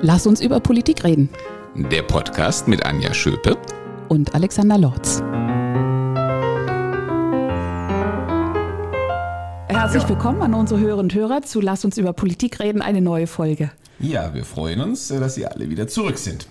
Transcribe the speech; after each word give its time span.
Lass 0.00 0.28
uns 0.28 0.40
über 0.40 0.60
Politik 0.60 1.02
reden. 1.02 1.28
Der 1.74 2.02
Podcast 2.02 2.68
mit 2.68 2.86
Anja 2.86 3.12
Schöpe 3.12 3.56
und 4.08 4.32
Alexander 4.32 4.78
Lorz. 4.78 5.20
Herzlich 9.66 10.08
willkommen 10.08 10.42
an 10.42 10.54
unsere 10.54 10.78
Hörerinnen 10.78 11.06
und 11.06 11.14
Hörer 11.14 11.42
zu 11.42 11.60
Lass 11.60 11.84
uns 11.84 11.98
über 11.98 12.12
Politik 12.12 12.60
reden, 12.60 12.80
eine 12.80 13.00
neue 13.00 13.26
Folge. 13.26 13.72
Ja, 13.98 14.32
wir 14.34 14.44
freuen 14.44 14.80
uns, 14.80 15.08
dass 15.08 15.34
Sie 15.34 15.46
alle 15.46 15.68
wieder 15.68 15.88
zurück 15.88 16.18
sind. 16.18 16.46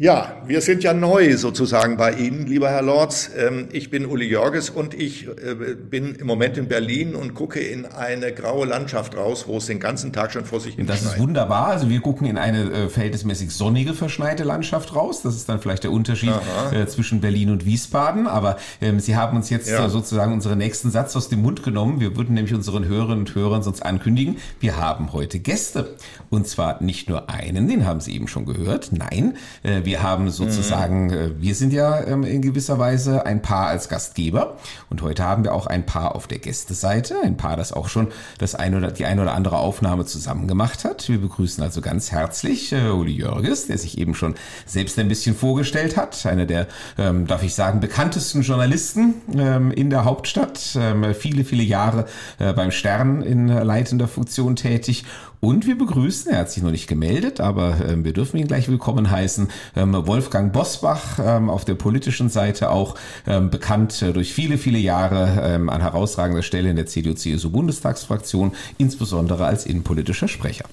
Ja, 0.00 0.32
wir 0.46 0.62
sind 0.62 0.82
ja 0.82 0.94
neu 0.94 1.36
sozusagen 1.36 1.98
bei 1.98 2.14
Ihnen, 2.14 2.46
lieber 2.46 2.70
Herr 2.70 2.80
Lorz. 2.80 3.28
Ähm, 3.36 3.68
ich 3.70 3.90
bin 3.90 4.06
Uli 4.06 4.26
Jörges 4.26 4.70
und 4.70 4.94
ich 4.94 5.28
äh, 5.28 5.74
bin 5.74 6.14
im 6.14 6.26
Moment 6.26 6.56
in 6.56 6.68
Berlin 6.68 7.14
und 7.14 7.34
gucke 7.34 7.60
in 7.60 7.84
eine 7.84 8.32
graue 8.32 8.64
Landschaft 8.64 9.14
raus, 9.14 9.44
wo 9.46 9.58
es 9.58 9.66
den 9.66 9.78
ganzen 9.78 10.14
Tag 10.14 10.32
schon 10.32 10.46
vor 10.46 10.58
sich 10.58 10.76
hin 10.76 10.86
Das 10.86 11.02
ist 11.02 11.18
wunderbar. 11.18 11.66
Also 11.66 11.90
wir 11.90 12.00
gucken 12.00 12.26
in 12.26 12.38
eine 12.38 12.72
äh, 12.72 12.88
verhältnismäßig 12.88 13.50
sonnige, 13.50 13.92
verschneite 13.92 14.42
Landschaft 14.42 14.96
raus. 14.96 15.20
Das 15.20 15.36
ist 15.36 15.50
dann 15.50 15.60
vielleicht 15.60 15.84
der 15.84 15.92
Unterschied 15.92 16.32
äh, 16.72 16.86
zwischen 16.86 17.20
Berlin 17.20 17.50
und 17.50 17.66
Wiesbaden. 17.66 18.26
Aber 18.26 18.56
ähm, 18.80 19.00
Sie 19.00 19.16
haben 19.16 19.36
uns 19.36 19.50
jetzt 19.50 19.68
ja. 19.68 19.86
sozusagen 19.90 20.32
unseren 20.32 20.56
nächsten 20.56 20.90
Satz 20.90 21.14
aus 21.14 21.28
dem 21.28 21.42
Mund 21.42 21.62
genommen. 21.62 22.00
Wir 22.00 22.16
würden 22.16 22.34
nämlich 22.34 22.54
unseren 22.54 22.86
Hörerinnen 22.86 23.26
und 23.26 23.34
Hörern 23.34 23.62
sonst 23.62 23.84
ankündigen, 23.84 24.38
wir 24.60 24.78
haben 24.78 25.12
heute 25.12 25.40
Gäste. 25.40 25.94
Und 26.30 26.48
zwar 26.48 26.82
nicht 26.82 27.10
nur 27.10 27.28
einen, 27.28 27.68
den 27.68 27.84
haben 27.84 28.00
Sie 28.00 28.14
eben 28.14 28.28
schon 28.28 28.46
gehört. 28.46 28.92
Nein, 28.92 29.36
wir 29.62 29.89
wir 29.90 30.04
haben 30.04 30.30
sozusagen, 30.30 31.06
mhm. 31.06 31.34
wir 31.40 31.54
sind 31.56 31.72
ja 31.72 32.00
ähm, 32.06 32.22
in 32.22 32.42
gewisser 32.42 32.78
Weise 32.78 33.26
ein 33.26 33.42
Paar 33.42 33.66
als 33.66 33.88
Gastgeber. 33.88 34.56
Und 34.88 35.02
heute 35.02 35.24
haben 35.24 35.42
wir 35.42 35.52
auch 35.52 35.66
ein 35.66 35.84
Paar 35.84 36.14
auf 36.14 36.28
der 36.28 36.38
Gästeseite, 36.38 37.16
ein 37.24 37.36
Paar, 37.36 37.56
das 37.56 37.72
auch 37.72 37.88
schon 37.88 38.06
das 38.38 38.54
ein 38.54 38.76
oder 38.76 38.92
die 38.92 39.04
eine 39.04 39.22
oder 39.22 39.34
andere 39.34 39.58
Aufnahme 39.58 40.06
zusammen 40.06 40.46
gemacht 40.46 40.84
hat. 40.84 41.08
Wir 41.08 41.20
begrüßen 41.20 41.60
also 41.64 41.80
ganz 41.80 42.12
herzlich 42.12 42.72
äh, 42.72 42.90
Uli 42.90 43.14
Jörges, 43.14 43.66
der 43.66 43.78
sich 43.78 43.98
eben 43.98 44.14
schon 44.14 44.36
selbst 44.64 44.96
ein 45.00 45.08
bisschen 45.08 45.34
vorgestellt 45.34 45.96
hat, 45.96 46.24
einer 46.24 46.46
der, 46.46 46.68
ähm, 46.96 47.26
darf 47.26 47.42
ich 47.42 47.56
sagen, 47.56 47.80
bekanntesten 47.80 48.42
Journalisten 48.42 49.14
ähm, 49.34 49.72
in 49.72 49.90
der 49.90 50.04
Hauptstadt, 50.04 50.78
ähm, 50.78 51.14
viele, 51.18 51.42
viele 51.42 51.64
Jahre 51.64 52.06
äh, 52.38 52.52
beim 52.52 52.70
Stern 52.70 53.22
in 53.22 53.48
leitender 53.48 54.06
Funktion 54.06 54.54
tätig 54.54 55.04
und 55.40 55.66
wir 55.66 55.76
begrüßen, 55.76 56.30
er 56.30 56.40
hat 56.40 56.50
sich 56.50 56.62
noch 56.62 56.70
nicht 56.70 56.86
gemeldet, 56.86 57.40
aber 57.40 57.80
äh, 57.80 58.04
wir 58.04 58.12
dürfen 58.12 58.36
ihn 58.36 58.46
gleich 58.46 58.68
willkommen 58.68 59.10
heißen, 59.10 59.48
ähm, 59.74 60.06
Wolfgang 60.06 60.52
Bosbach, 60.52 61.18
ähm, 61.18 61.48
auf 61.48 61.64
der 61.64 61.74
politischen 61.74 62.28
Seite 62.28 62.70
auch 62.70 62.94
ähm, 63.26 63.48
bekannt 63.48 64.02
äh, 64.02 64.12
durch 64.12 64.34
viele, 64.34 64.58
viele 64.58 64.78
Jahre 64.78 65.42
ähm, 65.42 65.70
an 65.70 65.80
herausragender 65.80 66.42
Stelle 66.42 66.68
in 66.68 66.76
der 66.76 66.86
CDU-CSU-Bundestagsfraktion, 66.86 68.52
insbesondere 68.76 69.46
als 69.46 69.64
innenpolitischer 69.64 70.28
Sprecher. 70.28 70.66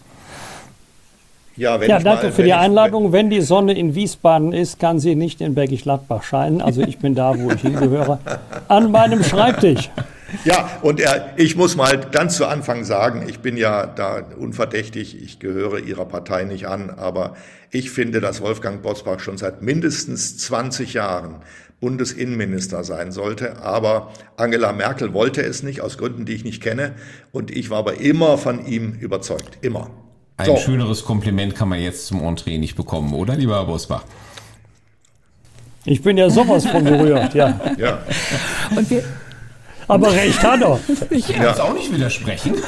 Ja, 1.55 1.81
ja 1.81 1.99
danke 1.99 2.27
mal, 2.27 2.31
für 2.31 2.43
die 2.43 2.53
Einladung. 2.53 3.11
Wenn 3.13 3.29
die 3.29 3.41
Sonne 3.41 3.73
in 3.73 3.95
Wiesbaden 3.95 4.53
ist, 4.53 4.79
kann 4.79 4.99
sie 4.99 5.15
nicht 5.15 5.41
in 5.41 5.55
Bergisch 5.55 5.83
Gladbach 5.83 6.23
scheinen. 6.23 6.61
Also 6.61 6.81
ich 6.81 6.99
bin 6.99 7.15
da, 7.15 7.39
wo 7.39 7.49
ich 7.49 7.61
hingehöre, 7.61 8.19
an 8.67 8.91
meinem 8.91 9.23
Schreibtisch. 9.23 9.89
Ja, 10.43 10.79
und 10.81 10.99
er, 10.99 11.33
ich 11.37 11.55
muss 11.55 11.75
mal 11.75 11.97
ganz 12.11 12.37
zu 12.37 12.45
Anfang 12.45 12.83
sagen, 12.83 13.25
ich 13.27 13.39
bin 13.39 13.57
ja 13.57 13.85
da 13.85 14.23
unverdächtig, 14.37 15.21
ich 15.21 15.39
gehöre 15.39 15.79
Ihrer 15.79 16.05
Partei 16.05 16.43
nicht 16.43 16.67
an, 16.67 16.89
aber 16.89 17.35
ich 17.71 17.91
finde, 17.91 18.21
dass 18.21 18.41
Wolfgang 18.41 18.81
Bosbach 18.81 19.19
schon 19.19 19.37
seit 19.37 19.61
mindestens 19.61 20.37
20 20.37 20.93
Jahren 20.93 21.41
Bundesinnenminister 21.79 22.83
sein 22.83 23.11
sollte. 23.11 23.61
Aber 23.61 24.11
Angela 24.35 24.73
Merkel 24.73 25.13
wollte 25.13 25.41
es 25.43 25.63
nicht, 25.63 25.81
aus 25.81 25.97
Gründen, 25.97 26.25
die 26.25 26.33
ich 26.33 26.43
nicht 26.43 26.61
kenne. 26.61 26.93
Und 27.31 27.51
ich 27.51 27.69
war 27.69 27.79
aber 27.79 27.99
immer 27.99 28.37
von 28.37 28.65
ihm 28.65 28.93
überzeugt. 28.93 29.59
Immer. 29.61 29.89
Ein 30.37 30.47
so. 30.47 30.57
schöneres 30.57 31.03
Kompliment 31.03 31.55
kann 31.55 31.69
man 31.69 31.79
jetzt 31.79 32.07
zum 32.07 32.23
Entree 32.23 32.57
nicht 32.57 32.75
bekommen, 32.75 33.13
oder, 33.13 33.35
lieber 33.35 33.55
Herr 33.55 33.65
Bosbach? 33.65 34.03
Ich 35.85 36.01
bin 36.01 36.17
ja 36.17 36.29
sowas 36.29 36.65
von 36.65 36.83
berührt, 36.83 37.33
ja. 37.33 37.59
ja. 37.77 37.99
Und 38.75 38.89
wir, 38.89 39.03
aber 39.87 40.11
recht 40.13 40.41
hat 40.43 40.61
er. 40.61 40.79
Ich 41.09 41.27
kann 41.27 41.45
es 41.45 41.59
auch 41.59 41.73
nicht 41.73 41.91
widersprechen. 41.91 42.55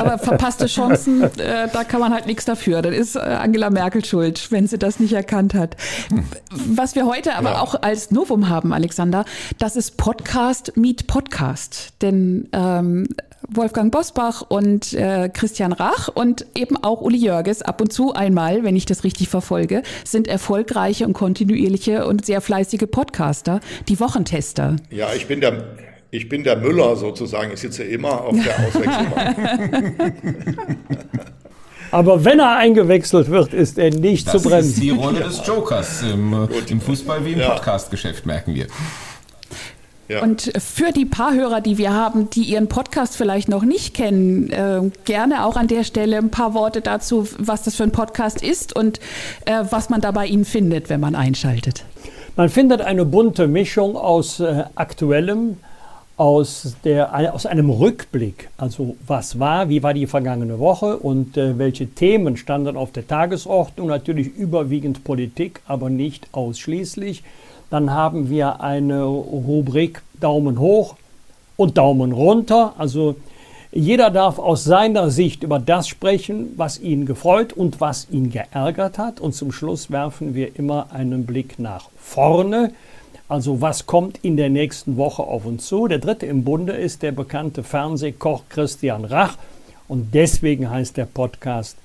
Aber 0.00 0.18
verpasste 0.18 0.66
Chancen, 0.66 1.22
äh, 1.22 1.68
da 1.72 1.84
kann 1.84 2.00
man 2.00 2.12
halt 2.12 2.26
nichts 2.26 2.44
dafür. 2.44 2.82
Dann 2.82 2.92
ist 2.92 3.16
äh, 3.16 3.20
Angela 3.20 3.70
Merkel 3.70 4.04
schuld, 4.04 4.50
wenn 4.50 4.66
sie 4.66 4.78
das 4.78 5.00
nicht 5.00 5.12
erkannt 5.12 5.54
hat. 5.54 5.76
Was 6.50 6.94
wir 6.94 7.06
heute 7.06 7.34
aber 7.34 7.50
ja. 7.50 7.60
auch 7.60 7.82
als 7.82 8.10
Novum 8.10 8.48
haben, 8.48 8.72
Alexander, 8.72 9.24
das 9.58 9.76
ist 9.76 9.96
Podcast 9.96 10.76
Meet 10.76 11.06
Podcast. 11.06 11.94
Denn 12.02 12.48
ähm, 12.52 13.08
Wolfgang 13.48 13.92
Bosbach 13.92 14.42
und 14.48 14.92
äh, 14.92 15.28
Christian 15.28 15.72
Rach 15.72 16.08
und 16.08 16.46
eben 16.54 16.76
auch 16.76 17.00
Uli 17.00 17.18
Jörges 17.18 17.62
ab 17.62 17.80
und 17.80 17.92
zu 17.92 18.14
einmal, 18.14 18.62
wenn 18.62 18.76
ich 18.76 18.86
das 18.86 19.04
richtig 19.04 19.28
verfolge, 19.28 19.82
sind 20.04 20.28
erfolgreiche 20.28 21.06
und 21.06 21.14
kontinuierliche 21.14 22.06
und 22.06 22.24
sehr 22.24 22.40
fleißige 22.40 22.86
Podcaster, 22.90 23.60
die 23.88 23.98
Wochentester. 23.98 24.76
Ja, 24.90 25.12
ich 25.14 25.26
bin 25.26 25.40
der, 25.40 25.64
ich 26.10 26.28
bin 26.28 26.44
der 26.44 26.56
Müller 26.56 26.96
sozusagen. 26.96 27.52
Ich 27.52 27.60
sitze 27.60 27.84
immer 27.84 28.22
auf 28.22 28.34
der 28.34 28.58
Auswechselbank. 28.66 29.36
Aber 31.90 32.24
wenn 32.24 32.38
er 32.38 32.56
eingewechselt 32.56 33.30
wird, 33.30 33.52
ist 33.52 33.78
er 33.78 33.90
nicht 33.90 34.26
das 34.26 34.42
zu 34.42 34.48
bremsen. 34.48 34.68
Das 34.68 34.74
ist 34.76 34.82
die 34.82 34.90
Rolle 34.90 35.20
des 35.20 35.46
Jokers 35.46 36.02
im, 36.02 36.48
im 36.68 36.80
Fußball 36.80 37.24
wie 37.24 37.32
im 37.32 37.40
ja. 37.40 37.50
Podcastgeschäft, 37.50 38.26
merken 38.26 38.54
wir. 38.54 38.66
Und 40.22 40.52
für 40.58 40.90
die 40.92 41.04
paar 41.04 41.34
Hörer, 41.34 41.60
die 41.60 41.78
wir 41.78 41.92
haben, 41.92 42.30
die 42.30 42.42
Ihren 42.42 42.66
Podcast 42.66 43.16
vielleicht 43.16 43.48
noch 43.48 43.62
nicht 43.62 43.94
kennen, 43.94 44.50
äh, 44.50 44.90
gerne 45.04 45.44
auch 45.44 45.56
an 45.56 45.68
der 45.68 45.84
Stelle 45.84 46.18
ein 46.18 46.30
paar 46.30 46.52
Worte 46.52 46.80
dazu, 46.80 47.28
was 47.38 47.62
das 47.62 47.76
für 47.76 47.84
ein 47.84 47.92
Podcast 47.92 48.42
ist 48.42 48.74
und 48.74 48.98
äh, 49.44 49.62
was 49.70 49.88
man 49.88 50.00
da 50.00 50.10
bei 50.10 50.26
Ihnen 50.26 50.44
findet, 50.44 50.88
wenn 50.90 51.00
man 51.00 51.14
einschaltet. 51.14 51.84
Man 52.34 52.48
findet 52.48 52.80
eine 52.80 53.04
bunte 53.04 53.46
Mischung 53.46 53.96
aus 53.96 54.40
äh, 54.40 54.64
aktuellem, 54.74 55.58
aus, 56.20 56.76
der, 56.84 57.34
aus 57.34 57.46
einem 57.46 57.70
Rückblick. 57.70 58.50
Also 58.58 58.94
was 59.06 59.38
war, 59.38 59.70
wie 59.70 59.82
war 59.82 59.94
die 59.94 60.06
vergangene 60.06 60.58
Woche 60.58 60.98
und 60.98 61.38
äh, 61.38 61.56
welche 61.56 61.86
Themen 61.86 62.36
standen 62.36 62.76
auf 62.76 62.92
der 62.92 63.06
Tagesordnung. 63.06 63.88
Natürlich 63.88 64.26
überwiegend 64.36 65.02
Politik, 65.02 65.62
aber 65.66 65.88
nicht 65.88 66.28
ausschließlich. 66.32 67.22
Dann 67.70 67.90
haben 67.92 68.28
wir 68.28 68.60
eine 68.60 69.04
Rubrik 69.04 70.02
Daumen 70.20 70.60
hoch 70.60 70.96
und 71.56 71.78
Daumen 71.78 72.12
runter. 72.12 72.74
Also 72.76 73.16
jeder 73.72 74.10
darf 74.10 74.38
aus 74.38 74.64
seiner 74.64 75.08
Sicht 75.08 75.42
über 75.42 75.58
das 75.58 75.88
sprechen, 75.88 76.50
was 76.58 76.78
ihn 76.78 77.06
gefreut 77.06 77.54
und 77.54 77.80
was 77.80 78.08
ihn 78.10 78.30
geärgert 78.30 78.98
hat. 78.98 79.20
Und 79.20 79.34
zum 79.34 79.52
Schluss 79.52 79.90
werfen 79.90 80.34
wir 80.34 80.54
immer 80.58 80.88
einen 80.92 81.24
Blick 81.24 81.58
nach 81.58 81.88
vorne. 81.96 82.72
Also 83.30 83.60
was 83.60 83.86
kommt 83.86 84.18
in 84.22 84.36
der 84.36 84.50
nächsten 84.50 84.96
Woche 84.96 85.22
auf 85.22 85.46
uns 85.46 85.64
zu? 85.66 85.86
Der 85.86 86.00
dritte 86.00 86.26
im 86.26 86.42
Bunde 86.42 86.72
ist 86.72 87.02
der 87.02 87.12
bekannte 87.12 87.62
Fernsehkoch 87.62 88.42
Christian 88.48 89.04
Rach. 89.04 89.36
Und 89.86 90.12
deswegen 90.14 90.68
heißt 90.68 90.96
der 90.96 91.04
Podcast 91.04 91.76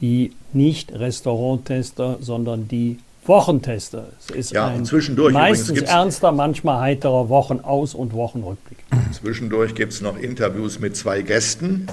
die 0.00 0.32
nicht 0.54 0.92
Restauranttester, 0.92 2.16
sondern 2.22 2.66
die 2.68 2.98
Wochentester. 3.26 4.06
Es 4.18 4.34
ist 4.34 4.52
ja, 4.52 4.68
ein 4.68 4.86
zwischendurch 4.86 5.34
meistens 5.34 5.82
ernster, 5.82 6.32
manchmal 6.32 6.80
heiterer 6.80 7.28
Wochenaus- 7.28 7.94
und 7.94 8.14
Wochenrückblick. 8.14 8.78
Zwischendurch 9.12 9.74
gibt 9.74 9.92
es 9.92 10.00
noch 10.00 10.16
Interviews 10.18 10.80
mit 10.80 10.96
zwei 10.96 11.20
Gästen, 11.20 11.88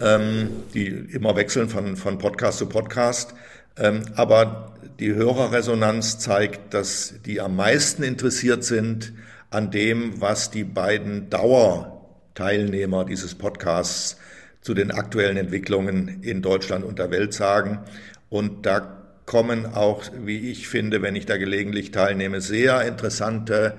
ähm, 0.00 0.48
die 0.72 0.86
immer 0.86 1.36
wechseln 1.36 1.68
von, 1.68 1.96
von 1.96 2.16
Podcast 2.16 2.58
zu 2.58 2.66
Podcast. 2.66 3.34
Ähm, 3.78 4.02
aber 4.14 4.74
die 4.98 5.14
Hörerresonanz 5.14 6.18
zeigt, 6.18 6.72
dass 6.72 7.14
die 7.24 7.40
am 7.40 7.56
meisten 7.56 8.02
interessiert 8.02 8.64
sind 8.64 9.12
an 9.50 9.70
dem, 9.70 10.20
was 10.20 10.50
die 10.50 10.64
beiden 10.64 11.28
Dauerteilnehmer 11.30 13.04
dieses 13.04 13.34
Podcasts 13.34 14.16
zu 14.60 14.74
den 14.74 14.90
aktuellen 14.90 15.36
Entwicklungen 15.36 16.22
in 16.22 16.42
Deutschland 16.42 16.84
und 16.84 16.98
der 16.98 17.10
Welt 17.10 17.34
sagen. 17.34 17.80
Und 18.28 18.66
da 18.66 19.04
kommen 19.26 19.66
auch, 19.66 20.04
wie 20.24 20.50
ich 20.50 20.68
finde, 20.68 21.02
wenn 21.02 21.16
ich 21.16 21.26
da 21.26 21.36
gelegentlich 21.36 21.90
teilnehme, 21.90 22.40
sehr 22.40 22.86
interessante 22.86 23.74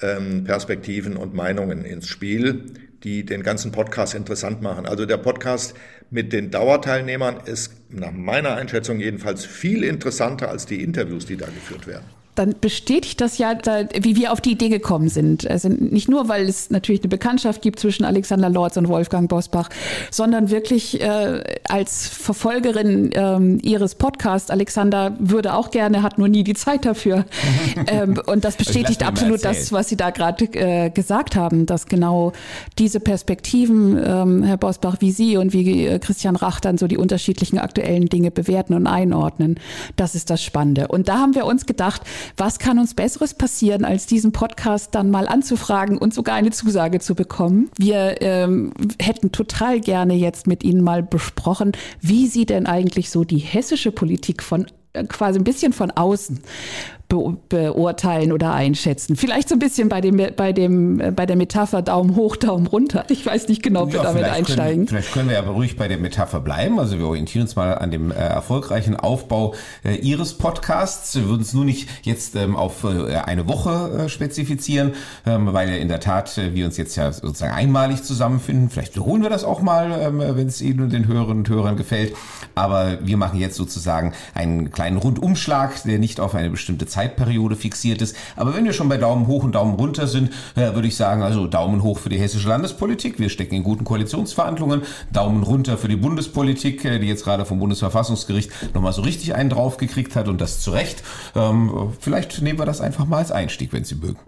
ähm, 0.00 0.44
Perspektiven 0.44 1.16
und 1.16 1.34
Meinungen 1.34 1.84
ins 1.84 2.06
Spiel, 2.06 2.66
die 3.04 3.24
den 3.24 3.42
ganzen 3.42 3.72
Podcast 3.72 4.14
interessant 4.14 4.62
machen. 4.62 4.86
Also 4.86 5.06
der 5.06 5.16
Podcast 5.16 5.74
mit 6.10 6.32
den 6.32 6.50
Dauerteilnehmern 6.50 7.40
ist 7.46 7.72
nach 7.88 8.12
meiner 8.12 8.56
Einschätzung 8.56 9.00
jedenfalls 9.00 9.44
viel 9.44 9.84
interessanter 9.84 10.48
als 10.48 10.66
die 10.66 10.82
Interviews, 10.82 11.26
die 11.26 11.36
da 11.36 11.46
geführt 11.46 11.86
werden. 11.86 12.19
Dann 12.40 12.54
bestätigt 12.58 13.20
das 13.20 13.36
ja, 13.36 13.54
wie 14.00 14.16
wir 14.16 14.32
auf 14.32 14.40
die 14.40 14.52
Idee 14.52 14.70
gekommen 14.70 15.10
sind. 15.10 15.48
Also 15.48 15.68
nicht 15.68 16.08
nur, 16.08 16.28
weil 16.28 16.48
es 16.48 16.70
natürlich 16.70 17.02
eine 17.02 17.10
Bekanntschaft 17.10 17.60
gibt 17.60 17.78
zwischen 17.78 18.04
Alexander 18.04 18.48
Lorz 18.48 18.78
und 18.78 18.88
Wolfgang 18.88 19.28
Bosbach, 19.28 19.68
sondern 20.10 20.50
wirklich 20.50 21.02
äh, 21.02 21.44
als 21.68 22.08
Verfolgerin 22.08 23.10
ähm, 23.12 23.58
ihres 23.62 23.94
Podcasts. 23.94 24.50
Alexander 24.50 25.14
würde 25.18 25.52
auch 25.52 25.70
gerne, 25.70 26.02
hat 26.02 26.16
nur 26.16 26.28
nie 26.28 26.42
die 26.42 26.54
Zeit 26.54 26.86
dafür. 26.86 27.26
ähm, 27.86 28.18
und 28.24 28.44
das 28.44 28.56
bestätigt 28.56 29.06
absolut 29.06 29.44
das, 29.44 29.70
was 29.70 29.90
Sie 29.90 29.96
da 29.96 30.08
gerade 30.08 30.46
äh, 30.54 30.88
gesagt 30.88 31.36
haben, 31.36 31.66
dass 31.66 31.86
genau 31.86 32.32
diese 32.78 33.00
Perspektiven, 33.00 33.98
ähm, 34.02 34.42
Herr 34.44 34.56
Bosbach, 34.56 34.96
wie 35.00 35.10
Sie 35.10 35.36
und 35.36 35.52
wie 35.52 35.86
äh, 35.86 35.98
Christian 35.98 36.36
Rach 36.36 36.60
dann 36.60 36.78
so 36.78 36.86
die 36.86 36.96
unterschiedlichen 36.96 37.58
aktuellen 37.58 38.06
Dinge 38.06 38.30
bewerten 38.30 38.72
und 38.72 38.86
einordnen, 38.86 39.60
das 39.96 40.14
ist 40.14 40.30
das 40.30 40.42
Spannende. 40.42 40.88
Und 40.88 41.08
da 41.08 41.18
haben 41.18 41.34
wir 41.34 41.44
uns 41.44 41.66
gedacht, 41.66 42.00
was 42.36 42.58
kann 42.58 42.78
uns 42.78 42.94
Besseres 42.94 43.34
passieren, 43.34 43.84
als 43.84 44.06
diesen 44.06 44.32
Podcast 44.32 44.94
dann 44.94 45.10
mal 45.10 45.28
anzufragen 45.28 45.98
und 45.98 46.14
sogar 46.14 46.34
eine 46.34 46.50
Zusage 46.50 47.00
zu 47.00 47.14
bekommen. 47.14 47.70
Wir 47.76 48.20
ähm, 48.22 48.72
hätten 49.00 49.32
total 49.32 49.80
gerne 49.80 50.14
jetzt 50.14 50.46
mit 50.46 50.62
Ihnen 50.62 50.82
mal 50.82 51.02
besprochen, 51.02 51.72
wie 52.00 52.26
Sie 52.26 52.46
denn 52.46 52.66
eigentlich 52.66 53.10
so 53.10 53.24
die 53.24 53.38
hessische 53.38 53.92
Politik 53.92 54.42
von 54.42 54.66
äh, 54.92 55.04
quasi 55.04 55.38
ein 55.38 55.44
bisschen 55.44 55.72
von 55.72 55.90
außen 55.90 56.40
be 57.10 57.36
beurteilen 57.50 58.32
oder 58.32 58.54
einschätzen. 58.54 59.16
Vielleicht 59.16 59.48
so 59.48 59.56
ein 59.56 59.58
bisschen 59.58 59.88
bei 59.88 60.00
dem, 60.00 60.16
bei 60.36 60.52
dem, 60.52 61.00
äh, 61.00 61.10
bei 61.10 61.26
der 61.26 61.36
Metapher 61.36 61.82
Daumen 61.82 62.16
hoch, 62.16 62.36
Daumen 62.36 62.66
runter. 62.66 63.04
Ich 63.08 63.26
weiß 63.26 63.48
nicht 63.48 63.62
genau, 63.62 63.82
ob 63.82 63.88
ja, 63.92 63.98
wir 63.98 64.02
damit 64.04 64.24
einsteigen. 64.24 64.86
Können, 64.86 64.88
vielleicht 64.88 65.12
können 65.12 65.28
wir 65.28 65.38
aber 65.38 65.50
ruhig 65.50 65.76
bei 65.76 65.88
der 65.88 65.98
Metapher 65.98 66.40
bleiben. 66.40 66.78
Also 66.78 66.98
wir 66.98 67.06
orientieren 67.06 67.42
uns 67.42 67.56
mal 67.56 67.76
an 67.76 67.90
dem 67.90 68.10
äh, 68.10 68.14
erfolgreichen 68.14 68.96
Aufbau 68.96 69.54
äh, 69.84 69.96
Ihres 69.96 70.38
Podcasts. 70.38 71.16
Wir 71.16 71.28
würden 71.28 71.42
es 71.42 71.52
nur 71.52 71.64
nicht 71.64 71.88
jetzt 72.02 72.36
ähm, 72.36 72.56
auf 72.56 72.84
äh, 72.84 73.16
eine 73.16 73.48
Woche 73.48 74.04
äh, 74.04 74.08
spezifizieren, 74.08 74.92
ähm, 75.26 75.52
weil 75.52 75.68
in 75.70 75.88
der 75.88 76.00
Tat 76.00 76.38
äh, 76.38 76.54
wir 76.54 76.64
uns 76.64 76.76
jetzt 76.76 76.94
ja 76.96 77.12
sozusagen 77.12 77.52
einmalig 77.52 78.04
zusammenfinden. 78.04 78.70
Vielleicht 78.70 78.94
wiederholen 78.94 79.22
wir 79.22 79.30
das 79.30 79.44
auch 79.44 79.60
mal, 79.60 79.90
ähm, 80.00 80.20
wenn 80.20 80.46
es 80.46 80.62
Ihnen 80.62 80.80
und 80.80 80.92
den 80.92 81.08
Hörerinnen 81.08 81.38
und 81.38 81.48
Hörern 81.48 81.76
gefällt. 81.76 82.14
Aber 82.54 82.98
wir 83.02 83.16
machen 83.16 83.38
jetzt 83.40 83.56
sozusagen 83.56 84.12
einen 84.32 84.70
kleinen 84.70 84.96
Rundumschlag, 84.96 85.82
der 85.82 85.98
nicht 85.98 86.20
auf 86.20 86.36
eine 86.36 86.50
bestimmte 86.50 86.86
Zeit 86.86 86.99
Zeitperiode 87.00 87.56
fixiert 87.56 88.02
ist. 88.02 88.14
Aber 88.36 88.54
wenn 88.54 88.64
wir 88.64 88.74
schon 88.74 88.88
bei 88.88 88.98
Daumen 88.98 89.26
hoch 89.26 89.42
und 89.42 89.54
Daumen 89.54 89.74
runter 89.74 90.06
sind, 90.06 90.30
würde 90.54 90.86
ich 90.86 90.96
sagen, 90.96 91.22
also 91.22 91.46
Daumen 91.46 91.82
hoch 91.82 91.98
für 91.98 92.10
die 92.10 92.18
hessische 92.18 92.48
Landespolitik. 92.48 93.18
Wir 93.18 93.30
stecken 93.30 93.54
in 93.54 93.62
guten 93.62 93.84
Koalitionsverhandlungen. 93.84 94.82
Daumen 95.10 95.42
runter 95.42 95.78
für 95.78 95.88
die 95.88 95.96
Bundespolitik, 95.96 96.84
äh, 96.84 96.98
die 96.98 97.06
jetzt 97.06 97.24
gerade 97.24 97.46
vom 97.46 97.58
Bundesverfassungsgericht 97.58 98.74
nochmal 98.74 98.92
so 98.92 99.02
richtig 99.02 99.34
einen 99.34 99.48
draufgekriegt 99.48 100.14
hat 100.14 100.28
und 100.28 100.40
das 100.40 100.60
zu 100.60 100.72
Recht. 100.72 101.02
Ähm, 101.34 101.92
vielleicht 101.98 102.42
nehmen 102.42 102.58
wir 102.58 102.66
das 102.66 102.80
einfach 102.80 103.06
mal 103.06 103.18
als 103.18 103.32
Einstieg, 103.32 103.72
wenn 103.72 103.84
Sie 103.84 103.94
mögen. 103.94 104.18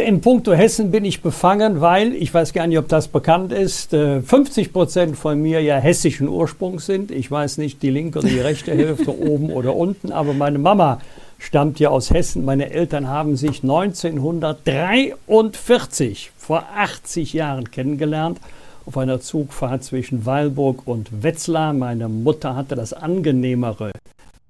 In 0.00 0.22
puncto 0.22 0.54
Hessen 0.54 0.90
bin 0.90 1.04
ich 1.04 1.20
befangen, 1.20 1.82
weil, 1.82 2.14
ich 2.14 2.32
weiß 2.32 2.54
gar 2.54 2.66
nicht, 2.66 2.78
ob 2.78 2.88
das 2.88 3.08
bekannt 3.08 3.52
ist, 3.52 3.90
50 3.90 4.66
äh, 4.66 4.70
Prozent 4.70 5.18
von 5.18 5.38
mir 5.40 5.60
ja 5.60 5.76
hessischen 5.76 6.28
Ursprungs 6.28 6.86
sind. 6.86 7.10
Ich 7.10 7.30
weiß 7.30 7.58
nicht, 7.58 7.82
die 7.82 7.90
linke 7.90 8.20
oder 8.20 8.28
die 8.28 8.40
rechte 8.40 8.72
Hälfte 8.76 9.14
oben 9.14 9.52
oder 9.52 9.76
unten, 9.76 10.10
aber 10.10 10.32
meine 10.32 10.58
Mama 10.58 10.98
stammt 11.38 11.78
ja 11.78 11.90
aus 11.90 12.08
Hessen. 12.10 12.46
Meine 12.46 12.70
Eltern 12.70 13.06
haben 13.06 13.36
sich 13.36 13.62
1943, 13.62 16.30
vor 16.38 16.64
80 16.74 17.34
Jahren 17.34 17.70
kennengelernt, 17.70 18.40
auf 18.86 18.96
einer 18.96 19.20
Zugfahrt 19.20 19.84
zwischen 19.84 20.24
Weilburg 20.24 20.86
und 20.86 21.22
Wetzlar. 21.22 21.74
Meine 21.74 22.08
Mutter 22.08 22.56
hatte 22.56 22.76
das 22.76 22.94
angenehmere 22.94 23.92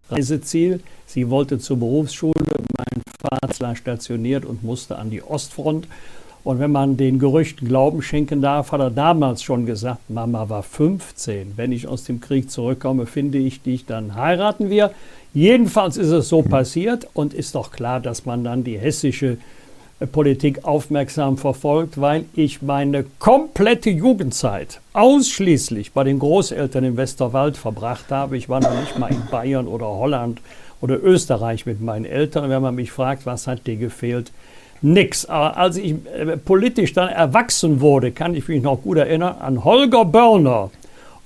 Reiseziel. 0.08 0.78
Sie 1.06 1.30
wollte 1.30 1.58
zur 1.58 1.78
Berufsschule, 1.78 2.32
war 3.22 3.76
stationiert 3.76 4.44
und 4.44 4.62
musste 4.62 4.98
an 4.98 5.10
die 5.10 5.22
Ostfront. 5.22 5.86
Und 6.44 6.58
wenn 6.58 6.72
man 6.72 6.96
den 6.96 7.20
Gerüchten 7.20 7.68
Glauben 7.68 8.02
schenken 8.02 8.42
darf, 8.42 8.72
hat 8.72 8.80
er 8.80 8.90
damals 8.90 9.42
schon 9.42 9.64
gesagt, 9.64 10.10
Mama 10.10 10.48
war 10.48 10.64
15. 10.64 11.52
Wenn 11.56 11.70
ich 11.70 11.86
aus 11.86 12.04
dem 12.04 12.20
Krieg 12.20 12.50
zurückkomme, 12.50 13.06
finde 13.06 13.38
ich 13.38 13.62
dich, 13.62 13.86
dann 13.86 14.16
heiraten 14.16 14.68
wir. 14.68 14.90
Jedenfalls 15.34 15.96
ist 15.96 16.10
es 16.10 16.28
so 16.28 16.42
passiert 16.42 17.06
und 17.14 17.32
ist 17.32 17.54
doch 17.54 17.70
klar, 17.70 18.00
dass 18.00 18.26
man 18.26 18.42
dann 18.42 18.64
die 18.64 18.76
hessische 18.76 19.38
äh, 20.00 20.06
Politik 20.06 20.64
aufmerksam 20.64 21.38
verfolgt, 21.38 22.00
weil 22.00 22.24
ich 22.34 22.60
meine 22.60 23.04
komplette 23.20 23.90
Jugendzeit 23.90 24.80
ausschließlich 24.94 25.92
bei 25.92 26.02
den 26.02 26.18
Großeltern 26.18 26.84
im 26.84 26.96
Westerwald 26.96 27.56
verbracht 27.56 28.10
habe. 28.10 28.36
Ich 28.36 28.48
war 28.48 28.60
noch 28.60 28.78
nicht 28.78 28.98
mal 28.98 29.12
in 29.12 29.22
Bayern 29.30 29.68
oder 29.68 29.86
Holland 29.86 30.40
oder 30.82 31.02
Österreich 31.02 31.64
mit 31.64 31.80
meinen 31.80 32.04
Eltern. 32.04 32.50
Wenn 32.50 32.60
man 32.60 32.74
mich 32.74 32.92
fragt, 32.92 33.24
was 33.24 33.46
hat 33.46 33.66
dir 33.66 33.76
gefehlt? 33.76 34.30
Nix. 34.82 35.24
Aber 35.24 35.56
als 35.56 35.76
ich 35.76 35.94
äh, 36.14 36.36
politisch 36.36 36.92
dann 36.92 37.08
erwachsen 37.08 37.80
wurde, 37.80 38.10
kann 38.10 38.34
ich 38.34 38.48
mich 38.48 38.62
noch 38.62 38.82
gut 38.82 38.98
erinnern 38.98 39.36
an 39.40 39.64
Holger 39.64 40.04
Börner 40.04 40.70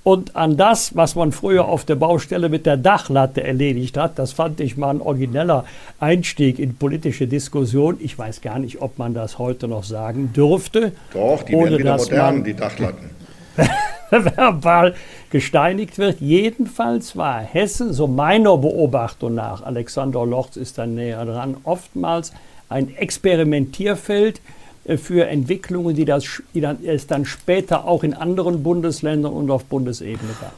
und 0.03 0.37
an 0.37 0.55
das, 0.55 0.95
was 0.95 1.15
man 1.15 1.33
früher 1.33 1.65
auf 1.65 1.83
der 1.83 1.95
Baustelle 1.95 2.47
mit 2.47 2.65
der 2.65 2.77
Dachlatte 2.77 3.43
erledigt 3.43 3.97
hat. 3.97 4.17
Das 4.17 4.31
fand 4.31 4.61
ich 4.61 4.77
mal 4.77 4.91
ein 4.91 5.01
origineller 5.01 5.65
Einstieg 5.99 6.59
in 6.59 6.75
politische 6.75 7.27
Diskussion. 7.27 7.97
Ich 7.99 8.17
weiß 8.17 8.41
gar 8.41 8.59
nicht, 8.59 8.81
ob 8.81 8.99
man 8.99 9.13
das 9.13 9.37
heute 9.39 9.67
noch 9.67 9.83
sagen 9.83 10.31
dürfte. 10.33 10.93
Doch, 11.13 11.43
die 11.43 11.53
werden 11.53 11.79
wieder 11.79 11.97
modern, 11.97 12.43
die 12.43 12.53
Dachlatten. 12.53 13.09
verbal 14.35 14.95
gesteinigt 15.29 15.97
wird. 15.97 16.19
Jedenfalls 16.21 17.15
war 17.15 17.39
Hessen, 17.41 17.93
so 17.93 18.07
meiner 18.07 18.57
Beobachtung 18.57 19.35
nach, 19.35 19.63
Alexander 19.63 20.25
Lorz 20.25 20.55
ist 20.57 20.77
da 20.77 20.85
näher 20.85 21.25
dran, 21.25 21.57
oftmals 21.63 22.31
ein 22.69 22.95
Experimentierfeld 22.95 24.41
äh, 24.85 24.97
für 24.97 25.27
Entwicklungen, 25.27 25.95
die, 25.95 26.05
das, 26.05 26.25
die 26.53 26.61
dann, 26.61 26.83
es 26.83 27.07
dann 27.07 27.25
später 27.25 27.85
auch 27.85 28.03
in 28.03 28.13
anderen 28.13 28.63
Bundesländern 28.63 29.33
und 29.33 29.51
auf 29.51 29.65
Bundesebene 29.65 30.31
gab. 30.39 30.53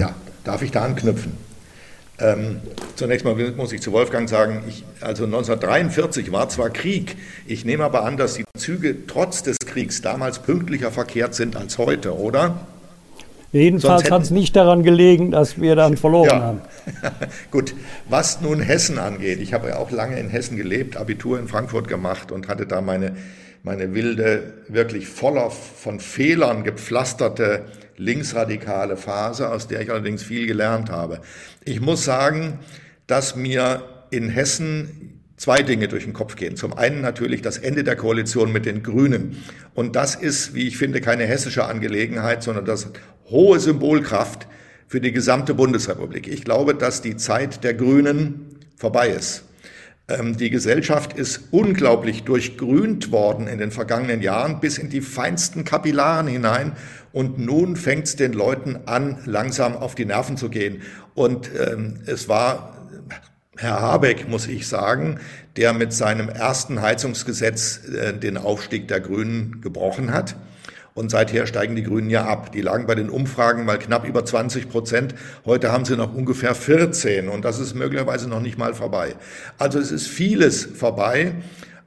Ja, 0.00 0.14
darf 0.44 0.62
ich 0.62 0.70
da 0.70 0.84
anknüpfen? 0.84 1.32
Ähm, 2.20 2.60
zunächst 2.94 3.24
mal 3.24 3.34
muss 3.56 3.72
ich 3.72 3.82
zu 3.82 3.90
Wolfgang 3.90 4.28
sagen, 4.28 4.62
ich, 4.68 4.84
also 5.00 5.24
1943 5.24 6.30
war 6.30 6.48
zwar 6.48 6.70
Krieg, 6.70 7.16
ich 7.46 7.64
nehme 7.64 7.82
aber 7.82 8.04
an, 8.04 8.16
dass 8.16 8.34
die 8.34 8.44
Züge 8.56 9.06
trotz 9.06 9.42
des 9.42 9.58
Kriegs 9.58 10.00
damals 10.00 10.38
pünktlicher 10.38 10.92
verkehrt 10.92 11.34
sind 11.34 11.56
als 11.56 11.76
heute, 11.76 12.16
oder? 12.16 12.66
Jedenfalls 13.50 14.10
hat 14.10 14.22
es 14.22 14.30
nicht 14.30 14.54
daran 14.54 14.82
gelegen, 14.82 15.30
dass 15.32 15.60
wir 15.60 15.76
dann 15.76 15.96
verloren 15.96 16.28
ja. 16.28 16.40
haben. 16.42 16.60
Gut, 17.50 17.74
was 18.08 18.40
nun 18.40 18.60
Hessen 18.60 18.98
angeht, 18.98 19.40
ich 19.40 19.52
habe 19.52 19.68
ja 19.68 19.78
auch 19.78 19.90
lange 19.90 20.18
in 20.18 20.28
Hessen 20.28 20.56
gelebt, 20.56 20.96
Abitur 20.96 21.38
in 21.38 21.48
Frankfurt 21.48 21.88
gemacht 21.88 22.30
und 22.30 22.46
hatte 22.46 22.66
da 22.66 22.80
meine, 22.80 23.16
meine 23.64 23.94
wilde, 23.94 24.54
wirklich 24.68 25.08
voller 25.08 25.50
von 25.50 25.98
Fehlern 25.98 26.62
gepflasterte 26.62 27.64
linksradikale 27.96 28.96
Phase, 28.96 29.50
aus 29.50 29.68
der 29.68 29.80
ich 29.80 29.90
allerdings 29.90 30.22
viel 30.22 30.46
gelernt 30.46 30.90
habe. 30.90 31.20
Ich 31.64 31.80
muss 31.80 32.04
sagen, 32.04 32.58
dass 33.06 33.36
mir 33.36 33.82
in 34.10 34.28
Hessen 34.28 35.20
zwei 35.36 35.62
Dinge 35.62 35.88
durch 35.88 36.04
den 36.04 36.12
Kopf 36.12 36.36
gehen. 36.36 36.56
Zum 36.56 36.72
einen 36.72 37.00
natürlich 37.00 37.42
das 37.42 37.58
Ende 37.58 37.84
der 37.84 37.96
Koalition 37.96 38.52
mit 38.52 38.66
den 38.66 38.82
Grünen. 38.82 39.42
Und 39.74 39.96
das 39.96 40.14
ist, 40.14 40.54
wie 40.54 40.68
ich 40.68 40.78
finde, 40.78 41.00
keine 41.00 41.24
hessische 41.24 41.66
Angelegenheit, 41.66 42.42
sondern 42.42 42.64
das 42.64 42.88
hohe 43.30 43.58
Symbolkraft 43.58 44.46
für 44.86 45.00
die 45.00 45.12
gesamte 45.12 45.54
Bundesrepublik. 45.54 46.28
Ich 46.28 46.44
glaube, 46.44 46.74
dass 46.74 47.02
die 47.02 47.16
Zeit 47.16 47.64
der 47.64 47.74
Grünen 47.74 48.58
vorbei 48.76 49.08
ist. 49.08 49.44
Ähm, 50.08 50.36
die 50.36 50.50
Gesellschaft 50.50 51.14
ist 51.14 51.48
unglaublich 51.50 52.24
durchgrünt 52.24 53.10
worden 53.10 53.46
in 53.46 53.58
den 53.58 53.70
vergangenen 53.70 54.20
Jahren 54.20 54.60
bis 54.60 54.76
in 54.76 54.90
die 54.90 55.00
feinsten 55.00 55.64
Kapillaren 55.64 56.26
hinein. 56.26 56.72
Und 57.12 57.38
nun 57.38 57.76
fängt 57.76 58.06
es 58.06 58.16
den 58.16 58.32
Leuten 58.32 58.80
an, 58.86 59.18
langsam 59.24 59.76
auf 59.76 59.94
die 59.94 60.04
Nerven 60.04 60.36
zu 60.36 60.50
gehen. 60.50 60.82
Und 61.14 61.50
ähm, 61.58 62.00
es 62.06 62.28
war 62.28 62.74
Herr 63.56 63.80
Habeck, 63.80 64.28
muss 64.28 64.48
ich 64.48 64.66
sagen, 64.66 65.20
der 65.56 65.72
mit 65.72 65.92
seinem 65.92 66.28
ersten 66.28 66.82
Heizungsgesetz 66.82 67.82
äh, 67.88 68.12
den 68.12 68.36
Aufstieg 68.36 68.88
der 68.88 69.00
Grünen 69.00 69.60
gebrochen 69.60 70.12
hat. 70.12 70.34
Und 70.94 71.10
seither 71.10 71.48
steigen 71.48 71.74
die 71.74 71.82
Grünen 71.82 72.08
ja 72.08 72.24
ab. 72.24 72.52
Die 72.52 72.60
lagen 72.60 72.86
bei 72.86 72.94
den 72.94 73.10
Umfragen 73.10 73.64
mal 73.64 73.80
knapp 73.80 74.06
über 74.06 74.24
20 74.24 74.68
Prozent. 74.68 75.16
Heute 75.44 75.72
haben 75.72 75.84
sie 75.84 75.96
noch 75.96 76.14
ungefähr 76.14 76.54
14 76.54 77.28
und 77.28 77.44
das 77.44 77.58
ist 77.58 77.74
möglicherweise 77.74 78.28
noch 78.28 78.40
nicht 78.40 78.58
mal 78.58 78.74
vorbei. 78.74 79.16
Also 79.58 79.80
es 79.80 79.90
ist 79.90 80.06
vieles 80.06 80.64
vorbei. 80.64 81.32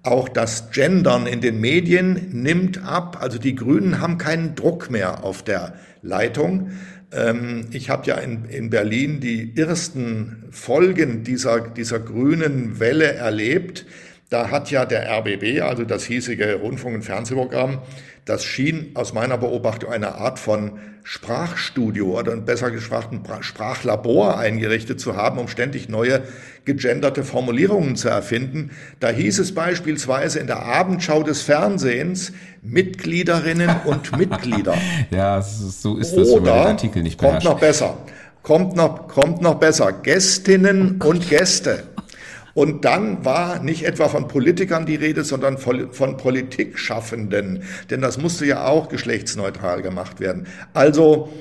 Auch 0.04 0.28
das 0.28 0.72
Gendern 0.72 1.26
in 1.26 1.40
den 1.40 1.62
Medien 1.62 2.32
nimmt 2.34 2.84
ab. 2.84 3.18
Also 3.22 3.40
die 3.40 3.56
Grünen 3.56 4.02
haben 4.02 4.18
keinen 4.18 4.56
Druck 4.56 4.92
mehr 4.92 5.24
auf 5.24 5.42
der 5.42 5.76
Leitung. 6.02 6.72
Ähm, 7.14 7.68
ich 7.72 7.90
habe 7.90 8.06
ja 8.08 8.16
in, 8.16 8.44
in 8.46 8.70
Berlin 8.70 9.22
die 9.22 9.56
ersten 9.56 10.48
Folgen 10.52 11.24
dieser, 11.24 11.62
dieser 11.62 12.00
grünen 12.00 12.82
Welle 12.82 13.14
erlebt 13.14 13.86
Da 14.30 14.52
hat 14.52 14.70
ja 14.72 14.84
der 14.86 15.10
RBB, 15.10 15.62
also 15.62 15.86
das 15.86 16.04
hiesige 16.04 16.56
Rundfunk- 16.56 16.96
und 16.96 17.04
Fernsehprogramm, 17.04 17.82
das 18.28 18.44
schien 18.44 18.92
aus 18.94 19.14
meiner 19.14 19.38
Beobachtung 19.38 19.90
eine 19.92 20.16
Art 20.16 20.38
von 20.38 20.74
Sprachstudio 21.04 22.20
oder 22.20 22.36
besser 22.36 22.72
gesagt 22.72 23.14
ein 23.14 23.24
Sprachlabor 23.42 24.38
eingerichtet 24.38 25.00
zu 25.00 25.16
haben, 25.16 25.40
um 25.40 25.48
ständig 25.48 25.88
neue 25.88 26.24
gegenderte 26.66 27.24
Formulierungen 27.24 27.96
zu 27.96 28.10
erfinden. 28.10 28.72
Da 29.00 29.10
hieß 29.10 29.40
es 29.40 29.56
beispielsweise 29.56 30.40
in 30.40 30.48
der 30.48 30.64
Abendschau 30.64 31.24
des 31.24 31.42
Fernsehens 31.42 32.34
Mitgliederinnen 32.62 33.70
und 33.86 34.18
Mitglieder. 34.18 34.76
ja, 35.10 35.42
so 35.42 35.98
ist 35.98 36.18
das, 36.18 36.28
wenn 36.28 36.44
man 36.44 36.68
Artikel 36.68 37.04
nicht 37.04 37.18
beherrscht. 37.18 37.46
Kommt 37.46 37.54
noch 37.56 37.62
besser. 37.62 37.98
Kommt 38.44 38.76
noch, 38.76 39.08
kommt 39.08 39.42
noch 39.42 39.56
besser. 39.56 39.94
Gästinnen 39.94 41.02
und 41.02 41.30
Gäste. 41.30 41.84
Und 42.58 42.86
dann 42.86 43.24
war 43.24 43.62
nicht 43.62 43.86
etwa 43.86 44.10
von 44.10 44.28
Politikern 44.28 44.88
die 44.88 44.96
Rede, 44.96 45.24
sondern 45.24 45.60
von 45.60 46.18
Politikschaffenden. 46.18 47.62
Denn 47.92 48.02
das 48.02 48.18
musste 48.18 48.48
ja 48.48 48.66
auch 48.66 48.90
geschlechtsneutral 48.90 49.84
gemacht 49.84 50.20
werden. 50.20 50.48
Also 50.74 51.32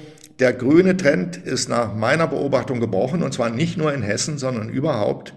der 0.40 0.52
grüne 0.52 0.94
Trend 0.98 1.38
ist 1.38 1.70
nach 1.70 1.94
meiner 1.94 2.26
Beobachtung 2.26 2.80
gebrochen. 2.80 3.22
Und 3.22 3.32
zwar 3.32 3.48
nicht 3.48 3.78
nur 3.78 3.94
in 3.94 4.02
Hessen, 4.02 4.36
sondern 4.36 4.68
überhaupt. 4.68 5.32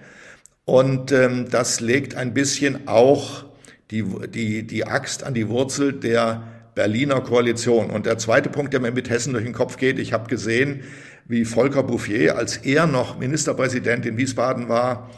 Und 0.65 1.13
ähm, 1.13 1.45
das 1.49 1.79
legt 1.79 2.13
ein 2.13 2.33
bisschen 2.33 2.89
auch 2.89 3.45
die, 3.89 4.03
die, 4.03 4.67
die 4.67 4.85
Axt 4.85 5.23
an 5.23 5.33
die 5.33 5.47
Wurzel 5.47 5.93
der 5.93 6.43
Berliner 6.75 7.21
Koalition. 7.21 7.89
Und 7.89 8.05
der 8.05 8.17
zweite 8.17 8.49
Punkt, 8.49 8.73
der 8.73 8.81
mir 8.81 8.91
mit 8.91 9.09
Hessen 9.09 9.31
durch 9.31 9.45
den 9.45 9.53
Kopf 9.53 9.77
geht, 9.77 9.97
ich 9.97 10.11
habe 10.11 10.27
gesehen, 10.27 10.81
wie 11.25 11.45
Volker 11.45 11.83
Bouffier, 11.83 12.37
als 12.37 12.57
er 12.57 12.85
noch 12.85 13.17
Ministerpräsident 13.17 14.05
in 14.05 14.17
Wiesbaden 14.17 14.67
war, 14.67 15.09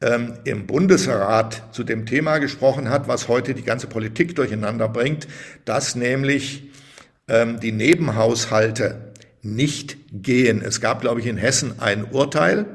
ähm, 0.00 0.34
im 0.44 0.66
Bundesrat 0.66 1.62
zu 1.72 1.84
dem 1.84 2.06
Thema 2.06 2.38
gesprochen 2.38 2.88
hat, 2.88 3.08
was 3.08 3.28
heute 3.28 3.54
die 3.54 3.64
ganze 3.64 3.86
Politik 3.86 4.36
durcheinander 4.36 4.88
bringt, 4.88 5.26
dass 5.64 5.94
nämlich 5.94 6.70
ähm, 7.26 7.60
die 7.60 7.72
Nebenhaushalte 7.72 9.12
nicht 9.42 9.96
gehen. 10.12 10.62
Es 10.62 10.80
gab, 10.80 11.00
glaube 11.00 11.20
ich, 11.20 11.26
in 11.26 11.36
Hessen 11.36 11.80
ein 11.80 12.04
Urteil 12.04 12.66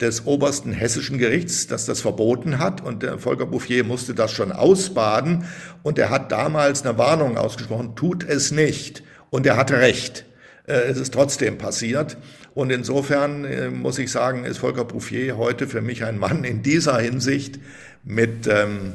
des 0.00 0.26
obersten 0.26 0.72
hessischen 0.72 1.18
Gerichts, 1.18 1.66
das 1.66 1.86
das 1.86 2.00
verboten 2.00 2.58
hat. 2.58 2.80
Und 2.80 3.04
Volker 3.18 3.46
Bouffier 3.46 3.84
musste 3.84 4.14
das 4.14 4.32
schon 4.32 4.50
ausbaden. 4.50 5.44
Und 5.82 5.98
er 5.98 6.10
hat 6.10 6.32
damals 6.32 6.84
eine 6.84 6.98
Warnung 6.98 7.36
ausgesprochen, 7.36 7.94
tut 7.94 8.24
es 8.24 8.50
nicht. 8.50 9.02
Und 9.30 9.46
er 9.46 9.56
hatte 9.56 9.78
recht. 9.78 10.24
Äh, 10.66 10.72
es 10.90 10.98
ist 10.98 11.12
trotzdem 11.12 11.58
passiert. 11.58 12.16
Und 12.54 12.70
insofern 12.70 13.44
äh, 13.44 13.70
muss 13.70 13.98
ich 13.98 14.10
sagen, 14.10 14.44
ist 14.44 14.58
Volker 14.58 14.84
Bouffier 14.84 15.36
heute 15.36 15.66
für 15.66 15.80
mich 15.80 16.04
ein 16.04 16.18
Mann 16.18 16.44
in 16.44 16.62
dieser 16.62 16.98
Hinsicht 16.98 17.58
mit 18.04 18.46
ähm, 18.46 18.94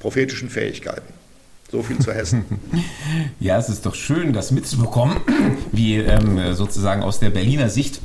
prophetischen 0.00 0.50
Fähigkeiten. 0.50 1.12
So 1.70 1.82
viel 1.82 1.98
zu 1.98 2.12
Hessen. 2.12 2.44
Ja, 3.40 3.58
es 3.58 3.68
ist 3.68 3.86
doch 3.86 3.94
schön, 3.94 4.32
das 4.32 4.50
mitzubekommen, 4.50 5.18
wie 5.72 5.96
ähm, 5.98 6.54
sozusagen 6.54 7.02
aus 7.02 7.20
der 7.20 7.30
Berliner 7.30 7.68
Sicht 7.68 8.00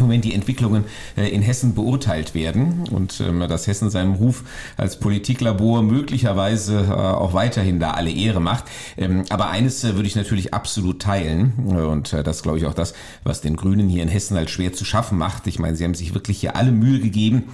Moment 0.00 0.24
die 0.24 0.34
Entwicklungen 0.34 0.84
äh, 1.16 1.28
in 1.28 1.42
Hessen 1.42 1.74
beurteilt 1.74 2.34
werden 2.34 2.84
und 2.90 3.20
ähm, 3.20 3.40
dass 3.40 3.66
Hessen 3.66 3.90
seinem 3.90 4.14
Ruf 4.14 4.44
als 4.76 4.98
Politiklabor 4.98 5.82
möglicherweise 5.82 6.86
äh, 6.88 6.92
auch 6.92 7.34
weiterhin 7.34 7.78
da 7.78 7.92
alle 7.92 8.10
Ehre 8.10 8.40
macht. 8.40 8.64
Ähm, 8.96 9.24
aber 9.28 9.50
eines 9.50 9.84
äh, 9.84 9.94
würde 9.94 10.08
ich 10.08 10.16
natürlich 10.16 10.54
absolut 10.54 11.02
teilen 11.02 11.52
und 11.66 12.12
das 12.12 12.42
glaube 12.42 12.58
ich 12.58 12.66
auch 12.66 12.74
das, 12.74 12.94
was 13.24 13.40
den 13.40 13.56
Grünen 13.56 13.88
hier 13.88 14.02
in 14.02 14.08
Hessen 14.08 14.36
halt 14.36 14.50
schwer 14.50 14.72
zu 14.72 14.84
schaffen 14.84 15.18
macht. 15.18 15.46
Ich 15.46 15.58
meine, 15.58 15.76
sie 15.76 15.84
haben 15.84 15.94
sich 15.94 16.14
wirklich 16.14 16.38
hier 16.38 16.56
alle 16.56 16.72
Mühe 16.72 17.00
gegeben, 17.00 17.44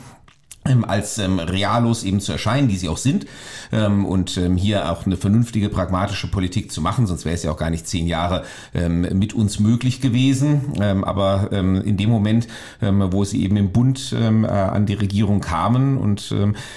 als 0.87 1.19
ähm, 1.19 1.39
Realos 1.39 2.03
eben 2.03 2.21
zu 2.21 2.33
erscheinen, 2.33 2.69
die 2.69 2.77
sie 2.77 2.89
auch 2.89 2.99
sind, 2.99 3.27
ähm, 3.73 4.05
und 4.05 4.37
ähm, 4.37 4.57
hier 4.57 4.91
auch 4.91 5.07
eine 5.07 5.17
vernünftige, 5.17 5.69
pragmatische 5.69 6.29
Politik 6.29 6.71
zu 6.71 6.81
machen, 6.81 7.07
sonst 7.07 7.25
wäre 7.25 7.35
es 7.35 7.43
ja 7.43 7.51
auch 7.51 7.57
gar 7.57 7.71
nicht 7.71 7.87
zehn 7.87 8.07
Jahre 8.07 8.45
ähm, 8.75 9.03
mit 9.19 9.33
uns 9.33 9.61
möglich 9.61 10.01
gewesen. 10.01 10.73
Ähm, 10.81 11.05
aber 11.05 11.51
in 11.51 11.97
dem 11.97 12.11
Moment, 12.11 12.49
wo 12.81 13.25
sie 13.25 13.43
eben 13.43 13.57
im 13.57 13.73
Bund 13.73 14.13
äh, 14.13 14.25
an 14.25 14.87
die 14.87 14.95
Regierung 14.95 15.41
kamen 15.41 15.97
und 15.97 16.35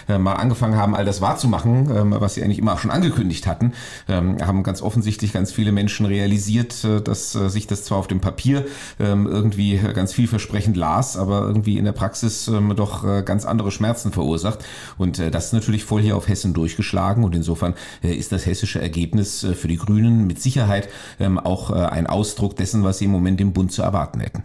äh, 0.07 0.17
mal 0.17 0.33
angefangen 0.33 0.75
haben, 0.75 0.95
all 0.95 1.05
das 1.05 1.21
wahrzumachen, 1.21 2.11
was 2.19 2.35
sie 2.35 2.43
eigentlich 2.43 2.59
immer 2.59 2.73
auch 2.73 2.79
schon 2.79 2.91
angekündigt 2.91 3.47
hatten, 3.47 3.73
haben 4.07 4.63
ganz 4.63 4.81
offensichtlich 4.81 5.33
ganz 5.33 5.51
viele 5.51 5.71
Menschen 5.71 6.05
realisiert, 6.05 6.83
äh, 6.83 7.01
dass 7.01 7.35
äh, 7.35 7.49
sich 7.49 7.67
das 7.67 7.83
zwar 7.83 7.97
auf 7.97 8.07
dem 8.07 8.19
Papier 8.19 8.65
irgendwie 8.99 9.79
ganz 9.93 10.13
vielversprechend 10.13 10.77
las, 10.77 11.17
aber 11.17 11.41
irgendwie 11.41 11.77
in 11.77 11.85
der 11.85 11.91
Praxis 11.91 12.49
doch 12.75 13.03
äh, 13.03 13.23
ganz 13.23 13.45
andere 13.45 13.71
Schmerzen 13.81 14.11
verursacht. 14.11 14.59
Und 14.97 15.17
äh, 15.17 15.31
das 15.31 15.47
ist 15.47 15.53
natürlich 15.53 15.83
voll 15.83 16.01
hier 16.01 16.15
auf 16.15 16.27
Hessen 16.27 16.53
durchgeschlagen. 16.53 17.23
Und 17.23 17.35
insofern 17.35 17.73
äh, 18.03 18.13
ist 18.13 18.31
das 18.31 18.45
hessische 18.45 18.79
Ergebnis 18.79 19.43
äh, 19.43 19.55
für 19.55 19.67
die 19.67 19.77
Grünen 19.77 20.27
mit 20.27 20.39
Sicherheit 20.39 20.87
ähm, 21.19 21.39
auch 21.39 21.71
äh, 21.71 21.73
ein 21.73 22.05
Ausdruck 22.05 22.55
dessen, 22.55 22.83
was 22.83 22.99
sie 22.99 23.05
im 23.05 23.11
Moment 23.11 23.41
im 23.41 23.53
Bund 23.53 23.71
zu 23.71 23.81
erwarten 23.81 24.19
hätten. 24.19 24.43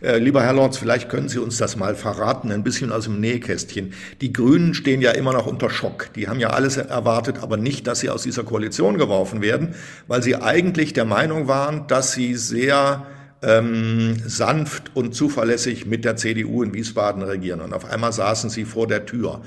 Äh, 0.00 0.18
lieber 0.18 0.42
Herr 0.42 0.54
Lorz, 0.54 0.78
vielleicht 0.78 1.10
können 1.10 1.28
Sie 1.28 1.38
uns 1.38 1.58
das 1.58 1.76
mal 1.76 1.94
verraten, 1.96 2.50
ein 2.50 2.64
bisschen 2.64 2.92
aus 2.92 3.04
dem 3.04 3.20
Nähkästchen. 3.20 3.92
Die 4.22 4.32
Grünen 4.32 4.72
stehen 4.72 5.02
ja 5.02 5.10
immer 5.10 5.32
noch 5.34 5.46
unter 5.46 5.68
Schock. 5.68 6.10
Die 6.14 6.28
haben 6.28 6.40
ja 6.40 6.50
alles 6.50 6.78
erwartet, 6.78 7.42
aber 7.42 7.58
nicht, 7.58 7.86
dass 7.86 8.00
sie 8.00 8.08
aus 8.08 8.22
dieser 8.22 8.44
Koalition 8.44 8.96
geworfen 8.96 9.42
werden, 9.42 9.74
weil 10.06 10.22
sie 10.22 10.36
eigentlich 10.36 10.94
der 10.94 11.04
Meinung 11.04 11.46
waren, 11.46 11.86
dass 11.88 12.12
sie 12.12 12.36
sehr 12.36 13.06
ähm, 13.46 14.16
sanft 14.26 14.90
und 14.94 15.14
zuverlässig 15.14 15.86
mit 15.86 16.04
der 16.04 16.16
CDU 16.16 16.62
in 16.64 16.74
Wiesbaden 16.74 17.22
regieren. 17.22 17.60
Und 17.60 17.72
auf 17.72 17.84
einmal 17.84 18.12
saßen 18.12 18.50
sie 18.50 18.64
vor 18.64 18.88
der 18.88 19.06
Tür. 19.06 19.42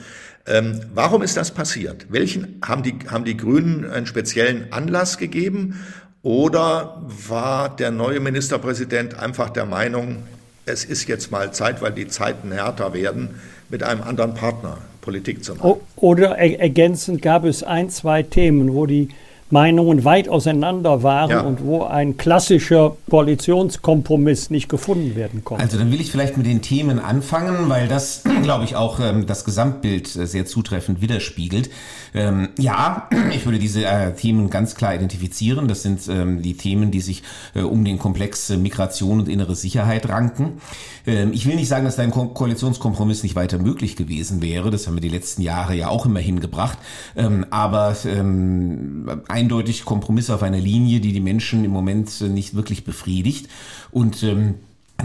Ähm, 0.48 0.80
warum 0.96 1.22
ist 1.22 1.36
das 1.36 1.52
passiert? 1.52 2.08
Welchen 2.10 2.62
haben 2.66 2.82
die, 2.82 2.96
haben 3.10 3.26
die 3.26 3.36
Grünen 3.36 3.90
einen 3.90 4.06
speziellen 4.06 4.72
Anlass 4.72 5.18
gegeben? 5.18 5.84
Oder 6.22 7.02
war 7.08 7.76
der 7.76 7.92
neue 7.92 8.22
Ministerpräsident 8.22 9.20
einfach 9.20 9.50
der 9.50 9.66
Meinung, 9.66 10.24
es 10.66 10.86
ist 10.86 11.08
jetzt 11.08 11.32
mal 11.32 11.52
Zeit, 11.52 11.82
weil 11.82 11.92
die 11.92 12.08
Zeiten 12.08 12.52
härter 12.52 12.94
werden, 12.94 13.36
mit 13.70 13.84
einem 13.84 14.02
anderen 14.02 14.34
Partner 14.34 14.78
Politik 15.02 15.44
zu 15.44 15.56
machen? 15.56 15.82
Oder 15.98 16.38
ergänzend 16.38 17.22
gab 17.22 17.44
es 17.44 17.64
ein, 17.64 17.90
zwei 17.90 18.24
Themen, 18.24 18.74
wo 18.74 18.86
die 18.86 19.10
Meinungen 19.52 20.04
weit 20.04 20.30
auseinander 20.30 21.02
waren 21.02 21.30
ja. 21.30 21.42
und 21.42 21.64
wo 21.64 21.84
ein 21.84 22.18
klassischer 22.18 22.98
Koalitionskompromiss 23.10 24.50
nicht 24.50 24.70
gefunden 24.70 25.16
werden 25.16 25.44
konnte. 25.44 25.64
Also 25.64 25.78
dann 25.78 25.92
will 25.92 26.00
ich 26.00 26.12
vielleicht 26.12 26.38
mit 26.38 26.46
den 26.46 26.62
Themen 26.62 27.00
anfangen, 27.00 27.68
weil 27.68 27.88
das, 27.88 28.24
glaube 28.44 28.66
ich, 28.66 28.76
auch 28.76 29.00
ähm, 29.00 29.26
das 29.26 29.46
Gesamtbild 29.46 30.16
äh, 30.16 30.28
sehr 30.28 30.46
zutreffend 30.46 31.02
widerspiegelt. 31.02 31.70
Ähm, 32.14 32.50
ja, 32.58 33.10
ich 33.34 33.46
würde 33.46 33.60
diese 33.60 33.86
äh, 33.86 34.14
Themen 34.14 34.50
ganz 34.50 34.76
klar 34.76 34.96
identifizieren. 34.96 35.68
Das 35.68 35.84
sind 35.84 36.08
ähm, 36.08 36.42
die 36.42 36.56
Themen, 36.56 36.92
die 36.92 37.02
sich 37.02 37.24
äh, 37.56 37.62
um 37.62 37.86
den 37.86 38.00
Komplex 38.00 38.50
äh, 38.50 38.58
Migration 38.58 39.20
und 39.20 39.30
innere 39.30 39.56
Sicherheit 39.56 40.10
ranken. 40.10 40.62
Ähm, 41.06 41.32
ich 41.34 41.46
will 41.46 41.56
nicht 41.56 41.68
sagen, 41.68 41.86
dass 41.86 41.96
da 41.96 42.04
ein 42.04 42.12
Ko 42.12 42.28
Koalitionskompromiss 42.30 43.24
nicht 43.24 43.36
weiter 43.36 43.60
möglich 43.60 43.96
gewesen 43.96 44.42
wäre. 44.42 44.72
Das 44.72 44.88
haben 44.88 44.96
wir 44.96 45.02
die 45.02 45.10
letzten 45.10 45.42
Jahre 45.42 45.76
ja 45.76 45.90
auch 45.90 46.06
immer 46.06 46.20
hingebracht. 46.20 46.78
Ähm, 47.16 47.46
aber 47.50 47.96
ähm, 48.06 49.24
eindeutig 49.28 49.86
Kompromisse 49.86 50.36
auf 50.36 50.44
einer 50.44 50.60
Linie, 50.60 51.00
die 51.00 51.14
die 51.14 51.22
Menschen 51.22 51.64
im 51.66 51.72
Moment 51.72 52.22
äh, 52.22 52.30
nicht 52.30 52.56
wirklich 52.56 52.84
befriedigt. 52.84 53.48
Und 53.92 54.24
ähm, 54.24 54.56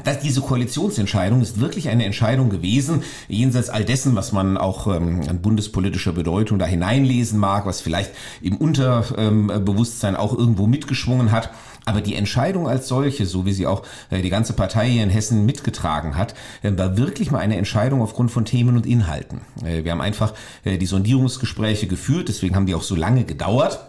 dass 0.02 0.18
diese 0.18 0.40
Koalitionsentscheidung 0.40 1.40
ist 1.40 1.60
wirklich 1.60 1.88
eine 1.88 2.04
Entscheidung 2.04 2.50
gewesen, 2.50 3.02
jenseits 3.28 3.70
all 3.70 3.84
dessen, 3.84 4.16
was 4.16 4.32
man 4.32 4.56
auch 4.56 4.86
ähm, 4.88 5.22
an 5.28 5.40
bundespolitischer 5.40 6.12
Bedeutung 6.12 6.58
da 6.58 6.66
hineinlesen 6.66 7.38
mag, 7.38 7.66
was 7.66 7.80
vielleicht 7.80 8.10
im 8.42 8.56
Unterbewusstsein 8.56 10.16
auch 10.16 10.36
irgendwo 10.36 10.66
mitgeschwungen 10.66 11.30
hat. 11.30 11.50
Aber 11.86 12.00
die 12.00 12.14
Entscheidung 12.14 12.66
als 12.66 12.88
solche, 12.88 13.26
so 13.26 13.44
wie 13.44 13.52
sie 13.52 13.66
auch 13.66 13.82
äh, 14.10 14.22
die 14.22 14.30
ganze 14.30 14.54
Partei 14.54 14.88
hier 14.88 15.02
in 15.02 15.10
Hessen 15.10 15.44
mitgetragen 15.44 16.16
hat, 16.16 16.34
äh, 16.62 16.72
war 16.76 16.96
wirklich 16.96 17.30
mal 17.30 17.40
eine 17.40 17.56
Entscheidung 17.56 18.00
aufgrund 18.00 18.30
von 18.30 18.44
Themen 18.44 18.76
und 18.76 18.86
Inhalten. 18.86 19.42
Äh, 19.62 19.84
wir 19.84 19.92
haben 19.92 20.00
einfach 20.00 20.32
die 20.64 20.86
Sondierungsgespräche 20.86 21.86
geführt, 21.86 22.28
deswegen 22.28 22.56
haben 22.56 22.66
die 22.66 22.74
auch 22.74 22.82
so 22.82 22.96
lange 22.96 23.24
gedauert. 23.24 23.80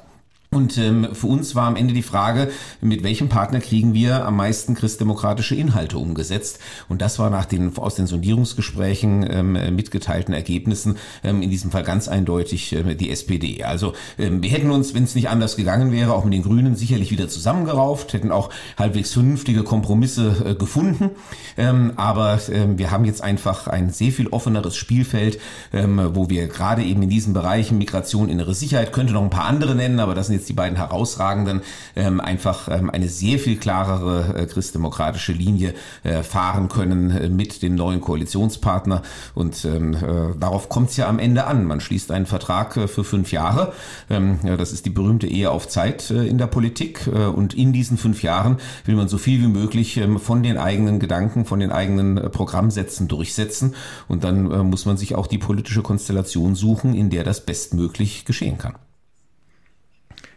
Und 0.56 0.78
ähm, 0.78 1.10
für 1.12 1.28
uns 1.28 1.54
war 1.54 1.68
am 1.68 1.76
Ende 1.76 1.94
die 1.94 2.02
Frage, 2.02 2.50
mit 2.80 3.04
welchem 3.04 3.28
Partner 3.28 3.60
kriegen 3.60 3.94
wir 3.94 4.26
am 4.26 4.38
meisten 4.38 4.74
christdemokratische 4.74 5.54
Inhalte 5.54 5.98
umgesetzt? 5.98 6.60
Und 6.88 7.02
das 7.02 7.20
war 7.20 7.30
nach 7.30 7.44
den 7.44 7.76
aus 7.78 7.96
den 7.96 8.08
Sondierungsgesprächen 8.08 9.28
ähm, 9.30 9.76
mitgeteilten 9.76 10.34
Ergebnissen 10.34 10.96
ähm, 11.26 11.42
in 11.42 11.50
diesem 11.50 11.72
Fall 11.72 11.84
ganz 11.84 12.08
eindeutig 12.08 12.72
äh, 12.72 12.96
die 12.96 13.12
SPD. 13.12 13.66
Also 13.66 13.96
ähm, 14.18 14.42
wir 14.42 14.50
hätten 14.50 14.72
uns, 14.72 14.94
wenn 14.94 15.04
es 15.04 15.14
nicht 15.14 15.28
anders 15.28 15.58
gegangen 15.58 15.92
wäre, 15.92 16.14
auch 16.14 16.24
mit 16.24 16.34
den 16.34 16.44
Grünen 16.44 16.78
sicherlich 16.78 17.12
wieder 17.12 17.28
zusammengerauft, 17.28 18.14
hätten 18.14 18.32
auch 18.32 18.50
halbwegs 18.78 19.12
vernünftige 19.12 19.64
Kompromisse 19.64 20.52
äh, 20.52 20.56
gefunden. 20.56 21.10
Ähm, 21.58 21.92
aber 21.98 22.40
ähm, 22.50 22.78
wir 22.78 22.92
haben 22.92 23.04
jetzt 23.04 23.22
einfach 23.22 23.68
ein 23.68 23.90
sehr 23.90 24.14
viel 24.14 24.28
offeneres 24.28 24.78
Spielfeld, 24.78 25.38
ähm, 25.74 26.12
wo 26.14 26.30
wir 26.30 26.48
gerade 26.48 26.82
eben 26.82 27.02
in 27.02 27.10
diesen 27.10 27.34
Bereichen 27.34 27.78
Migration, 27.78 28.30
innere 28.30 28.56
Sicherheit, 28.56 28.94
könnte 28.94 29.12
noch 29.12 29.22
ein 29.22 29.30
paar 29.30 29.48
andere 29.48 29.76
nennen, 29.76 30.00
aber 30.00 30.16
das 30.16 30.28
sind 30.28 30.36
jetzt 30.36 30.45
jetzt 30.46 30.50
die 30.50 30.54
beiden 30.54 30.78
herausragenden, 30.78 31.62
ähm, 31.96 32.20
einfach 32.22 32.70
ähm, 32.70 32.90
eine 32.90 33.10
sehr 33.10 33.40
viel 33.40 33.58
klarere 33.58 34.36
äh, 34.38 34.46
christdemokratische 34.46 35.34
Linie 35.34 35.74
äh, 36.04 36.24
fahren 36.24 36.70
können 36.70 37.12
äh, 37.12 37.30
mit 37.30 37.62
dem 37.62 37.76
neuen 37.76 38.02
Koalitionspartner. 38.02 39.02
Und 39.34 39.66
ähm, 39.66 39.94
äh, 39.94 40.38
darauf 40.40 40.70
kommt 40.70 40.92
es 40.92 40.98
ja 40.98 41.08
am 41.08 41.20
Ende 41.20 41.46
an. 41.46 41.66
Man 41.66 41.80
schließt 41.80 42.12
einen 42.12 42.26
Vertrag 42.26 42.78
äh, 42.78 42.88
für 42.88 43.04
fünf 43.04 43.32
Jahre. 43.32 43.74
Ähm, 44.10 44.40
ja, 44.44 44.58
das 44.58 44.72
ist 44.72 44.86
die 44.86 44.90
berühmte 44.90 45.28
Ehe 45.28 45.52
auf 45.52 45.68
Zeit 45.68 46.12
äh, 46.12 46.26
in 46.26 46.38
der 46.38 46.48
Politik. 46.48 47.08
Äh, 47.08 47.26
und 47.26 47.54
in 47.54 47.74
diesen 47.74 47.98
fünf 47.98 48.24
Jahren 48.24 48.58
will 48.86 48.96
man 48.96 49.08
so 49.08 49.18
viel 49.18 49.42
wie 49.42 49.48
möglich 49.48 49.98
ähm, 49.98 50.20
von 50.20 50.44
den 50.44 50.58
eigenen 50.58 51.00
Gedanken, 51.00 51.46
von 51.46 51.60
den 51.60 51.72
eigenen 51.72 52.18
äh, 52.18 52.30
Programmsätzen 52.30 53.08
durchsetzen. 53.08 53.76
Und 54.08 54.24
dann 54.24 54.52
äh, 54.52 54.64
muss 54.64 54.86
man 54.86 54.98
sich 54.98 55.16
auch 55.16 55.28
die 55.28 55.38
politische 55.38 55.82
Konstellation 55.82 56.56
suchen, 56.56 56.94
in 56.94 57.10
der 57.10 57.24
das 57.24 57.46
bestmöglich 57.46 58.26
geschehen 58.26 58.58
kann. 58.58 58.76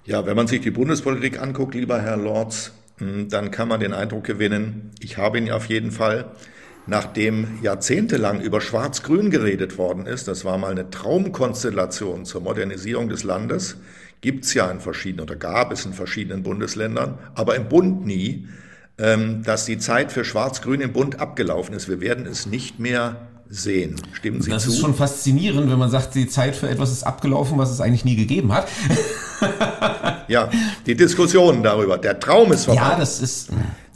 Ja, 0.08 0.24
wenn 0.24 0.36
man 0.36 0.46
sich 0.46 0.62
die 0.62 0.70
Bundespolitik 0.70 1.38
anguckt, 1.38 1.74
lieber 1.74 2.00
Herr 2.00 2.16
Lorz, 2.16 2.72
hm, 2.96 3.28
dann 3.28 3.50
kann 3.50 3.68
man 3.68 3.78
den 3.78 3.92
Eindruck 3.92 4.24
gewinnen, 4.24 4.90
ich 5.00 5.18
habe 5.18 5.36
ihn 5.36 5.50
auf 5.50 5.66
jeden 5.66 5.90
Fall, 5.90 6.30
nachdem 6.86 7.58
jahrzehntelang 7.60 8.40
über 8.40 8.62
Schwarz-Grün 8.62 9.28
geredet 9.28 9.76
worden 9.76 10.06
ist, 10.06 10.26
das 10.26 10.46
war 10.46 10.56
mal 10.56 10.70
eine 10.70 10.88
Traumkonstellation 10.88 12.24
zur 12.24 12.40
Modernisierung 12.40 13.10
des 13.10 13.22
Landes, 13.22 13.76
gibt 14.22 14.46
es 14.46 14.54
ja 14.54 14.70
in 14.70 14.80
verschiedenen 14.80 15.24
oder 15.24 15.36
gab 15.36 15.72
es 15.72 15.84
in 15.84 15.92
verschiedenen 15.92 16.42
Bundesländern, 16.42 17.18
aber 17.34 17.56
im 17.56 17.68
Bund 17.68 18.06
nie, 18.06 18.48
ähm, 18.96 19.42
dass 19.42 19.66
die 19.66 19.76
Zeit 19.76 20.10
für 20.10 20.24
Schwarz-Grün 20.24 20.80
im 20.80 20.94
Bund 20.94 21.20
abgelaufen 21.20 21.74
ist. 21.74 21.86
Wir 21.86 22.00
werden 22.00 22.24
es 22.24 22.46
nicht 22.46 22.78
mehr 22.78 23.28
sehen. 23.50 23.96
Stimmen 24.12 24.42
Sie 24.42 24.50
das 24.50 24.62
zu? 24.62 24.68
Das 24.68 24.76
ist 24.76 24.80
schon 24.80 24.94
faszinierend, 24.94 25.70
wenn 25.70 25.78
man 25.78 25.90
sagt, 25.90 26.14
die 26.14 26.28
Zeit 26.28 26.56
für 26.56 26.68
etwas 26.68 26.92
ist 26.92 27.02
abgelaufen, 27.04 27.58
was 27.58 27.70
es 27.70 27.80
eigentlich 27.80 28.04
nie 28.04 28.16
gegeben 28.16 28.52
hat. 28.52 28.68
ja, 30.28 30.50
die 30.86 30.94
Diskussionen 30.94 31.62
darüber. 31.62 31.98
Der 31.98 32.18
Traum 32.20 32.52
ist 32.52 32.66
vorbei. 32.66 32.80
Ja, 32.80 32.96
das 32.96 33.20
ist. 33.20 33.48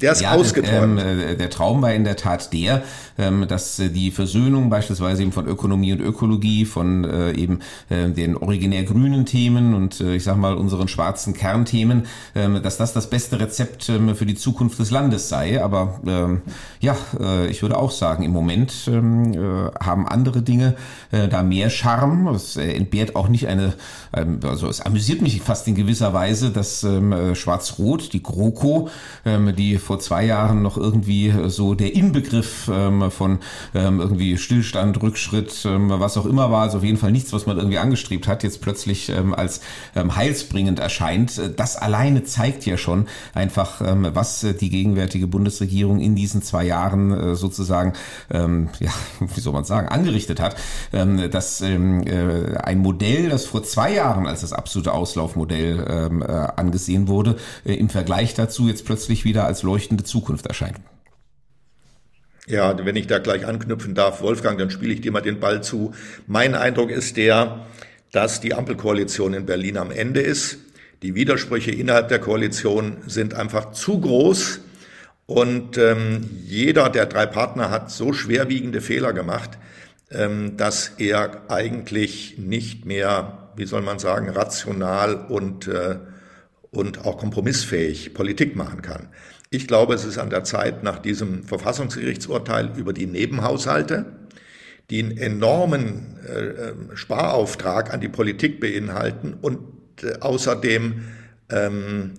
Der 0.02 0.12
ist 0.12 0.20
ja, 0.20 0.32
ausgeträumt. 0.32 1.00
Ähm, 1.00 1.38
der 1.38 1.50
Traum 1.50 1.80
war 1.80 1.92
in 1.92 2.04
der 2.04 2.16
Tat 2.16 2.52
der, 2.52 2.82
ähm, 3.18 3.46
dass 3.48 3.78
äh, 3.78 3.88
die 3.88 4.10
Versöhnung 4.10 4.68
beispielsweise 4.68 5.22
eben 5.22 5.32
von 5.32 5.46
Ökonomie 5.46 5.92
und 5.92 6.00
Ökologie, 6.00 6.64
von 6.64 7.04
äh, 7.04 7.32
eben 7.32 7.60
äh, 7.88 8.08
den 8.08 8.36
originär 8.36 8.82
grünen 8.82 9.26
Themen 9.26 9.74
und 9.74 10.00
äh, 10.00 10.16
ich 10.16 10.24
sag 10.24 10.36
mal 10.36 10.54
unseren 10.54 10.88
schwarzen 10.88 11.34
Kernthemen, 11.34 12.06
ähm, 12.34 12.60
dass 12.62 12.76
das 12.76 12.92
das 12.92 13.08
beste 13.08 13.38
Rezept 13.38 13.88
ähm, 13.88 14.14
für 14.16 14.26
die 14.26 14.34
Zukunft 14.34 14.78
des 14.78 14.90
Landes 14.90 15.28
sei. 15.28 15.62
Aber 15.62 16.00
ähm, 16.06 16.42
ja, 16.80 16.96
äh, 17.20 17.46
ich 17.48 17.62
würde 17.62 17.78
auch 17.78 17.92
sagen, 17.92 18.24
im 18.24 18.32
Moment 18.32 18.88
ähm, 18.88 19.32
äh, 19.32 19.70
haben 19.82 20.06
andere 20.08 20.42
Dinge 20.42 20.74
da 21.10 21.42
mehr 21.42 21.68
Charme. 21.68 22.28
Es 22.28 22.56
entbehrt 22.56 23.16
auch 23.16 23.28
nicht 23.28 23.46
eine, 23.46 23.74
also 24.12 24.68
es 24.68 24.80
amüsiert 24.80 25.20
mich 25.20 25.40
fast 25.42 25.68
in 25.68 25.74
gewisser 25.74 26.14
Weise, 26.14 26.50
dass 26.50 26.80
Schwarz-Rot, 27.34 28.12
die 28.12 28.22
GroKo, 28.22 28.88
die 29.26 29.76
vor 29.76 29.91
zwei 29.98 30.24
Jahren 30.24 30.62
noch 30.62 30.76
irgendwie 30.76 31.28
äh, 31.28 31.48
so 31.48 31.74
der 31.74 31.94
Inbegriff 31.94 32.70
ähm, 32.72 33.10
von 33.10 33.38
ähm, 33.74 34.00
irgendwie 34.00 34.36
Stillstand, 34.38 35.02
Rückschritt, 35.02 35.64
ähm, 35.66 35.90
was 35.90 36.16
auch 36.16 36.26
immer 36.26 36.50
war, 36.50 36.62
also 36.62 36.78
auf 36.78 36.84
jeden 36.84 36.98
Fall 36.98 37.12
nichts, 37.12 37.32
was 37.32 37.46
man 37.46 37.56
irgendwie 37.56 37.78
angestrebt 37.78 38.28
hat, 38.28 38.42
jetzt 38.42 38.60
plötzlich 38.60 39.12
als 39.32 39.60
heilsbringend 39.94 40.78
erscheint. 40.78 41.40
Das 41.56 41.76
alleine 41.76 42.24
zeigt 42.24 42.64
ja 42.66 42.76
schon 42.76 43.06
einfach, 43.34 43.80
was 43.80 44.44
äh, 44.44 44.54
die 44.54 44.70
gegenwärtige 44.70 45.26
Bundesregierung 45.26 46.00
in 46.00 46.14
diesen 46.14 46.42
zwei 46.42 46.64
Jahren 46.64 47.10
äh, 47.12 47.34
sozusagen, 47.34 47.94
ja, 48.30 48.40
wie 49.34 49.40
soll 49.40 49.52
man 49.52 49.64
sagen, 49.64 49.88
angerichtet 49.88 50.40
hat. 50.40 50.56
Dass 50.92 51.60
äh, 51.60 52.58
ein 52.62 52.78
Modell, 52.78 53.28
das 53.28 53.44
vor 53.44 53.62
zwei 53.62 53.94
Jahren 53.94 54.26
als 54.26 54.42
das 54.42 54.52
absolute 54.52 54.92
Auslaufmodell 54.92 56.20
äh, 56.20 56.60
angesehen 56.60 57.08
wurde, 57.08 57.36
äh, 57.64 57.74
im 57.74 57.88
Vergleich 57.88 58.34
dazu 58.34 58.68
jetzt 58.68 58.84
plötzlich 58.84 59.24
wieder 59.24 59.44
als 59.44 59.62
leuchtende 59.72 60.04
Zukunft 60.04 60.46
erscheint. 60.46 60.78
Ja, 62.46 62.76
wenn 62.84 62.96
ich 62.96 63.06
da 63.06 63.18
gleich 63.18 63.46
anknüpfen 63.46 63.94
darf, 63.94 64.20
Wolfgang, 64.20 64.58
dann 64.58 64.70
spiele 64.70 64.92
ich 64.92 65.00
dir 65.00 65.12
mal 65.12 65.22
den 65.22 65.40
Ball 65.40 65.62
zu. 65.62 65.94
Mein 66.26 66.54
Eindruck 66.54 66.90
ist 66.90 67.16
der, 67.16 67.64
dass 68.10 68.40
die 68.40 68.52
Ampelkoalition 68.52 69.32
in 69.32 69.46
Berlin 69.46 69.78
am 69.78 69.90
Ende 69.90 70.20
ist. 70.20 70.58
Die 71.02 71.14
Widersprüche 71.14 71.70
innerhalb 71.70 72.08
der 72.08 72.18
Koalition 72.18 72.98
sind 73.06 73.34
einfach 73.34 73.72
zu 73.72 74.00
groß. 74.00 74.60
Und 75.26 75.78
ähm, 75.78 76.28
jeder 76.44 76.90
der 76.90 77.06
drei 77.06 77.26
Partner 77.26 77.70
hat 77.70 77.90
so 77.90 78.12
schwerwiegende 78.12 78.80
Fehler 78.80 79.12
gemacht, 79.12 79.56
ähm, 80.10 80.56
dass 80.56 80.92
er 80.98 81.50
eigentlich 81.50 82.36
nicht 82.38 82.84
mehr, 82.84 83.50
wie 83.56 83.66
soll 83.66 83.82
man 83.82 83.98
sagen, 83.98 84.28
rational 84.28 85.14
und, 85.14 85.68
äh, 85.68 85.96
und 86.72 87.04
auch 87.04 87.18
kompromissfähig 87.18 88.14
Politik 88.14 88.56
machen 88.56 88.82
kann. 88.82 89.08
Ich 89.50 89.68
glaube, 89.68 89.94
es 89.94 90.04
ist 90.04 90.18
an 90.18 90.30
der 90.30 90.44
Zeit, 90.44 90.82
nach 90.82 90.98
diesem 90.98 91.44
Verfassungsgerichtsurteil 91.44 92.72
über 92.76 92.94
die 92.94 93.06
Nebenhaushalte, 93.06 94.06
die 94.90 95.02
einen 95.02 95.18
enormen 95.18 96.18
äh, 96.26 96.32
äh, 96.32 96.74
Sparauftrag 96.94 97.92
an 97.92 98.00
die 98.00 98.08
Politik 98.08 98.58
beinhalten 98.60 99.34
und 99.40 99.58
äh, 100.02 100.18
außerdem 100.20 101.02
ähm, 101.50 102.12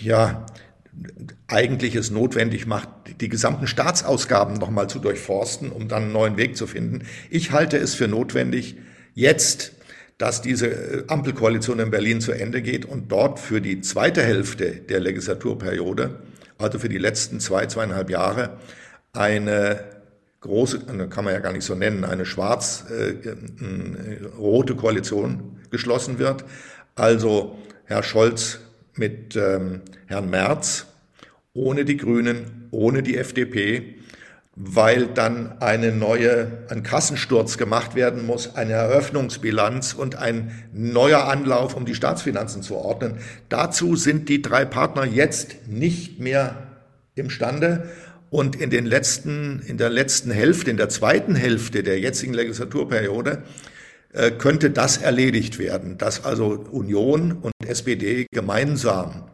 ja 0.00 0.46
eigentlich 1.46 1.96
es 1.96 2.10
notwendig 2.10 2.66
macht, 2.66 2.88
die 3.20 3.28
gesamten 3.28 3.66
Staatsausgaben 3.66 4.54
nochmal 4.54 4.88
zu 4.88 5.00
durchforsten, 5.00 5.70
um 5.70 5.88
dann 5.88 6.04
einen 6.04 6.12
neuen 6.12 6.36
Weg 6.36 6.56
zu 6.56 6.66
finden. 6.66 7.02
Ich 7.30 7.52
halte 7.52 7.76
es 7.76 7.94
für 7.94 8.08
notwendig, 8.08 8.76
jetzt 9.14 9.73
dass 10.18 10.42
diese 10.42 10.68
äh, 10.68 11.04
Ampelkoalition 11.08 11.80
in 11.80 11.90
Berlin 11.90 12.20
zu 12.20 12.30
Ende 12.32 12.62
geht 12.62 12.84
und 12.84 13.10
dort 13.10 13.40
für 13.40 13.60
die 13.60 13.80
zweite 13.80 14.22
Hälfte 14.22 14.70
der 14.70 15.00
Legislaturperiode, 15.00 16.20
also 16.58 16.78
für 16.78 16.88
die 16.88 16.98
letzten 16.98 17.40
zwei, 17.40 17.66
zweieinhalb 17.66 18.10
Jahre, 18.10 18.58
eine 19.12 19.80
große, 20.40 21.08
kann 21.08 21.24
man 21.24 21.34
ja 21.34 21.40
gar 21.40 21.52
nicht 21.52 21.64
so 21.64 21.74
nennen, 21.74 22.04
eine 22.04 22.26
schwarz-rote 22.26 24.72
äh, 24.72 24.76
Koalition 24.76 25.58
geschlossen 25.70 26.18
wird. 26.18 26.44
Also 26.94 27.58
Herr 27.84 28.02
Scholz 28.02 28.60
mit 28.94 29.36
ähm, 29.36 29.82
Herrn 30.06 30.30
Merz, 30.30 30.86
ohne 31.54 31.84
die 31.84 31.96
Grünen, 31.96 32.68
ohne 32.70 33.02
die 33.02 33.16
FDP, 33.16 33.96
weil 34.56 35.06
dann 35.06 35.60
eine 35.60 35.90
neue, 35.90 36.64
ein 36.68 36.84
Kassensturz 36.84 37.58
gemacht 37.58 37.96
werden 37.96 38.24
muss, 38.24 38.54
eine 38.54 38.72
Eröffnungsbilanz 38.72 39.94
und 39.94 40.16
ein 40.16 40.64
neuer 40.72 41.24
Anlauf, 41.24 41.74
um 41.74 41.84
die 41.84 41.94
Staatsfinanzen 41.94 42.62
zu 42.62 42.76
ordnen. 42.76 43.18
Dazu 43.48 43.96
sind 43.96 44.28
die 44.28 44.42
drei 44.42 44.64
Partner 44.64 45.04
jetzt 45.04 45.66
nicht 45.66 46.20
mehr 46.20 46.68
imstande. 47.16 47.90
Und 48.30 48.56
in 48.56 48.70
den 48.70 48.86
letzten, 48.86 49.60
in 49.66 49.76
der 49.76 49.90
letzten 49.90 50.30
Hälfte, 50.30 50.70
in 50.70 50.76
der 50.76 50.88
zweiten 50.88 51.34
Hälfte 51.34 51.82
der 51.82 51.98
jetzigen 51.98 52.34
Legislaturperiode, 52.34 53.42
äh, 54.12 54.30
könnte 54.30 54.70
das 54.70 54.98
erledigt 54.98 55.58
werden, 55.58 55.98
dass 55.98 56.24
also 56.24 56.46
Union 56.70 57.32
und 57.32 57.52
SPD 57.66 58.26
gemeinsam 58.32 59.24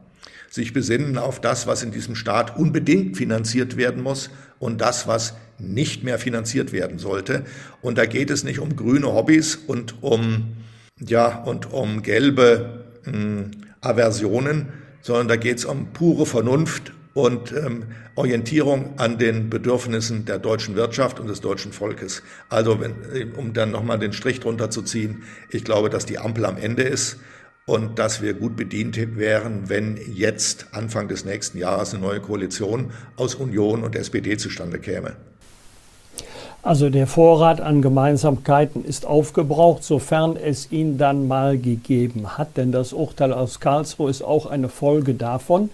sich 0.50 0.72
besinnen 0.72 1.16
auf 1.16 1.40
das, 1.40 1.66
was 1.66 1.82
in 1.82 1.92
diesem 1.92 2.16
Staat 2.16 2.56
unbedingt 2.56 3.16
finanziert 3.16 3.76
werden 3.76 4.02
muss 4.02 4.30
und 4.58 4.80
das, 4.80 5.06
was 5.06 5.34
nicht 5.58 6.02
mehr 6.02 6.18
finanziert 6.18 6.72
werden 6.72 6.98
sollte. 6.98 7.44
Und 7.80 7.96
da 7.96 8.04
geht 8.04 8.30
es 8.30 8.42
nicht 8.44 8.58
um 8.58 8.74
grüne 8.76 9.06
Hobbys 9.06 9.54
und 9.54 10.02
um, 10.02 10.56
ja, 10.98 11.42
und 11.44 11.72
um 11.72 12.02
gelbe 12.02 12.84
mh, 13.06 13.12
hm, 13.12 13.50
Aversionen, 13.80 14.68
sondern 15.00 15.28
da 15.28 15.36
geht 15.36 15.58
es 15.58 15.64
um 15.64 15.92
pure 15.92 16.26
Vernunft 16.26 16.92
und 17.14 17.52
ähm, 17.52 17.84
Orientierung 18.16 18.98
an 18.98 19.18
den 19.18 19.50
Bedürfnissen 19.50 20.24
der 20.24 20.38
deutschen 20.38 20.74
Wirtschaft 20.74 21.20
und 21.20 21.28
des 21.28 21.40
deutschen 21.40 21.72
Volkes. 21.72 22.22
Also, 22.48 22.80
wenn, 22.80 23.32
um 23.36 23.52
dann 23.52 23.70
nochmal 23.70 23.98
den 23.98 24.12
Strich 24.12 24.40
drunter 24.40 24.70
zu 24.70 24.82
ziehen, 24.82 25.22
ich 25.48 25.64
glaube, 25.64 25.90
dass 25.90 26.06
die 26.06 26.18
Ampel 26.18 26.44
am 26.44 26.56
Ende 26.56 26.82
ist 26.82 27.18
und 27.70 28.00
dass 28.00 28.20
wir 28.20 28.34
gut 28.34 28.56
bedient 28.56 28.98
wären, 29.16 29.68
wenn 29.68 29.96
jetzt 30.12 30.66
Anfang 30.72 31.06
des 31.06 31.24
nächsten 31.24 31.56
Jahres 31.56 31.94
eine 31.94 32.02
neue 32.02 32.18
Koalition 32.18 32.90
aus 33.16 33.36
Union 33.36 33.84
und 33.84 33.94
SPD 33.94 34.36
zustande 34.36 34.80
käme. 34.80 35.12
Also 36.62 36.90
der 36.90 37.06
Vorrat 37.06 37.60
an 37.60 37.80
Gemeinsamkeiten 37.80 38.84
ist 38.84 39.06
aufgebraucht, 39.06 39.84
sofern 39.84 40.36
es 40.36 40.72
ihn 40.72 40.98
dann 40.98 41.28
mal 41.28 41.58
gegeben 41.58 42.36
hat. 42.36 42.56
Denn 42.56 42.72
das 42.72 42.92
Urteil 42.92 43.32
aus 43.32 43.60
Karlsruhe 43.60 44.10
ist 44.10 44.22
auch 44.22 44.46
eine 44.46 44.68
Folge 44.68 45.14
davon, 45.14 45.70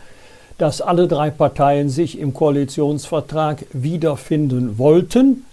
dass 0.59 0.83
alle 0.83 1.09
drei 1.09 1.31
Parteien 1.31 1.89
sich 1.89 2.19
im 2.19 2.35
Koalitionsvertrag 2.35 3.65
wiederfinden 3.73 4.77
wollten 4.77 5.47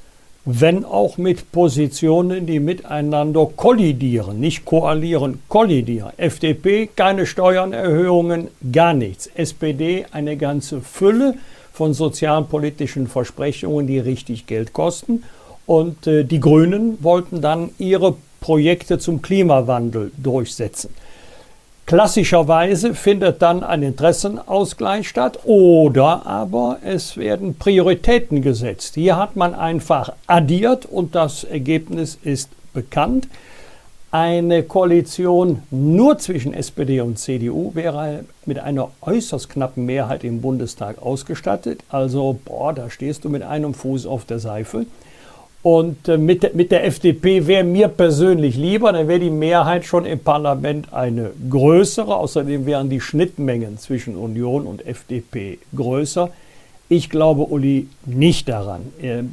wenn 0.46 0.84
auch 0.84 1.18
mit 1.18 1.52
Positionen, 1.52 2.46
die 2.46 2.60
miteinander 2.60 3.48
kollidieren, 3.56 4.40
nicht 4.40 4.66
koalieren, 4.66 5.42
kollidieren. 5.48 6.12
FDP 6.18 6.90
keine 6.94 7.26
Steuererhöhungen, 7.26 8.50
gar 8.72 8.94
nichts. 8.94 9.28
SPD 9.36 10.06
eine 10.12 10.36
ganze 10.36 10.82
Fülle 10.82 11.36
von 11.72 11.94
sozialpolitischen 11.94 13.08
Versprechungen, 13.08 13.88
die 13.88 14.00
richtig 14.00 14.46
Geld 14.46 14.74
kosten. 14.74 15.24
Und 15.66 16.08
äh, 16.08 16.26
die 16.26 16.42
Grünen 16.42 17.02
wollten 17.02 17.42
dann 17.42 17.70
ihre 17.78 18.16
Projekte 18.42 19.00
zum 19.00 19.22
Klimawandel 19.22 20.12
durchsetzen. 20.22 20.90
Klassischerweise 21.86 22.96
findet 22.96 23.42
dann 23.42 23.62
ein 23.62 23.84
Interessenausgleich 23.84 25.08
statt 25.08 25.40
oder 25.44 26.26
aber 26.26 26.78
es 26.82 27.18
werden 27.18 27.56
Prioritäten 27.56 28.42
gesetzt. 28.42 28.96
Hier 28.96 29.18
hat 29.18 29.36
man 29.36 29.54
einfach 29.54 30.14
addiert 30.26 30.86
und 30.86 31.14
das 31.14 31.44
Ergebnis 31.44 32.18
ist 32.24 32.50
bekannt. 32.74 33.28
Eine 34.12 34.64
Koalition 34.64 35.64
nur 35.72 36.20
zwischen 36.20 36.54
SPD 36.54 37.02
und 37.02 37.20
CDU 37.20 37.72
wäre 37.74 38.24
mit 38.46 38.60
einer 38.60 38.92
äußerst 39.02 39.50
knappen 39.50 39.86
Mehrheit 39.86 40.24
im 40.24 40.40
Bundestag 40.40 41.02
ausgestattet. 41.02 41.82
Also, 41.90 42.40
boah, 42.46 42.74
da 42.74 42.90
stehst 42.90 43.26
du 43.26 43.30
mit 43.30 43.42
einem 43.42 43.74
Fuß 43.74 44.06
auf 44.06 44.24
der 44.24 44.40
Seife. 44.40 44.86
Und 45.64 46.10
äh, 46.10 46.18
mit, 46.18 46.44
der, 46.44 46.52
mit 46.54 46.72
der 46.72 46.86
FDP 46.86 47.48
wäre 47.48 47.64
mir 47.64 47.88
persönlich 47.88 48.58
lieber, 48.58 48.92
dann 48.92 49.08
wäre 49.08 49.22
die 49.22 49.30
Mehrheit 49.30 49.86
schon 49.86 50.06
im 50.06 50.20
Parlament 50.20 50.92
eine 50.92 51.32
größere. 51.50 52.16
Außerdem 52.16 52.66
wären 52.66 52.90
die 52.90 53.00
Schnittmengen 53.00 53.80
zwischen 53.80 54.18
Union 54.18 54.68
und 54.68 54.86
FDP 54.86 55.60
größer. 55.74 56.30
Ich 56.90 57.10
glaube, 57.10 57.44
Uli, 57.44 57.88
nicht 58.06 58.50
daran. 58.50 58.82
Äh, 59.02 59.24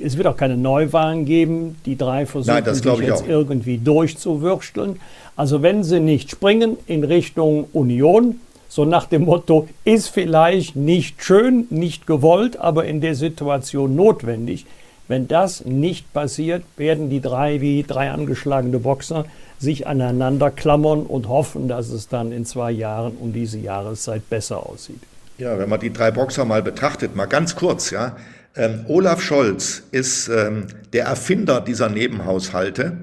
es 0.00 0.16
wird 0.16 0.28
auch 0.28 0.36
keine 0.36 0.56
Neuwahlen 0.56 1.24
geben. 1.24 1.76
Die 1.84 1.98
drei 1.98 2.24
versuchen 2.24 2.62
Nein, 2.64 2.72
sich 2.72 2.84
jetzt 2.84 3.24
auch. 3.24 3.28
irgendwie 3.28 3.78
durchzuwürsteln. 3.78 5.00
Also 5.34 5.60
wenn 5.60 5.82
sie 5.82 5.98
nicht 5.98 6.30
springen 6.30 6.76
in 6.86 7.02
Richtung 7.02 7.66
Union, 7.72 8.38
so 8.68 8.84
nach 8.84 9.06
dem 9.06 9.24
Motto, 9.24 9.66
ist 9.84 10.06
vielleicht 10.06 10.76
nicht 10.76 11.24
schön, 11.24 11.66
nicht 11.70 12.06
gewollt, 12.06 12.58
aber 12.60 12.84
in 12.84 13.00
der 13.00 13.16
Situation 13.16 13.96
notwendig, 13.96 14.66
wenn 15.10 15.26
das 15.26 15.64
nicht 15.64 16.12
passiert, 16.12 16.62
werden 16.76 17.10
die 17.10 17.20
drei 17.20 17.60
wie 17.60 17.82
drei 17.82 18.12
angeschlagene 18.12 18.78
Boxer 18.78 19.24
sich 19.58 19.88
aneinander 19.88 20.52
klammern 20.52 21.02
und 21.02 21.28
hoffen, 21.28 21.66
dass 21.66 21.88
es 21.88 22.06
dann 22.06 22.30
in 22.30 22.46
zwei 22.46 22.70
Jahren 22.70 23.16
um 23.16 23.32
diese 23.32 23.58
Jahreszeit 23.58 24.30
besser 24.30 24.64
aussieht. 24.64 25.00
Ja, 25.36 25.58
wenn 25.58 25.68
man 25.68 25.80
die 25.80 25.92
drei 25.92 26.12
Boxer 26.12 26.44
mal 26.44 26.62
betrachtet, 26.62 27.16
mal 27.16 27.26
ganz 27.26 27.56
kurz, 27.56 27.90
ja. 27.90 28.16
Ähm, 28.54 28.84
Olaf 28.86 29.20
Scholz 29.20 29.82
ist 29.90 30.28
ähm, 30.28 30.68
der 30.92 31.06
Erfinder 31.06 31.60
dieser 31.60 31.88
Nebenhaushalte. 31.88 32.96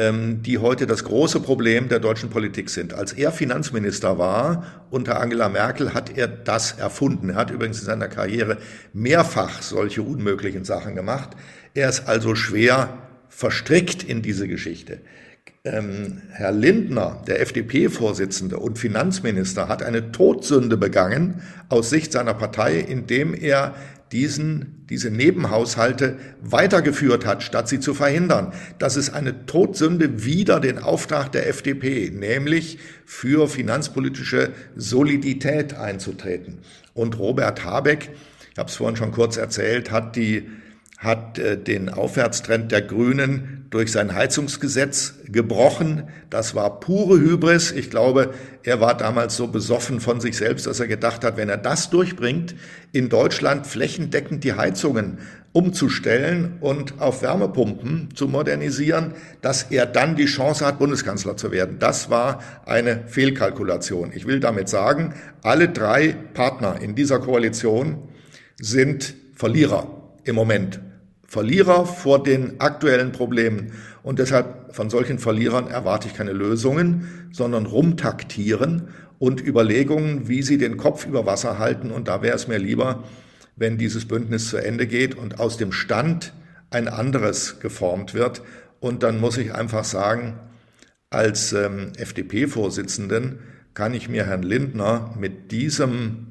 Ähm, 0.00 0.42
die 0.42 0.56
heute 0.56 0.86
das 0.86 1.04
große 1.04 1.40
Problem 1.40 1.90
der 1.90 1.98
deutschen 1.98 2.30
Politik 2.30 2.70
sind. 2.70 2.94
Als 2.94 3.12
er 3.12 3.32
Finanzminister 3.32 4.16
war 4.16 4.86
unter 4.88 5.20
Angela 5.20 5.50
Merkel, 5.50 5.92
hat 5.92 6.16
er 6.16 6.26
das 6.26 6.72
erfunden. 6.72 7.28
Er 7.28 7.34
hat 7.34 7.50
übrigens 7.50 7.80
in 7.80 7.84
seiner 7.84 8.08
Karriere 8.08 8.56
mehrfach 8.94 9.60
solche 9.60 10.00
unmöglichen 10.00 10.64
Sachen 10.64 10.94
gemacht. 10.94 11.36
Er 11.74 11.90
ist 11.90 12.08
also 12.08 12.34
schwer 12.34 12.96
verstrickt 13.28 14.02
in 14.02 14.22
diese 14.22 14.48
Geschichte. 14.48 15.00
Ähm, 15.64 16.22
Herr 16.30 16.52
Lindner, 16.52 17.22
der 17.26 17.42
FDP-Vorsitzende 17.42 18.58
und 18.58 18.78
Finanzminister, 18.78 19.68
hat 19.68 19.82
eine 19.82 20.12
Todsünde 20.12 20.78
begangen 20.78 21.42
aus 21.68 21.90
Sicht 21.90 22.12
seiner 22.12 22.32
Partei, 22.32 22.78
indem 22.78 23.34
er 23.34 23.74
diesen, 24.12 24.84
diese 24.90 25.10
Nebenhaushalte 25.10 26.16
weitergeführt 26.40 27.24
hat, 27.24 27.42
statt 27.42 27.68
sie 27.68 27.78
zu 27.80 27.94
verhindern. 27.94 28.52
Das 28.78 28.96
ist 28.96 29.10
eine 29.10 29.46
Todsünde 29.46 30.24
wider 30.24 30.58
den 30.58 30.78
Auftrag 30.78 31.30
der 31.32 31.48
FDP, 31.48 32.10
nämlich 32.10 32.78
für 33.04 33.48
finanzpolitische 33.48 34.50
Solidität 34.74 35.74
einzutreten. 35.74 36.58
Und 36.92 37.18
Robert 37.18 37.64
Habeck, 37.64 38.10
ich 38.52 38.58
habe 38.58 38.68
es 38.68 38.76
vorhin 38.76 38.96
schon 38.96 39.12
kurz 39.12 39.36
erzählt, 39.36 39.90
hat 39.92 40.16
die 40.16 40.48
hat 41.00 41.38
äh, 41.38 41.56
den 41.56 41.88
Aufwärtstrend 41.88 42.70
der 42.70 42.82
Grünen 42.82 43.66
durch 43.70 43.90
sein 43.90 44.14
Heizungsgesetz 44.14 45.14
gebrochen. 45.24 46.08
Das 46.28 46.54
war 46.54 46.78
pure 46.78 47.18
Hybris. 47.18 47.72
Ich 47.72 47.88
glaube, 47.88 48.34
er 48.64 48.82
war 48.82 48.96
damals 48.96 49.34
so 49.34 49.46
besoffen 49.46 50.00
von 50.00 50.20
sich 50.20 50.36
selbst, 50.36 50.66
dass 50.66 50.78
er 50.78 50.88
gedacht 50.88 51.24
hat, 51.24 51.38
wenn 51.38 51.48
er 51.48 51.56
das 51.56 51.88
durchbringt, 51.88 52.54
in 52.92 53.08
Deutschland 53.08 53.66
flächendeckend 53.66 54.44
die 54.44 54.52
Heizungen 54.52 55.18
umzustellen 55.52 56.58
und 56.60 57.00
auf 57.00 57.22
Wärmepumpen 57.22 58.10
zu 58.14 58.28
modernisieren, 58.28 59.14
dass 59.40 59.62
er 59.64 59.86
dann 59.86 60.16
die 60.16 60.26
Chance 60.26 60.66
hat, 60.66 60.78
Bundeskanzler 60.78 61.36
zu 61.38 61.50
werden. 61.50 61.78
Das 61.78 62.10
war 62.10 62.40
eine 62.66 63.04
Fehlkalkulation. 63.06 64.12
Ich 64.14 64.26
will 64.26 64.38
damit 64.38 64.68
sagen, 64.68 65.14
alle 65.42 65.70
drei 65.70 66.14
Partner 66.34 66.78
in 66.80 66.94
dieser 66.94 67.20
Koalition 67.20 68.08
sind 68.60 69.14
Verlierer 69.34 70.12
im 70.24 70.34
Moment. 70.34 70.80
Verlierer 71.30 71.86
vor 71.86 72.24
den 72.24 72.58
aktuellen 72.60 73.12
Problemen. 73.12 73.70
Und 74.02 74.18
deshalb 74.18 74.74
von 74.74 74.90
solchen 74.90 75.20
Verlierern 75.20 75.68
erwarte 75.68 76.08
ich 76.08 76.14
keine 76.14 76.32
Lösungen, 76.32 77.28
sondern 77.30 77.66
rumtaktieren 77.66 78.88
und 79.20 79.40
Überlegungen, 79.40 80.26
wie 80.26 80.42
sie 80.42 80.58
den 80.58 80.76
Kopf 80.76 81.06
über 81.06 81.26
Wasser 81.26 81.60
halten. 81.60 81.92
Und 81.92 82.08
da 82.08 82.20
wäre 82.20 82.34
es 82.34 82.48
mir 82.48 82.58
lieber, 82.58 83.04
wenn 83.54 83.78
dieses 83.78 84.08
Bündnis 84.08 84.48
zu 84.48 84.56
Ende 84.56 84.88
geht 84.88 85.14
und 85.14 85.38
aus 85.38 85.56
dem 85.56 85.70
Stand 85.70 86.32
ein 86.70 86.88
anderes 86.88 87.60
geformt 87.60 88.12
wird. 88.12 88.42
Und 88.80 89.04
dann 89.04 89.20
muss 89.20 89.36
ich 89.36 89.54
einfach 89.54 89.84
sagen, 89.84 90.34
als 91.10 91.52
ähm, 91.52 91.92
FDP-Vorsitzenden 91.96 93.38
kann 93.72 93.94
ich 93.94 94.08
mir 94.08 94.26
Herrn 94.26 94.42
Lindner 94.42 95.14
mit 95.16 95.52
diesem 95.52 96.26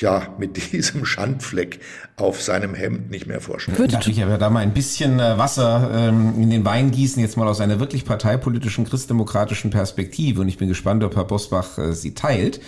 ja, 0.00 0.34
mit 0.38 0.56
diesem 0.72 1.04
Schandfleck 1.04 1.80
auf 2.16 2.40
seinem 2.40 2.74
Hemd 2.74 3.10
nicht 3.10 3.26
mehr 3.26 3.40
vorstellen. 3.40 3.76
Würde 3.76 3.98
ich 4.08 4.22
aber 4.22 4.38
da 4.38 4.48
mal 4.48 4.60
ein 4.60 4.72
bisschen 4.72 5.18
äh, 5.18 5.36
Wasser 5.36 5.90
ähm, 5.92 6.34
in 6.40 6.50
den 6.50 6.64
Wein 6.64 6.92
gießen, 6.92 7.20
jetzt 7.20 7.36
mal 7.36 7.48
aus 7.48 7.60
einer 7.60 7.80
wirklich 7.80 8.04
parteipolitischen, 8.04 8.84
christdemokratischen 8.84 9.70
Perspektive. 9.70 10.40
Und 10.40 10.48
ich 10.48 10.56
bin 10.56 10.68
gespannt, 10.68 11.02
ob 11.02 11.16
Herr 11.16 11.24
Bosbach 11.24 11.76
äh, 11.78 11.92
sie 11.92 12.14
teilt 12.14 12.60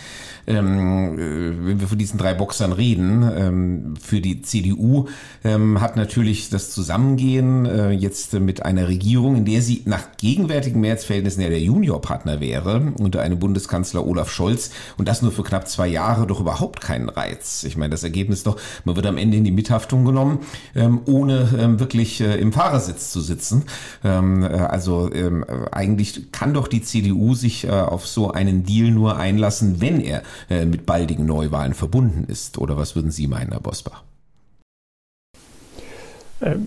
ähm, 0.46 1.18
äh, 1.18 1.66
wenn 1.66 1.80
wir 1.80 1.88
von 1.88 1.98
diesen 1.98 2.18
drei 2.18 2.35
Boxern 2.35 2.72
reden, 2.72 3.28
ähm, 3.37 3.94
für 4.00 4.20
die 4.20 4.42
CDU 4.42 5.06
ähm, 5.44 5.80
hat 5.80 5.96
natürlich 5.96 6.50
das 6.50 6.70
Zusammengehen 6.70 7.66
äh, 7.66 7.90
jetzt 7.90 8.32
mit 8.35 8.64
einer 8.64 8.88
Regierung, 8.88 9.37
in 9.37 9.44
der 9.44 9.61
sie 9.62 9.82
nach 9.87 10.16
gegenwärtigen 10.16 10.80
Mehrheitsverhältnissen 10.80 11.42
ja 11.42 11.48
der 11.48 11.61
Juniorpartner 11.61 12.40
wäre, 12.40 12.92
unter 12.98 13.22
einem 13.22 13.38
Bundeskanzler 13.38 14.06
Olaf 14.06 14.30
Scholz 14.30 14.70
und 14.96 15.09
das 15.09 15.22
nur 15.22 15.32
für 15.32 15.42
knapp 15.42 15.68
zwei 15.68 15.88
Jahre 15.88 16.26
doch 16.26 16.40
überhaupt 16.40 16.80
keinen 16.80 17.09
Reiz. 17.09 17.64
Ich 17.64 17.76
meine, 17.76 17.90
das 17.90 18.04
Ergebnis 18.04 18.42
doch, 18.44 18.56
man 18.85 18.96
wird 18.96 19.06
am 19.06 19.18
Ende 19.18 19.36
in 19.37 19.44
die 19.44 19.53
Mithaftung 19.53 20.05
genommen, 20.05 20.40
ähm, 20.75 21.01
ohne 21.07 21.49
ähm, 21.59 21.81
wirklich 21.81 22.20
äh, 22.20 22.37
im 22.37 22.53
Fahrersitz 22.53 23.12
zu 23.12 23.20
sitzen. 23.20 23.64
Ähm, 24.05 24.42
äh, 24.42 24.46
also 24.46 25.11
ähm, 25.12 25.44
eigentlich 25.72 26.33
kann 26.33 26.55
doch 26.55 26.68
die 26.68 26.83
CDU 26.83 27.35
sich 27.35 27.64
äh, 27.64 27.70
auf 27.70 28.07
so 28.07 28.31
einen 28.31 28.64
Deal 28.64 28.90
nur 28.90 29.16
einlassen, 29.16 29.81
wenn 29.81 30.01
er 30.01 30.22
äh, 30.51 30.64
mit 30.64 30.87
baldigen 30.87 31.27
Neuwahlen 31.27 31.75
verbunden 31.75 32.25
ist. 32.29 32.59
Oder 32.59 32.77
was 32.77 32.96
würden 32.96 33.11
Sie 33.11 33.27
meinen, 33.27 33.53
Herr 33.53 33.61
Bosbach? 33.61 34.03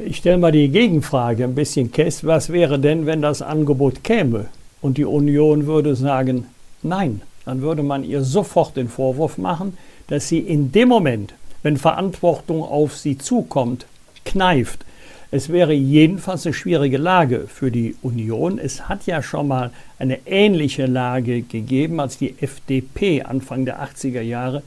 Ich 0.03 0.17
stelle 0.17 0.39
mal 0.39 0.51
die 0.51 0.69
Gegenfrage 0.69 1.43
ein 1.43 1.53
bisschen 1.53 1.91
kess. 1.91 2.23
Was 2.23 2.49
wäre 2.49 2.79
denn, 2.79 3.05
wenn 3.05 3.21
das 3.21 3.43
Angebot 3.43 4.03
käme 4.03 4.45
und 4.81 4.97
die 4.97 5.05
Union 5.05 5.67
würde 5.67 5.95
sagen, 5.95 6.45
nein, 6.81 7.21
dann 7.45 7.61
würde 7.61 7.83
man 7.83 8.03
ihr 8.03 8.23
sofort 8.23 8.77
den 8.77 8.89
Vorwurf 8.89 9.37
machen, 9.37 9.77
dass 10.07 10.27
sie 10.27 10.39
in 10.39 10.71
dem 10.71 10.89
Moment, 10.89 11.33
wenn 11.63 11.77
Verantwortung 11.77 12.63
auf 12.63 12.97
sie 12.97 13.17
zukommt, 13.17 13.85
kneift, 14.25 14.85
es 15.31 15.49
wäre 15.49 15.73
jedenfalls 15.73 16.47
eine 16.47 16.53
schwierige 16.53 16.97
Lage 16.97 17.45
für 17.47 17.69
die 17.69 17.95
Union. 18.01 18.57
Es 18.57 18.89
hat 18.89 19.05
ja 19.05 19.21
schon 19.21 19.47
mal 19.47 19.69
eine 19.99 20.25
ähnliche 20.25 20.87
Lage 20.87 21.43
gegeben, 21.43 21.99
als 21.99 22.17
die 22.17 22.33
FDP 22.41 23.21
Anfang 23.21 23.63
der 23.65 23.79
80er 23.79 24.21
Jahre 24.21 24.63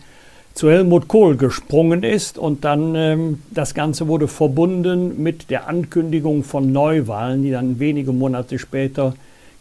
zu 0.54 0.70
Helmut 0.70 1.08
Kohl 1.08 1.36
gesprungen 1.36 2.04
ist 2.04 2.38
und 2.38 2.64
dann 2.64 2.94
ähm, 2.94 3.42
das 3.50 3.74
Ganze 3.74 4.06
wurde 4.06 4.28
verbunden 4.28 5.20
mit 5.20 5.50
der 5.50 5.66
Ankündigung 5.66 6.44
von 6.44 6.70
Neuwahlen, 6.70 7.42
die 7.42 7.50
dann 7.50 7.80
wenige 7.80 8.12
Monate 8.12 8.58
später 8.58 9.14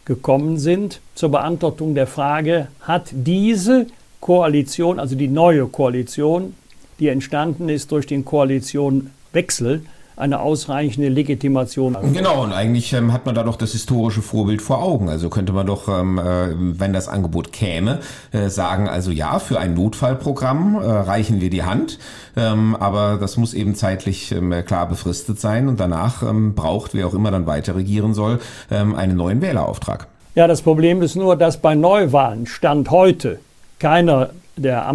gekommen 0.04 0.58
sind. 0.58 1.00
Zur 1.14 1.30
Beantwortung 1.30 1.94
der 1.94 2.06
Frage, 2.06 2.68
hat 2.82 3.08
diese 3.10 3.86
Koalition, 4.20 5.00
also 5.00 5.16
die 5.16 5.28
neue 5.28 5.66
Koalition, 5.66 6.54
die 6.98 7.08
entstanden 7.08 7.68
ist 7.68 7.90
durch 7.92 8.06
den 8.06 8.24
Koalitionwechsel, 8.24 9.82
eine 10.16 10.40
ausreichende 10.40 11.08
Legitimation. 11.08 11.96
Genau, 12.12 12.42
und 12.42 12.52
eigentlich 12.52 12.92
ähm, 12.92 13.12
hat 13.12 13.24
man 13.26 13.34
da 13.34 13.42
doch 13.42 13.56
das 13.56 13.72
historische 13.72 14.20
Vorbild 14.20 14.60
vor 14.60 14.82
Augen. 14.82 15.08
Also 15.08 15.30
könnte 15.30 15.52
man 15.52 15.66
doch, 15.66 15.88
ähm, 15.88 16.18
äh, 16.18 16.48
wenn 16.54 16.92
das 16.92 17.08
Angebot 17.08 17.52
käme, 17.52 18.00
äh, 18.30 18.48
sagen, 18.48 18.88
also 18.88 19.10
ja, 19.10 19.38
für 19.38 19.58
ein 19.58 19.74
Notfallprogramm 19.74 20.76
äh, 20.76 20.86
reichen 20.86 21.40
wir 21.40 21.50
die 21.50 21.62
Hand, 21.62 21.98
ähm, 22.36 22.76
aber 22.78 23.16
das 23.18 23.36
muss 23.36 23.54
eben 23.54 23.74
zeitlich 23.74 24.32
ähm, 24.32 24.54
klar 24.66 24.88
befristet 24.88 25.40
sein 25.40 25.68
und 25.68 25.80
danach 25.80 26.22
ähm, 26.22 26.54
braucht, 26.54 26.94
wer 26.94 27.06
auch 27.06 27.14
immer 27.14 27.30
dann 27.30 27.46
weiter 27.46 27.74
regieren 27.74 28.12
soll, 28.12 28.38
ähm, 28.70 28.94
einen 28.94 29.16
neuen 29.16 29.40
Wählerauftrag. 29.40 30.08
Ja, 30.34 30.46
das 30.46 30.62
Problem 30.62 31.02
ist 31.02 31.16
nur, 31.16 31.36
dass 31.36 31.56
bei 31.56 31.74
Neuwahlen 31.74 32.46
Stand 32.46 32.90
heute 32.90 33.38
keiner 33.78 34.30
der 34.56 34.86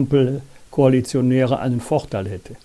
Ampelkoalitionäre 0.78 1.60
einen 1.60 1.82
Vorteil 1.82 2.28
hätte. 2.30 2.56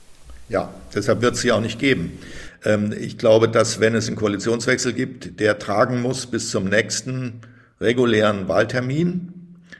Ja, 0.48 0.72
deshalb 0.94 1.22
wird 1.22 1.34
es 1.34 1.40
sie 1.40 1.52
auch 1.52 1.60
nicht 1.60 1.78
geben. 1.78 2.18
Ähm, 2.64 2.92
ich 2.98 3.16
glaube, 3.16 3.48
dass 3.48 3.80
wenn 3.80 3.94
es 3.94 4.06
einen 4.06 4.16
Koalitionswechsel 4.16 4.92
gibt, 4.92 5.40
der 5.40 5.58
tragen 5.58 6.02
muss 6.02 6.26
bis 6.26 6.50
zum 6.50 6.64
nächsten 6.64 7.40
regulären 7.80 8.48
Wahltermin, 8.48 9.32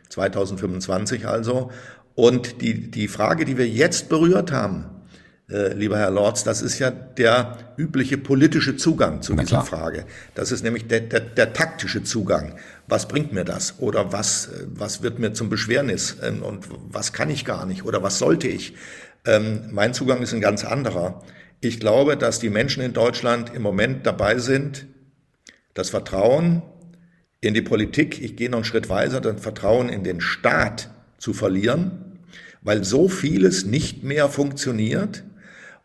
2025 0.09 1.27
also. 1.27 1.71
Und 2.15 2.63
die, 2.63 2.91
die 2.91 3.09
Frage, 3.09 3.45
die 3.45 3.59
wir 3.59 3.69
jetzt 3.69 4.09
berührt 4.09 4.51
haben, 4.51 4.87
äh, 5.51 5.75
lieber 5.75 5.99
Herr 5.99 6.11
Lorz, 6.11 6.45
das 6.45 6.63
ist 6.63 6.79
ja 6.79 6.91
der 6.91 7.59
übliche 7.77 8.17
politische 8.17 8.77
Zugang 8.77 9.21
zu 9.21 9.35
dieser 9.35 9.63
Frage. 9.63 10.05
Das 10.35 10.53
ist 10.53 10.63
nämlich 10.65 10.87
der, 10.87 11.01
der, 11.01 11.21
der, 11.21 11.53
taktische 11.53 12.03
Zugang. 12.03 12.55
Was 12.93 13.09
bringt 13.09 13.33
mir 13.33 13.47
das? 13.47 13.77
Oder 13.79 14.13
was, 14.13 14.51
was 14.67 15.03
wird 15.03 15.19
mir 15.19 15.33
zum 15.33 15.49
Beschwernis? 15.49 16.19
Ähm, 16.23 16.43
und 16.43 16.69
was 16.91 17.15
kann 17.15 17.31
ich 17.31 17.47
gar 17.47 17.65
nicht? 17.65 17.87
Oder 17.87 18.03
was 18.03 18.19
sollte 18.19 18.49
ich? 18.49 18.75
Ähm, 19.25 19.71
mein 19.71 19.95
Zugang 19.95 20.21
ist 20.21 20.35
ein 20.35 20.43
ganz 20.43 20.63
anderer. 20.63 21.23
Ich 21.63 21.81
glaube, 21.81 22.19
dass 22.19 22.39
die 22.39 22.51
Menschen 22.51 22.83
in 22.83 22.93
Deutschland 22.93 23.55
im 23.55 23.63
Moment 23.63 24.05
dabei 24.05 24.37
sind, 24.41 24.89
das 25.73 25.89
Vertrauen 25.89 26.61
in 27.41 27.55
die 27.55 27.63
Politik, 27.63 28.21
ich 28.21 28.37
gehe 28.37 28.51
noch 28.51 28.59
einen 28.59 28.67
Schritt 28.67 28.91
weiter, 28.91 29.23
das 29.23 29.41
Vertrauen 29.41 29.89
in 29.89 30.05
den 30.05 30.21
Staat 30.21 30.91
zu 31.17 31.33
verlieren, 31.33 32.19
weil 32.61 32.85
so 32.85 33.09
vieles 33.09 33.65
nicht 33.65 34.03
mehr 34.03 34.29
funktioniert 34.29 35.25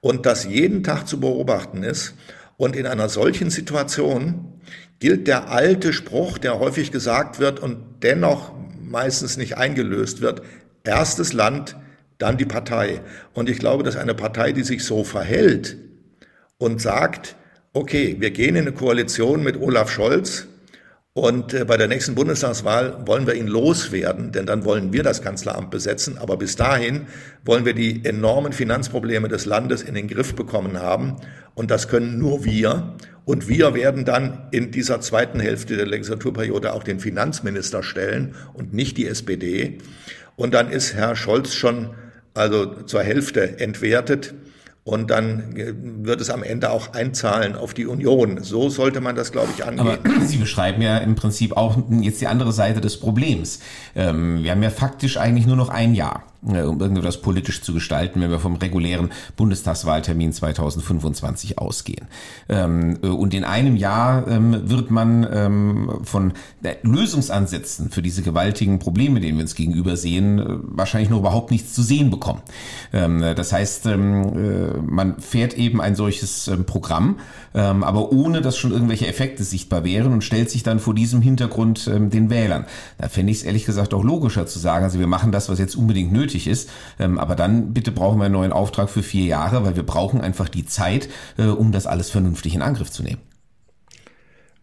und 0.01 0.25
das 0.25 0.43
jeden 0.43 0.83
Tag 0.83 1.07
zu 1.07 1.21
beobachten 1.21 1.83
ist. 1.83 2.15
Und 2.57 2.75
in 2.75 2.87
einer 2.87 3.07
solchen 3.07 3.49
Situation 3.49 4.61
gilt 4.99 5.27
der 5.27 5.49
alte 5.49 5.93
Spruch, 5.93 6.37
der 6.37 6.59
häufig 6.59 6.91
gesagt 6.91 7.39
wird 7.39 7.59
und 7.59 7.77
dennoch 8.01 8.53
meistens 8.81 9.37
nicht 9.37 9.57
eingelöst 9.57 10.21
wird, 10.21 10.41
erstes 10.83 11.33
Land, 11.33 11.75
dann 12.17 12.37
die 12.37 12.45
Partei. 12.45 13.01
Und 13.33 13.49
ich 13.49 13.59
glaube, 13.59 13.83
dass 13.83 13.95
eine 13.95 14.15
Partei, 14.15 14.53
die 14.53 14.63
sich 14.63 14.83
so 14.83 15.03
verhält 15.03 15.77
und 16.57 16.81
sagt, 16.81 17.35
okay, 17.73 18.15
wir 18.19 18.31
gehen 18.31 18.55
in 18.55 18.63
eine 18.63 18.71
Koalition 18.71 19.43
mit 19.43 19.61
Olaf 19.61 19.91
Scholz, 19.91 20.47
und 21.17 21.56
äh, 21.56 21.65
bei 21.65 21.77
der 21.77 21.88
nächsten 21.88 22.13
Bundestagswahl 22.13 23.08
wollen 23.08 23.25
wir 23.25 23.34
ihn 23.34 23.47
loswerden, 23.47 24.32
denn 24.32 24.45
dann 24.45 24.65
wollen 24.65 24.93
wir 24.93 25.01
das 25.01 25.23
Kanzleramt 25.23 25.71
besetzen. 25.71 26.19
Aber 26.19 26.38
bis 26.38 26.58
dahin 26.58 27.08
wollen 27.43 27.65
wir 27.65 27.73
die 27.73 28.06
enormen 28.06 28.53
Finanzprobleme 28.53 29.27
des 29.27 29.45
Landes 29.45 29.82
in 29.82 29.95
den 29.95 30.08
Griff 30.08 30.36
bekommen 30.36 30.80
haben. 30.80 31.15
Und 31.56 31.71
das 31.71 31.88
können 31.88 32.19
nur 32.19 32.45
wir. 32.45 32.93
Und 33.25 33.47
wir 33.47 33.73
werden 33.73 34.06
dann 34.06 34.47
in 34.51 34.69
dieser 34.69 35.01
zweiten 35.01 35.39
Hälfte 35.39 35.75
der 35.75 35.88
Legislaturperiode 35.88 36.71
auch 36.71 36.84
den 36.84 36.99
Finanzminister 36.99 37.82
stellen 37.82 38.36
und 38.53 38.75
nicht 38.75 38.95
die 38.97 39.08
SPD. 39.08 39.80
Und 40.36 40.53
dann 40.53 40.69
ist 40.69 40.93
Herr 40.93 41.15
Scholz 41.15 41.56
schon 41.56 41.95
also 42.36 42.84
zur 42.84 43.01
Hälfte 43.01 43.60
entwertet. 43.60 44.36
Und 44.88 45.10
dann 45.10 45.58
äh, 45.58 45.73
wird 45.76 46.21
es 46.21 46.30
am 46.30 46.43
Ende 46.43 46.69
auch 46.69 46.93
einzahlen 46.93 47.58
auf 47.58 47.73
die 47.73 47.86
Union. 47.86 48.41
So 48.41 48.69
sollte 48.69 49.02
man 49.02 49.17
das, 49.17 49.34
glaube 49.34 49.50
ich, 49.54 49.65
angehen. 49.65 49.86
Aber 49.86 50.21
Sie 50.26 50.38
beschreiben 50.38 50.82
ja 50.82 50.97
im 51.00 51.15
Prinzip 51.15 51.58
auch 51.58 51.78
jetzt 51.89 52.21
die 52.21 52.28
andere 52.28 52.54
Seite 52.54 52.80
des 52.80 52.97
Problems. 52.97 53.60
Ähm, 53.97 54.43
wir 54.43 54.52
haben 54.52 54.63
ja 54.63 54.69
faktisch 54.69 55.17
eigentlich 55.17 55.45
nur 55.45 55.58
noch 55.58 55.67
ein 55.67 55.93
Jahr. 55.93 56.23
Äh, 56.53 56.62
um 56.63 56.79
irgendetwas 56.79 57.21
politisch 57.21 57.62
zu 57.62 57.73
gestalten, 57.73 58.21
wenn 58.21 58.29
wir 58.29 58.39
vom 58.39 58.55
regulären 58.55 59.10
Bundestagswahltermin 59.36 60.31
2025 60.31 61.57
ausgehen. 61.57 62.07
Ähm, 62.47 62.97
äh, 63.01 63.07
und 63.07 63.33
in 63.33 63.43
einem 63.43 63.75
Jahr 63.75 64.27
ähm, 64.27 64.69
wird 64.69 64.89
man 64.89 65.27
ähm, 65.31 65.99
von 66.03 66.33
Lösungsansätzen 66.83 67.89
für 67.89 68.01
diese 68.01 68.21
gewaltigen 68.21 68.79
Probleme, 68.79 69.19
denen 69.19 69.38
wir 69.38 69.43
uns 69.43 69.55
gegenüber 69.55 69.97
sehen, 69.97 70.39
äh, 70.39 70.45
wahrscheinlich 70.62 71.10
noch 71.10 71.19
überhaupt 71.19 71.51
nichts 71.51 71.73
zu 71.73 71.81
sehen 71.81 72.10
bekommen. 72.10 72.41
Das 72.91 73.51
heißt, 73.51 73.86
man 73.86 75.19
fährt 75.19 75.57
eben 75.57 75.81
ein 75.81 75.95
solches 75.95 76.49
Programm, 76.65 77.17
aber 77.53 78.12
ohne 78.12 78.41
dass 78.41 78.57
schon 78.57 78.71
irgendwelche 78.71 79.07
Effekte 79.07 79.43
sichtbar 79.43 79.83
wären 79.83 80.13
und 80.13 80.23
stellt 80.23 80.49
sich 80.49 80.63
dann 80.63 80.79
vor 80.79 80.93
diesem 80.93 81.21
Hintergrund 81.21 81.88
den 81.88 82.29
Wählern. 82.29 82.65
Da 82.97 83.10
fände 83.10 83.31
ich 83.31 83.39
es 83.39 83.43
ehrlich 83.43 83.65
gesagt 83.65 83.93
auch 83.93 84.03
logischer 84.03 84.45
zu 84.45 84.60
sagen, 84.60 84.83
also 84.83 84.99
wir 84.99 85.07
machen 85.07 85.31
das, 85.31 85.49
was 85.49 85.60
jetzt 85.60 85.75
unbedingt 85.75 86.12
nötig 86.12 86.37
nötig 86.38 86.47
ist. 86.47 86.69
Ähm, 87.00 87.17
aber 87.17 87.36
dann 87.36 87.73
bitte 87.73 87.91
brauchen 87.91 88.19
wir 88.19 88.26
einen 88.26 88.34
neuen 88.34 88.54
Auftrag 88.54 88.89
für 88.89 89.04
vier 89.04 89.26
Jahre, 89.26 89.65
weil 89.65 89.76
wir 89.76 89.84
brauchen 89.84 90.21
einfach 90.21 90.50
die 90.50 90.65
Zeit, 90.65 91.10
äh, 91.38 91.43
um 91.43 91.71
das 91.71 91.88
alles 91.88 92.10
vernünftig 92.10 92.56
in 92.56 92.62
Angriff 92.62 92.91
zu 92.91 93.04
nehmen. 93.04 93.21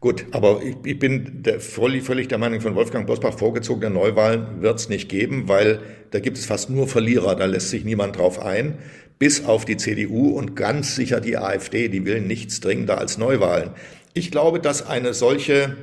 Gut, 0.00 0.26
aber 0.32 0.62
ich, 0.62 0.76
ich 0.84 0.98
bin 0.98 1.42
der, 1.42 1.60
völlig, 1.60 2.04
völlig 2.04 2.28
der 2.28 2.38
Meinung 2.38 2.60
von 2.60 2.74
Wolfgang 2.74 3.06
Bosbach, 3.06 3.38
vorgezogene 3.38 3.90
Neuwahlen 3.92 4.60
wird 4.60 4.78
es 4.78 4.88
nicht 4.88 5.08
geben, 5.08 5.48
weil 5.48 5.80
da 6.10 6.20
gibt 6.20 6.36
es 6.36 6.44
fast 6.44 6.68
nur 6.68 6.86
Verlierer, 6.86 7.34
da 7.34 7.46
lässt 7.46 7.70
sich 7.70 7.84
niemand 7.84 8.18
drauf 8.18 8.38
ein, 8.38 8.78
bis 9.18 9.46
auf 9.46 9.64
die 9.64 9.78
CDU 9.78 10.28
und 10.30 10.56
ganz 10.56 10.94
sicher 10.94 11.20
die 11.20 11.38
AfD, 11.38 11.88
die 11.88 12.04
will 12.04 12.20
nichts 12.20 12.60
dringender 12.60 12.98
als 12.98 13.16
Neuwahlen. 13.16 13.70
Ich 14.12 14.30
glaube, 14.30 14.60
dass 14.60 14.86
eine 14.86 15.14
solche 15.14 15.76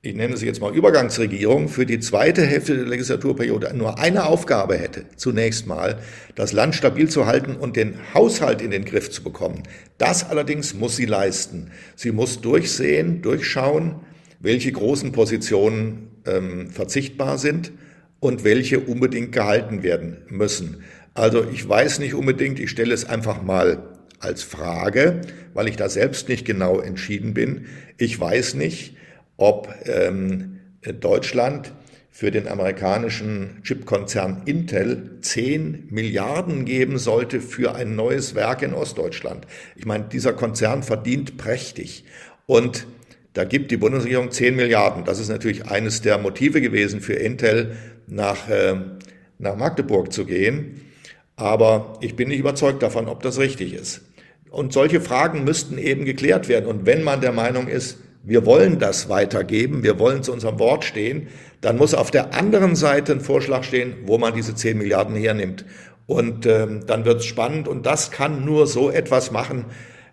ich 0.00 0.14
nenne 0.14 0.36
sie 0.36 0.46
jetzt 0.46 0.60
mal 0.60 0.74
Übergangsregierung, 0.74 1.68
für 1.68 1.84
die 1.84 1.98
zweite 1.98 2.46
Hälfte 2.46 2.76
der 2.76 2.86
Legislaturperiode 2.86 3.74
nur 3.74 3.98
eine 3.98 4.26
Aufgabe 4.26 4.76
hätte, 4.76 5.06
zunächst 5.16 5.66
mal, 5.66 5.98
das 6.36 6.52
Land 6.52 6.76
stabil 6.76 7.08
zu 7.08 7.26
halten 7.26 7.56
und 7.56 7.76
den 7.76 7.98
Haushalt 8.14 8.62
in 8.62 8.70
den 8.70 8.84
Griff 8.84 9.10
zu 9.10 9.24
bekommen. 9.24 9.64
Das 9.98 10.30
allerdings 10.30 10.72
muss 10.74 10.94
sie 10.94 11.06
leisten. 11.06 11.72
Sie 11.96 12.12
muss 12.12 12.40
durchsehen, 12.40 13.22
durchschauen, 13.22 13.96
welche 14.38 14.70
großen 14.70 15.10
Positionen 15.10 16.10
ähm, 16.26 16.70
verzichtbar 16.70 17.36
sind 17.36 17.72
und 18.20 18.44
welche 18.44 18.78
unbedingt 18.78 19.32
gehalten 19.32 19.82
werden 19.82 20.18
müssen. 20.28 20.84
Also 21.14 21.44
ich 21.52 21.68
weiß 21.68 21.98
nicht 21.98 22.14
unbedingt, 22.14 22.60
ich 22.60 22.70
stelle 22.70 22.94
es 22.94 23.04
einfach 23.04 23.42
mal 23.42 23.82
als 24.20 24.44
Frage, 24.44 25.22
weil 25.54 25.66
ich 25.66 25.74
da 25.74 25.88
selbst 25.88 26.28
nicht 26.28 26.44
genau 26.44 26.78
entschieden 26.78 27.34
bin. 27.34 27.66
Ich 27.96 28.18
weiß 28.18 28.54
nicht, 28.54 28.94
ob 29.38 29.74
ähm, 29.86 30.58
Deutschland 31.00 31.72
für 32.10 32.30
den 32.30 32.48
amerikanischen 32.48 33.60
Chipkonzern 33.62 34.42
Intel 34.44 35.18
10 35.20 35.86
Milliarden 35.90 36.64
geben 36.64 36.98
sollte 36.98 37.40
für 37.40 37.74
ein 37.74 37.94
neues 37.94 38.34
Werk 38.34 38.62
in 38.62 38.74
Ostdeutschland. 38.74 39.46
Ich 39.76 39.86
meine, 39.86 40.04
dieser 40.04 40.32
Konzern 40.32 40.82
verdient 40.82 41.38
prächtig 41.38 42.04
und 42.46 42.86
da 43.34 43.44
gibt 43.44 43.70
die 43.70 43.76
Bundesregierung 43.76 44.32
10 44.32 44.56
Milliarden. 44.56 45.04
Das 45.04 45.20
ist 45.20 45.28
natürlich 45.28 45.66
eines 45.66 46.02
der 46.02 46.18
Motive 46.18 46.60
gewesen 46.60 47.00
für 47.00 47.12
Intel 47.12 47.76
nach, 48.08 48.48
äh, 48.48 48.74
nach 49.38 49.54
Magdeburg 49.54 50.12
zu 50.12 50.24
gehen. 50.24 50.80
Aber 51.36 51.98
ich 52.00 52.16
bin 52.16 52.28
nicht 52.30 52.40
überzeugt 52.40 52.82
davon, 52.82 53.06
ob 53.06 53.22
das 53.22 53.38
richtig 53.38 53.74
ist. 53.74 54.00
Und 54.50 54.72
solche 54.72 55.00
Fragen 55.00 55.44
müssten 55.44 55.78
eben 55.78 56.04
geklärt 56.04 56.48
werden. 56.48 56.66
Und 56.66 56.84
wenn 56.84 57.04
man 57.04 57.20
der 57.20 57.30
Meinung 57.30 57.68
ist, 57.68 57.98
wir 58.22 58.46
wollen 58.46 58.78
das 58.78 59.08
weitergeben, 59.08 59.82
wir 59.82 59.98
wollen 59.98 60.22
zu 60.22 60.32
unserem 60.32 60.58
Wort 60.58 60.84
stehen, 60.84 61.28
dann 61.60 61.76
muss 61.76 61.94
auf 61.94 62.10
der 62.10 62.34
anderen 62.34 62.76
Seite 62.76 63.12
ein 63.12 63.20
Vorschlag 63.20 63.64
stehen, 63.64 63.94
wo 64.06 64.18
man 64.18 64.34
diese 64.34 64.54
10 64.54 64.78
Milliarden 64.78 65.16
hernimmt. 65.16 65.64
Und 66.06 66.46
ähm, 66.46 66.86
dann 66.86 67.04
wird 67.04 67.20
es 67.20 67.26
spannend 67.26 67.68
und 67.68 67.84
das 67.84 68.10
kann 68.10 68.44
nur 68.44 68.66
so 68.66 68.90
etwas 68.90 69.30
machen, 69.30 69.66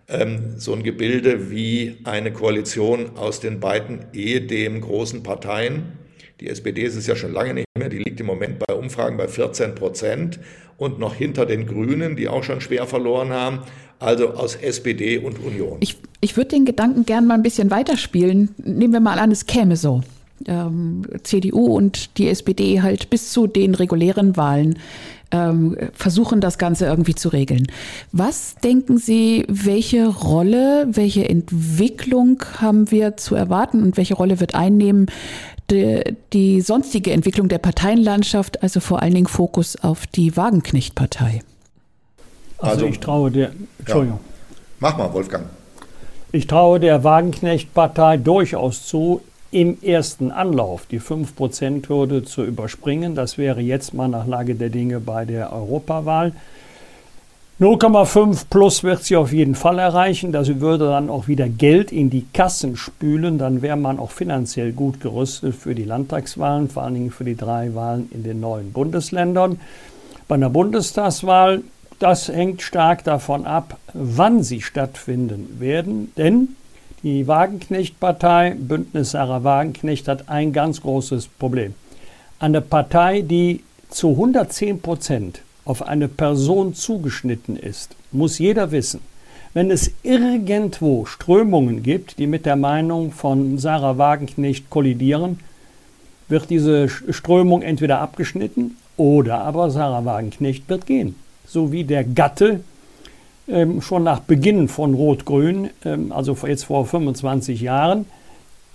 ähm, 0.08 0.54
so 0.56 0.74
ein 0.74 0.82
Gebilde 0.82 1.50
wie 1.50 1.98
eine 2.04 2.32
Koalition 2.32 3.16
aus 3.16 3.40
den 3.40 3.60
beiden 3.60 4.06
ehedem 4.12 4.80
großen 4.80 5.22
Parteien. 5.22 6.05
Die 6.40 6.48
SPD 6.48 6.82
ist 6.82 6.96
es 6.96 7.06
ja 7.06 7.16
schon 7.16 7.32
lange 7.32 7.54
nicht 7.54 7.66
mehr, 7.78 7.88
die 7.88 7.98
liegt 7.98 8.20
im 8.20 8.26
Moment 8.26 8.58
bei 8.58 8.74
Umfragen 8.74 9.16
bei 9.16 9.26
14 9.26 9.74
Prozent 9.74 10.38
und 10.76 10.98
noch 10.98 11.14
hinter 11.14 11.46
den 11.46 11.66
Grünen, 11.66 12.16
die 12.16 12.28
auch 12.28 12.44
schon 12.44 12.60
schwer 12.60 12.86
verloren 12.86 13.30
haben 13.30 13.60
also 13.98 14.30
aus 14.30 14.56
SPD 14.56 15.18
und 15.18 15.38
Union. 15.38 15.78
Ich, 15.80 15.96
ich 16.20 16.36
würde 16.36 16.50
den 16.50 16.64
Gedanken 16.64 17.06
gern 17.06 17.26
mal 17.26 17.34
ein 17.34 17.42
bisschen 17.42 17.70
weiterspielen. 17.70 18.54
Nehmen 18.58 18.92
wir 18.92 19.00
mal 19.00 19.18
an, 19.18 19.30
es 19.30 19.46
käme 19.46 19.76
so. 19.76 20.02
Ähm, 20.46 21.02
CDU 21.22 21.74
und 21.74 22.18
die 22.18 22.28
SPD 22.28 22.82
halt 22.82 23.08
bis 23.08 23.32
zu 23.32 23.46
den 23.46 23.74
regulären 23.74 24.36
Wahlen 24.36 24.78
ähm, 25.30 25.76
versuchen, 25.94 26.42
das 26.42 26.58
Ganze 26.58 26.84
irgendwie 26.84 27.14
zu 27.14 27.30
regeln. 27.30 27.66
Was 28.12 28.56
denken 28.56 28.98
Sie, 28.98 29.44
welche 29.48 30.06
Rolle, 30.06 30.88
welche 30.90 31.26
Entwicklung 31.28 32.42
haben 32.58 32.90
wir 32.90 33.16
zu 33.16 33.34
erwarten 33.34 33.82
und 33.82 33.96
welche 33.96 34.14
Rolle 34.14 34.38
wird 34.38 34.54
einnehmen 34.54 35.06
die, 35.70 36.16
die 36.32 36.60
sonstige 36.60 37.12
Entwicklung 37.12 37.48
der 37.48 37.58
Parteienlandschaft, 37.58 38.62
also 38.62 38.80
vor 38.80 39.02
allen 39.02 39.14
Dingen 39.14 39.26
Fokus 39.26 39.76
auf 39.76 40.06
die 40.06 40.36
Wagenknecht-Partei? 40.36 41.42
Also, 42.58 42.72
also 42.72 42.86
ich 42.86 43.00
traue 43.00 43.30
der, 43.30 43.52
Entschuldigung. 43.78 44.20
Ja. 44.20 44.56
Mach 44.80 44.96
mal, 44.96 45.12
Wolfgang. 45.12 45.46
Ich 46.32 46.46
traue 46.46 46.80
der 46.80 47.04
Wagenknecht-Partei 47.04 48.16
durchaus 48.18 48.86
zu, 48.86 49.22
im 49.50 49.80
ersten 49.82 50.30
Anlauf 50.30 50.86
die 50.86 51.00
5%-Hürde 51.00 52.24
zu 52.24 52.44
überspringen. 52.44 53.14
Das 53.14 53.38
wäre 53.38 53.60
jetzt 53.60 53.94
mal 53.94 54.08
nach 54.08 54.26
Lage 54.26 54.54
der 54.54 54.70
Dinge 54.70 55.00
bei 55.00 55.24
der 55.24 55.52
Europawahl. 55.52 56.32
0,5 57.58 58.44
plus 58.50 58.82
wird 58.84 59.04
sie 59.04 59.16
auf 59.16 59.32
jeden 59.32 59.54
Fall 59.54 59.78
erreichen. 59.78 60.30
Das 60.30 60.60
würde 60.60 60.88
dann 60.88 61.08
auch 61.08 61.26
wieder 61.26 61.48
Geld 61.48 61.90
in 61.90 62.10
die 62.10 62.26
Kassen 62.34 62.76
spülen. 62.76 63.38
Dann 63.38 63.62
wäre 63.62 63.78
man 63.78 63.98
auch 63.98 64.10
finanziell 64.10 64.72
gut 64.72 65.00
gerüstet 65.00 65.54
für 65.54 65.74
die 65.74 65.84
Landtagswahlen, 65.84 66.68
vor 66.68 66.82
allen 66.82 66.94
Dingen 66.94 67.10
für 67.10 67.24
die 67.24 67.36
drei 67.36 67.74
Wahlen 67.74 68.10
in 68.12 68.22
den 68.24 68.40
neuen 68.40 68.72
Bundesländern. 68.72 69.58
Bei 70.28 70.34
einer 70.34 70.50
Bundestagswahl 70.50 71.62
das 71.98 72.28
hängt 72.28 72.60
stark 72.60 73.04
davon 73.04 73.46
ab, 73.46 73.78
wann 73.94 74.42
sie 74.42 74.60
stattfinden 74.60 75.56
werden, 75.60 76.12
denn 76.16 76.56
die 77.02 77.26
Wagenknecht-Partei, 77.26 78.56
Bündnis 78.58 79.12
Sarah 79.12 79.44
Wagenknecht, 79.44 80.08
hat 80.08 80.28
ein 80.28 80.52
ganz 80.52 80.82
großes 80.82 81.28
Problem. 81.28 81.74
Eine 82.38 82.60
Partei, 82.60 83.22
die 83.22 83.62
zu 83.88 84.10
110 84.10 84.80
Prozent 84.82 85.40
auf 85.66 85.86
eine 85.86 86.08
Person 86.08 86.72
zugeschnitten 86.72 87.56
ist, 87.56 87.94
muss 88.12 88.38
jeder 88.38 88.70
wissen. 88.70 89.00
Wenn 89.52 89.70
es 89.70 89.90
irgendwo 90.02 91.04
Strömungen 91.06 91.82
gibt, 91.82 92.18
die 92.18 92.26
mit 92.26 92.46
der 92.46 92.56
Meinung 92.56 93.12
von 93.12 93.58
Sarah 93.58 93.98
Wagenknecht 93.98 94.70
kollidieren, 94.70 95.40
wird 96.28 96.50
diese 96.50 96.88
Strömung 96.88 97.62
entweder 97.62 98.00
abgeschnitten 98.00 98.76
oder 98.96 99.40
aber 99.40 99.70
Sarah 99.70 100.04
Wagenknecht 100.04 100.68
wird 100.68 100.86
gehen. 100.86 101.16
So 101.46 101.72
wie 101.72 101.84
der 101.84 102.04
Gatte 102.04 102.60
ähm, 103.48 103.80
schon 103.80 104.02
nach 104.02 104.20
Beginn 104.20 104.68
von 104.68 104.94
Rot-Grün, 104.94 105.70
ähm, 105.84 106.12
also 106.12 106.36
jetzt 106.46 106.64
vor 106.64 106.86
25 106.86 107.60
Jahren, 107.60 108.06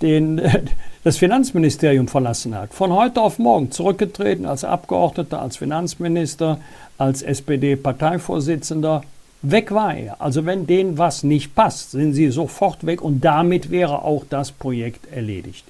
den, 0.01 0.41
das 1.03 1.17
Finanzministerium 1.17 2.07
verlassen 2.07 2.55
hat. 2.55 2.73
Von 2.73 2.93
heute 2.93 3.21
auf 3.21 3.39
morgen 3.39 3.71
zurückgetreten 3.71 4.45
als 4.45 4.63
Abgeordneter, 4.63 5.41
als 5.41 5.57
Finanzminister, 5.57 6.59
als 6.97 7.21
SPD-Parteivorsitzender 7.21 9.03
Weg 9.43 9.71
war 9.71 9.95
er. 9.95 10.21
Also 10.21 10.45
wenn 10.45 10.67
denen 10.67 10.97
was 10.99 11.23
nicht 11.23 11.55
passt, 11.55 11.91
sind 11.91 12.13
sie 12.13 12.29
sofort 12.29 12.85
weg 12.85 13.01
und 13.01 13.21
damit 13.21 13.71
wäre 13.71 14.03
auch 14.03 14.23
das 14.29 14.51
Projekt 14.51 15.11
erledigt. 15.11 15.65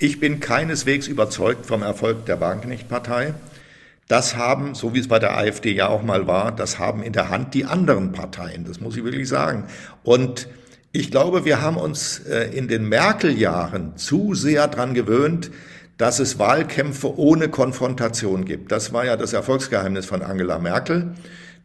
Ich 0.00 0.18
bin 0.18 0.40
keineswegs 0.40 1.06
überzeugt 1.06 1.66
vom 1.66 1.82
Erfolg 1.82 2.26
der 2.26 2.40
Wagenknecht-Partei. 2.40 3.34
Das 4.08 4.36
haben, 4.36 4.74
so 4.74 4.94
wie 4.94 4.98
es 4.98 5.08
bei 5.08 5.18
der 5.18 5.36
AfD 5.36 5.72
ja 5.72 5.88
auch 5.88 6.02
mal 6.02 6.26
war, 6.26 6.50
das 6.50 6.78
haben 6.78 7.02
in 7.02 7.12
der 7.12 7.28
Hand 7.28 7.54
die 7.54 7.64
anderen 7.64 8.12
Parteien. 8.12 8.64
Das 8.64 8.80
muss 8.80 8.96
ich 8.96 9.04
wirklich 9.04 9.28
sagen. 9.28 9.64
Und 10.02 10.48
ich 10.92 11.10
glaube, 11.10 11.44
wir 11.44 11.60
haben 11.60 11.76
uns 11.76 12.20
äh, 12.20 12.50
in 12.56 12.68
den 12.68 12.88
Merkel-Jahren 12.88 13.96
zu 13.96 14.34
sehr 14.34 14.68
dran 14.68 14.94
gewöhnt, 14.94 15.50
dass 15.96 16.18
es 16.18 16.38
Wahlkämpfe 16.38 17.18
ohne 17.18 17.48
Konfrontation 17.48 18.44
gibt. 18.44 18.70
Das 18.72 18.92
war 18.92 19.04
ja 19.04 19.16
das 19.16 19.32
Erfolgsgeheimnis 19.32 20.06
von 20.06 20.22
Angela 20.22 20.58
Merkel 20.58 21.14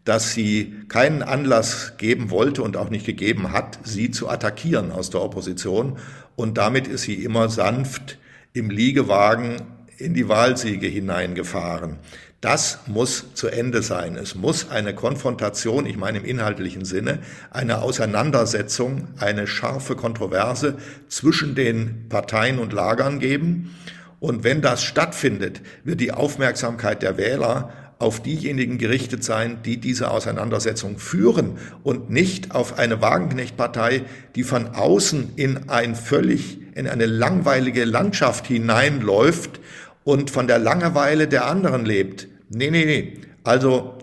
dass 0.06 0.34
sie 0.34 0.74
keinen 0.90 1.24
Anlass 1.24 1.94
geben 1.98 2.30
wollte 2.30 2.62
und 2.62 2.76
auch 2.76 2.90
nicht 2.90 3.06
gegeben 3.06 3.52
hat, 3.52 3.80
sie 3.84 4.12
zu 4.12 4.30
attackieren 4.30 4.92
aus 4.92 5.10
der 5.10 5.22
Opposition. 5.22 5.98
Und 6.36 6.58
damit 6.58 6.88
ist 6.88 7.04
sie 7.04 7.24
immer 7.24 7.50
sanft 7.50 8.18
im 8.54 8.70
Liegewagen 8.70 9.62
in 9.98 10.14
die 10.14 10.28
Wahlsiege 10.28 10.88
hineingefahren. 10.88 11.98
Das 12.44 12.80
muss 12.88 13.34
zu 13.36 13.48
Ende 13.48 13.82
sein. 13.82 14.18
Es 14.18 14.36
muss 14.36 14.70
eine 14.70 14.94
Konfrontation, 14.94 15.86
ich 15.86 15.96
meine 15.96 16.18
im 16.18 16.26
inhaltlichen 16.26 16.84
Sinne, 16.84 17.20
eine 17.52 17.82
Auseinandersetzung, 17.82 19.08
eine 19.18 19.48
scharfe 19.48 19.96
Kontroverse 19.96 20.76
zwischen 21.08 21.56
den 21.56 22.10
Parteien 22.10 22.60
und 22.60 22.74
Lagern 22.74 23.20
geben. 23.20 23.74
Und 24.20 24.44
wenn 24.44 24.62
das 24.62 24.84
stattfindet, 24.84 25.62
wird 25.86 26.02
die 26.02 26.12
Aufmerksamkeit 26.12 27.02
der 27.02 27.16
Wähler 27.16 27.72
auf 27.98 28.22
diejenigen 28.22 28.78
gerichtet 28.78 29.24
sein, 29.24 29.60
die 29.64 29.78
diese 29.78 30.12
Auseinandersetzung 30.12 30.98
führen 30.98 31.58
und 31.84 32.10
nicht 32.10 32.54
auf 32.54 32.78
eine 32.78 33.02
Wagenknecht-Partei, 33.02 34.02
die 34.36 34.44
von 34.44 34.68
außen 34.76 35.38
in 35.38 35.70
ein 35.70 35.96
völlig, 35.96 36.60
in 36.76 36.90
eine 36.90 37.06
langweilige 37.06 37.86
Landschaft 37.86 38.48
hineinläuft 38.48 39.62
und 40.04 40.30
von 40.30 40.48
der 40.48 40.60
Langeweile 40.60 41.30
der 41.30 41.46
anderen 41.46 41.86
lebt. 41.86 42.28
Nee, 42.50 42.72
nee, 42.72 42.86
nee. 42.86 43.14
Also, 43.44 43.98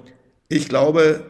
ich 0.49 0.69
glaube, 0.69 1.25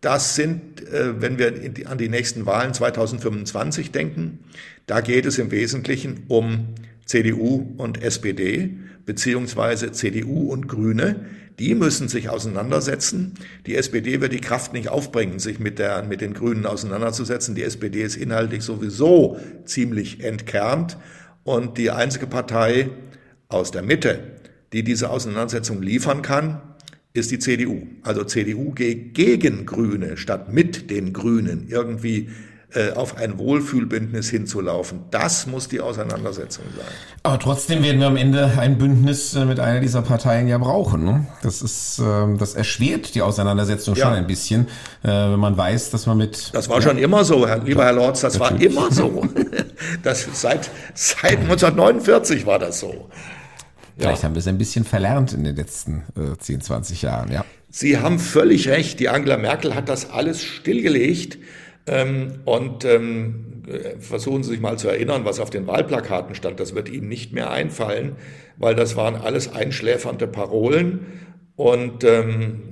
das 0.00 0.34
sind, 0.34 0.86
äh, 0.88 1.20
wenn 1.20 1.38
wir 1.38 1.52
an 1.86 1.98
die 1.98 2.08
nächsten 2.08 2.46
Wahlen 2.46 2.74
2025 2.74 3.90
denken, 3.90 4.40
da 4.86 5.00
geht 5.00 5.26
es 5.26 5.38
im 5.38 5.50
Wesentlichen 5.50 6.24
um 6.28 6.74
CDU 7.04 7.74
und 7.78 8.02
SPD, 8.02 8.76
beziehungsweise 9.06 9.92
CDU 9.92 10.52
und 10.52 10.68
Grüne, 10.68 11.24
die 11.58 11.74
müssen 11.74 12.08
sich 12.08 12.28
auseinandersetzen. 12.28 13.34
Die 13.66 13.74
SPD 13.74 14.20
wird 14.20 14.32
die 14.32 14.40
Kraft 14.40 14.72
nicht 14.72 14.90
aufbringen, 14.90 15.40
sich 15.40 15.58
mit, 15.58 15.78
der, 15.78 16.04
mit 16.04 16.20
den 16.20 16.34
Grünen 16.34 16.66
auseinanderzusetzen. 16.66 17.56
Die 17.56 17.64
SPD 17.64 18.02
ist 18.02 18.16
inhaltlich 18.16 18.62
sowieso 18.62 19.38
ziemlich 19.64 20.22
entkernt. 20.22 20.98
Und 21.42 21.78
die 21.78 21.90
einzige 21.90 22.26
Partei 22.26 22.90
aus 23.48 23.70
der 23.72 23.82
Mitte, 23.82 24.37
die 24.72 24.82
diese 24.82 25.10
Auseinandersetzung 25.10 25.82
liefern 25.82 26.22
kann, 26.22 26.60
ist 27.14 27.30
die 27.30 27.38
CDU. 27.38 27.86
Also 28.02 28.24
CDU 28.24 28.72
gegen 28.72 29.66
Grüne 29.66 30.16
statt 30.16 30.52
mit 30.52 30.90
den 30.90 31.12
Grünen 31.12 31.66
irgendwie 31.68 32.28
äh, 32.74 32.92
auf 32.92 33.16
ein 33.16 33.38
Wohlfühlbündnis 33.38 34.28
hinzulaufen. 34.28 35.04
Das 35.10 35.46
muss 35.46 35.68
die 35.68 35.80
Auseinandersetzung 35.80 36.66
sein. 36.76 36.84
Aber 37.22 37.38
trotzdem 37.38 37.82
werden 37.82 37.98
wir 37.98 38.08
am 38.08 38.18
Ende 38.18 38.52
ein 38.58 38.76
Bündnis 38.76 39.34
äh, 39.34 39.46
mit 39.46 39.58
einer 39.58 39.80
dieser 39.80 40.02
Parteien 40.02 40.48
ja 40.48 40.58
brauchen. 40.58 41.02
Ne? 41.02 41.26
Das 41.42 41.62
ist, 41.62 41.98
ähm, 41.98 42.36
das 42.36 42.54
erschwert 42.54 43.14
die 43.14 43.22
Auseinandersetzung 43.22 43.94
ja. 43.94 44.04
schon 44.04 44.12
ein 44.12 44.26
bisschen, 44.26 44.66
äh, 45.02 45.08
wenn 45.08 45.40
man 45.40 45.56
weiß, 45.56 45.90
dass 45.92 46.04
man 46.04 46.18
mit. 46.18 46.50
Das 46.52 46.68
war 46.68 46.76
ja, 46.76 46.82
schon 46.82 46.98
immer 46.98 47.24
so, 47.24 47.48
Herr, 47.48 47.64
lieber 47.64 47.84
Herr 47.84 47.94
Lorz, 47.94 48.20
das 48.20 48.38
natürlich. 48.38 48.76
war 48.76 48.82
immer 48.82 48.92
so. 48.92 49.26
Das, 50.02 50.28
seit, 50.34 50.70
seit 50.92 51.38
1949 51.38 52.44
war 52.44 52.58
das 52.58 52.80
so. 52.80 53.08
Vielleicht 53.98 54.22
ja. 54.22 54.28
haben 54.28 54.34
wir 54.34 54.40
es 54.40 54.46
ein 54.46 54.58
bisschen 54.58 54.84
verlernt 54.84 55.32
in 55.32 55.44
den 55.44 55.56
letzten 55.56 56.04
äh, 56.16 56.36
10, 56.38 56.60
20 56.60 57.02
Jahren, 57.02 57.32
ja. 57.32 57.44
Sie 57.70 57.98
haben 57.98 58.18
völlig 58.18 58.68
recht. 58.68 58.98
Die 59.00 59.08
Angela 59.08 59.36
Merkel 59.36 59.74
hat 59.74 59.88
das 59.88 60.10
alles 60.10 60.42
stillgelegt. 60.42 61.38
Ähm, 61.86 62.40
und 62.44 62.84
ähm, 62.84 63.64
versuchen 64.00 64.42
Sie 64.42 64.50
sich 64.50 64.60
mal 64.60 64.78
zu 64.78 64.88
erinnern, 64.88 65.24
was 65.24 65.40
auf 65.40 65.50
den 65.50 65.66
Wahlplakaten 65.66 66.34
stand. 66.34 66.60
Das 66.60 66.74
wird 66.74 66.88
Ihnen 66.88 67.08
nicht 67.08 67.32
mehr 67.32 67.50
einfallen, 67.50 68.16
weil 68.56 68.74
das 68.74 68.96
waren 68.96 69.16
alles 69.16 69.52
einschläfernde 69.52 70.26
Parolen 70.26 71.06
und 71.56 72.04
ähm, 72.04 72.62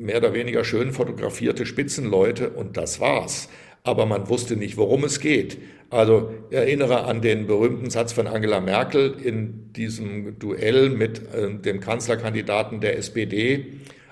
mehr 0.00 0.18
oder 0.18 0.32
weniger 0.32 0.64
schön 0.64 0.92
fotografierte 0.92 1.66
Spitzenleute 1.66 2.50
und 2.50 2.76
das 2.76 3.00
war's. 3.00 3.48
Aber 3.82 4.06
man 4.06 4.28
wusste 4.28 4.56
nicht, 4.56 4.76
worum 4.76 5.04
es 5.04 5.20
geht. 5.20 5.58
Also 5.90 6.32
erinnere 6.50 7.04
an 7.04 7.20
den 7.20 7.48
berühmten 7.48 7.90
Satz 7.90 8.12
von 8.12 8.28
Angela 8.28 8.60
Merkel 8.60 9.16
in 9.22 9.72
diesem 9.72 10.38
Duell 10.38 10.88
mit 10.88 11.20
äh, 11.34 11.52
dem 11.52 11.80
Kanzlerkandidaten 11.80 12.80
der 12.80 12.96
SPD, 12.96 13.66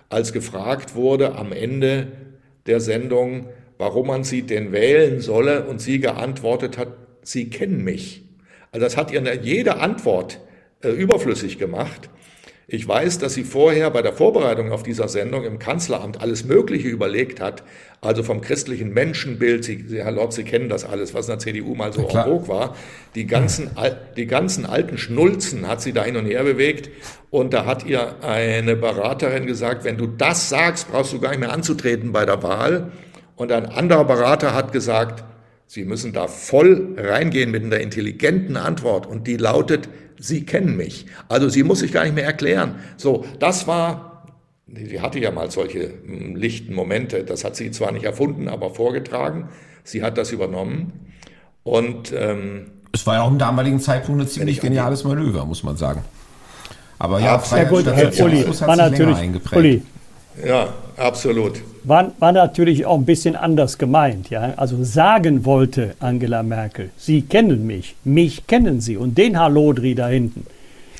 als 0.08 0.32
gefragt 0.32 0.96
wurde 0.96 1.36
am 1.36 1.52
Ende 1.52 2.08
der 2.66 2.80
Sendung, 2.80 3.46
warum 3.78 4.08
man 4.08 4.24
sie 4.24 4.42
denn 4.42 4.72
wählen 4.72 5.20
solle 5.20 5.66
und 5.66 5.80
sie 5.80 6.00
geantwortet 6.00 6.78
hat, 6.78 6.88
sie 7.22 7.48
kennen 7.48 7.84
mich. 7.84 8.24
Also 8.72 8.84
das 8.84 8.96
hat 8.96 9.12
ihr 9.12 9.22
jede 9.40 9.76
Antwort 9.76 10.40
äh, 10.82 10.88
überflüssig 10.88 11.58
gemacht. 11.58 12.10
Ich 12.70 12.86
weiß, 12.86 13.16
dass 13.16 13.32
sie 13.32 13.44
vorher 13.44 13.90
bei 13.90 14.02
der 14.02 14.12
Vorbereitung 14.12 14.72
auf 14.72 14.82
dieser 14.82 15.08
Sendung 15.08 15.44
im 15.44 15.58
Kanzleramt 15.58 16.20
alles 16.20 16.44
Mögliche 16.44 16.88
überlegt 16.88 17.40
hat, 17.40 17.62
also 18.02 18.22
vom 18.22 18.42
christlichen 18.42 18.92
Menschenbild, 18.92 19.64
Sie, 19.64 19.86
Herr 19.90 20.12
Lord, 20.12 20.34
Sie 20.34 20.44
kennen 20.44 20.68
das 20.68 20.84
alles, 20.84 21.14
was 21.14 21.28
in 21.28 21.30
der 21.30 21.38
CDU 21.38 21.74
mal 21.74 21.94
so 21.94 22.02
en 22.02 22.10
vogue 22.10 22.46
war, 22.46 22.76
die 23.14 23.26
ganzen, 23.26 23.70
die 24.18 24.26
ganzen 24.26 24.66
alten 24.66 24.98
Schnulzen 24.98 25.66
hat 25.66 25.80
sie 25.80 25.94
da 25.94 26.04
hin 26.04 26.18
und 26.18 26.26
her 26.26 26.44
bewegt. 26.44 26.90
Und 27.30 27.54
da 27.54 27.64
hat 27.64 27.86
ihr 27.86 28.22
eine 28.22 28.76
Beraterin 28.76 29.46
gesagt, 29.46 29.84
wenn 29.84 29.96
du 29.96 30.06
das 30.06 30.50
sagst, 30.50 30.90
brauchst 30.90 31.14
du 31.14 31.20
gar 31.20 31.30
nicht 31.30 31.40
mehr 31.40 31.52
anzutreten 31.54 32.12
bei 32.12 32.26
der 32.26 32.42
Wahl. 32.42 32.92
Und 33.34 33.50
ein 33.50 33.64
anderer 33.64 34.04
Berater 34.04 34.54
hat 34.54 34.72
gesagt, 34.72 35.24
Sie 35.70 35.84
müssen 35.84 36.12
da 36.12 36.28
voll 36.28 36.96
reingehen 36.98 37.50
mit 37.50 37.62
einer 37.62 37.80
intelligenten 37.80 38.56
Antwort. 38.58 39.06
Und 39.06 39.26
die 39.26 39.36
lautet, 39.36 39.88
Sie 40.18 40.44
kennen 40.44 40.76
mich. 40.76 41.06
Also 41.28 41.48
sie 41.48 41.62
muss 41.62 41.80
sich 41.80 41.92
gar 41.92 42.04
nicht 42.04 42.14
mehr 42.14 42.24
erklären. 42.24 42.76
So, 42.96 43.24
das 43.38 43.66
war, 43.66 44.26
sie 44.66 45.00
hatte 45.00 45.18
ja 45.18 45.30
mal 45.30 45.50
solche 45.50 45.92
hm, 46.04 46.36
lichten 46.36 46.74
Momente, 46.74 47.24
das 47.24 47.44
hat 47.44 47.56
sie 47.56 47.70
zwar 47.70 47.92
nicht 47.92 48.04
erfunden, 48.04 48.48
aber 48.48 48.74
vorgetragen. 48.74 49.48
Sie 49.84 50.02
hat 50.02 50.18
das 50.18 50.32
übernommen 50.32 50.92
und 51.62 52.12
ähm, 52.16 52.66
es 52.92 53.06
war 53.06 53.16
ja 53.16 53.22
auch 53.22 53.30
im 53.30 53.38
damaligen 53.38 53.80
Zeitpunkt 53.80 54.20
ein 54.20 54.28
ziemlich 54.28 54.60
geniales 54.60 55.04
Manöver, 55.04 55.44
muss 55.44 55.62
man 55.62 55.76
sagen. 55.76 56.02
Aber 56.98 57.20
ja, 57.20 57.42
ja 57.50 57.64
gut, 57.64 57.86
Herr 57.86 58.24
Uli, 58.24 58.44
war 58.60 58.76
natürlich, 58.76 59.16
Uli, 59.52 59.82
ja, 60.44 60.68
absolut. 60.98 61.62
War, 61.84 62.12
war 62.18 62.32
natürlich 62.32 62.84
auch 62.86 62.96
ein 62.96 63.04
bisschen 63.04 63.36
anders 63.36 63.78
gemeint. 63.78 64.30
Ja? 64.30 64.54
Also 64.56 64.82
sagen 64.84 65.44
wollte 65.44 65.94
Angela 66.00 66.42
Merkel, 66.42 66.90
Sie 66.96 67.22
kennen 67.22 67.66
mich, 67.66 67.94
mich 68.04 68.46
kennen 68.46 68.80
Sie. 68.80 68.96
Und 68.96 69.16
den 69.16 69.38
Herr 69.38 69.48
Lodri 69.48 69.94
da 69.94 70.08
hinten, 70.08 70.46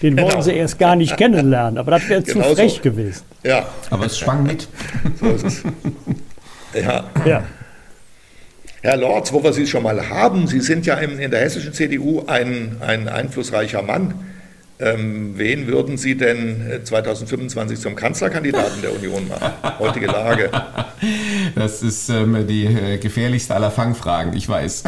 den 0.03 0.17
genau. 0.17 0.31
wollen 0.31 0.43
Sie 0.43 0.53
erst 0.53 0.79
gar 0.79 0.97
nicht 0.97 1.17
kennenlernen. 1.17 1.79
Aber 1.79 1.93
das 1.93 2.09
wäre 2.09 2.23
genau 2.23 2.49
zu 2.49 2.57
frech 2.57 2.75
so. 2.77 2.83
gewesen. 2.83 3.23
Ja. 3.43 3.67
Aber 3.91 4.07
es 4.07 4.19
schwang 4.19 4.45
mit. 4.45 4.69
So 5.21 5.27
ist 5.27 5.45
es. 5.45 5.63
Ja. 6.75 7.05
ja. 7.25 7.43
Herr 8.83 8.97
Lorz, 8.97 9.33
wo 9.33 9.43
wir 9.43 9.53
Sie 9.53 9.67
schon 9.67 9.83
mal 9.83 10.09
haben, 10.09 10.47
Sie 10.47 10.61
sind 10.61 10.87
ja 10.87 10.95
in 10.95 11.31
der 11.31 11.41
hessischen 11.41 11.73
CDU 11.73 12.25
ein, 12.27 12.77
ein 12.81 13.09
einflussreicher 13.09 13.83
Mann. 13.83 14.15
Ähm, 14.81 15.33
wen 15.37 15.67
würden 15.67 15.97
Sie 15.97 16.17
denn 16.17 16.81
2025 16.85 17.79
äh, 17.79 17.83
zum 17.83 17.97
Kanzlerkandidaten 17.97 18.81
der 18.81 18.95
Union 18.95 19.27
machen? 19.27 19.53
Heutige 19.81 20.07
Lage. 20.07 20.51
Das 21.57 21.83
ist 21.83 22.09
ähm, 22.11 22.47
die 22.47 22.67
äh, 22.67 22.99
gefährlichste 22.99 23.55
aller 23.57 23.73
Fangfragen, 23.73 24.35
ich 24.35 24.49
weiß. 24.49 24.85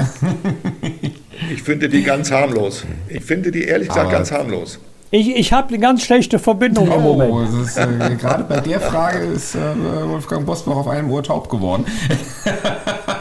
ich 1.53 1.62
finde 1.62 1.88
die 1.88 2.05
ganz 2.05 2.31
harmlos. 2.31 2.85
Ich 3.08 3.25
finde 3.25 3.50
die 3.50 3.65
ehrlich 3.65 3.88
gesagt 3.88 4.06
Aber 4.06 4.17
ganz 4.17 4.31
harmlos. 4.31 4.79
Ich, 5.12 5.35
ich 5.35 5.52
habe 5.52 5.69
eine 5.69 5.81
ganz 5.81 6.04
schlechte 6.04 6.38
Verbindung 6.38 6.88
oh, 6.88 6.94
im 6.94 7.02
Moment. 7.02 7.67
Ist, 7.67 7.77
äh, 7.77 8.15
gerade 8.17 8.44
bei 8.44 8.60
der 8.60 8.81
Frage 8.81 9.19
ist 9.19 9.56
äh, 9.56 9.58
Wolfgang 9.58 10.46
Bosbach 10.46 10.77
auf 10.77 10.88
einem 10.88 11.10
Ohr 11.10 11.25
taub 11.25 11.48
geworden. 11.48 11.85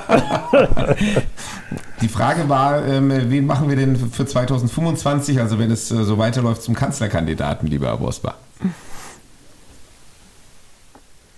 Die 2.02 2.08
Frage 2.08 2.48
war, 2.48 2.86
ähm, 2.88 3.12
wen 3.30 3.46
machen 3.46 3.70
wir 3.70 3.76
denn 3.76 3.96
für 3.96 4.26
2025, 4.26 5.40
also 5.40 5.60
wenn 5.60 5.70
es 5.70 5.92
äh, 5.92 6.04
so 6.04 6.18
weiterläuft, 6.18 6.64
zum 6.64 6.74
Kanzlerkandidaten, 6.74 7.68
lieber 7.68 7.88
Herr 7.88 7.98
Bosbach? 7.98 8.36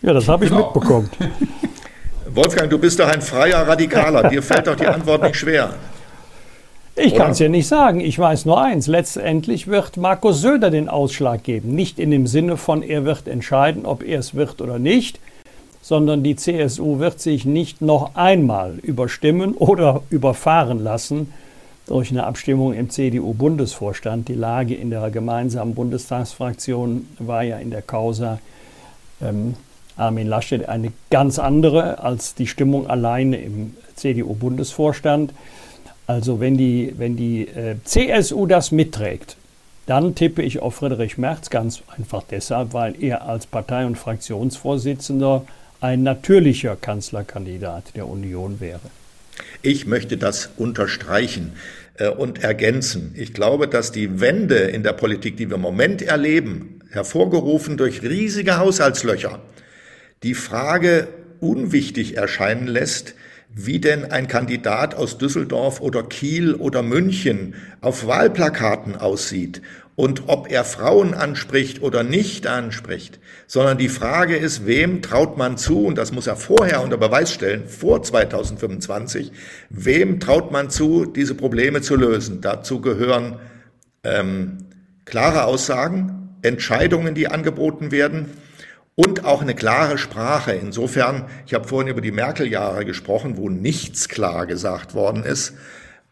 Ja, 0.01 0.13
das 0.13 0.28
habe 0.28 0.45
ich 0.45 0.51
genau. 0.51 0.65
mitbekommen. 0.65 1.09
Wolfgang, 2.34 2.69
du 2.69 2.78
bist 2.78 2.99
doch 2.99 3.07
ein 3.07 3.22
freier 3.22 3.67
Radikaler. 3.67 4.30
Dir 4.30 4.41
fällt 4.41 4.67
doch 4.67 4.76
die 4.76 4.88
Antwort 4.88 5.24
nicht 5.24 5.36
schwer. 5.36 5.74
Ich 6.95 7.15
kann 7.15 7.32
es 7.32 7.39
ja 7.39 7.49
nicht 7.49 7.67
sagen. 7.67 7.99
Ich 7.99 8.17
weiß 8.17 8.45
nur 8.45 8.61
eins. 8.61 8.88
Letztendlich 8.88 9.67
wird 9.67 9.97
Markus 9.97 10.41
Söder 10.41 10.69
den 10.69 10.89
Ausschlag 10.89 11.43
geben. 11.43 11.74
Nicht 11.74 11.99
in 11.99 12.11
dem 12.11 12.28
Sinne 12.28 12.57
von, 12.57 12.84
er 12.84 13.05
wird 13.05 13.28
entscheiden, 13.28 13.86
ob 13.86 14.03
er 14.03 14.19
es 14.19 14.36
wird 14.36 14.61
oder 14.61 14.80
nicht, 14.80 15.19
sondern 15.82 16.24
die 16.24 16.36
CSU 16.36 17.00
wird 17.00 17.20
sich 17.20 17.46
nicht 17.46 17.82
noch 17.82 18.16
einmal 18.16 18.78
überstimmen 18.82 19.56
oder 19.56 20.04
überfahren 20.10 20.84
lassen 20.84 21.34
durch 21.88 22.12
eine 22.12 22.26
Abstimmung 22.26 22.74
im 22.74 22.90
CDU-Bundesvorstand. 22.90 24.28
Die 24.28 24.36
Lage 24.36 24.76
in 24.76 24.92
der 24.92 25.10
gemeinsamen 25.10 25.74
Bundestagsfraktion 25.74 27.08
war 27.20 27.44
ja 27.44 27.58
in 27.58 27.72
der 27.72 27.82
Causa 27.82 28.40
ähm, 29.22 29.56
Armin 29.98 30.28
Laschet 30.28 30.70
eine 30.70 30.94
ganz 31.10 31.40
andere 31.40 32.00
als 32.00 32.36
die 32.36 32.48
Stimmung 32.48 32.88
alleine 32.88 33.38
im 33.38 33.76
CDU-Bundesvorstand. 33.96 35.34
Also 36.08 36.40
wenn 36.40 36.58
die, 36.58 36.94
wenn 36.98 37.18
die 37.18 37.48
äh, 37.48 37.76
CSU 37.84 38.46
das 38.46 38.72
mitträgt, 38.72 39.38
dann 39.86 40.16
tippe 40.16 40.42
ich 40.44 40.62
auf 40.62 40.76
Friedrich 40.76 41.18
Merz 41.18 41.50
ganz 41.50 41.82
einfach 41.98 42.24
deshalb, 42.30 42.74
weil 42.74 43.02
er 43.04 43.28
als 43.28 43.48
Partei- 43.48 43.86
und 43.86 43.98
Fraktionsvorsitzender 43.98 45.44
ein 45.82 46.04
natürlicher 46.04 46.76
Kanzlerkandidat 46.76 47.96
der 47.96 48.08
Union 48.08 48.60
wäre. 48.60 48.80
Ich 49.64 49.88
möchte 49.88 50.16
das 50.16 50.52
unterstreichen 50.58 51.54
äh, 51.96 52.08
und 52.08 52.44
ergänzen. 52.44 53.14
Ich 53.18 53.34
glaube, 53.34 53.68
dass 53.68 53.92
die 53.92 54.22
Wende 54.22 54.56
in 54.56 54.84
der 54.84 54.94
Politik, 54.94 55.38
die 55.38 55.50
wir 55.50 55.56
im 55.56 55.62
Moment 55.62 56.04
erleben, 56.04 56.80
hervorgerufen 56.92 57.78
durch 57.78 58.04
riesige 58.04 58.58
Haushaltslöcher, 58.58 59.42
die 60.22 60.36
Frage 60.36 61.08
unwichtig 61.40 62.16
erscheinen 62.16 62.68
lässt, 62.68 63.16
wie 63.54 63.80
denn 63.80 64.06
ein 64.06 64.28
Kandidat 64.28 64.94
aus 64.94 65.18
Düsseldorf 65.18 65.82
oder 65.82 66.04
Kiel 66.04 66.54
oder 66.54 66.84
München 66.84 67.56
auf 67.82 68.06
Wahlplakaten 68.06 68.96
aussieht 68.96 69.62
und 69.96 70.24
ob 70.28 70.50
er 70.50 70.64
Frauen 70.64 71.14
anspricht 71.14 71.82
oder 71.82 72.04
nicht 72.04 72.48
anspricht, 72.48 73.20
sondern 73.48 73.78
die 73.78 73.89
Frage 73.89 74.38
ist, 74.38 74.66
wem 74.66 75.02
traut 75.02 75.38
man 75.38 75.58
zu, 75.58 75.86
und 75.86 75.98
das 75.98 76.12
muss 76.12 76.28
er 76.28 76.38
vorher 76.38 76.82
unter 76.82 76.98
Beweis 76.98 77.34
stellen, 77.34 77.68
vor 77.68 78.02
2025, 78.02 79.32
wem 79.70 80.20
traut 80.20 80.52
man 80.52 80.70
zu, 80.70 81.06
diese 81.06 81.36
Probleme 81.36 81.82
zu 81.82 81.96
lösen. 81.96 82.42
Dazu 82.42 82.82
gehören 82.82 83.39
ähm, 84.04 84.60
klare 85.06 85.44
Aussagen, 85.44 86.38
Entscheidungen, 86.42 87.14
die 87.14 87.28
angeboten 87.28 87.92
werden, 87.92 88.32
und 88.96 89.26
auch 89.26 89.42
eine 89.42 89.56
klare 89.56 89.98
Sprache. 89.98 90.54
Insofern, 90.54 91.26
ich 91.46 91.54
habe 91.54 91.68
vorhin 91.68 91.88
über 91.88 92.02
die 92.02 92.12
Merkel-Jahre 92.12 92.86
gesprochen, 92.86 93.38
wo 93.38 93.50
nichts 93.50 94.10
klar 94.10 94.46
gesagt 94.46 94.94
worden 94.94 95.24
ist, 95.24 95.54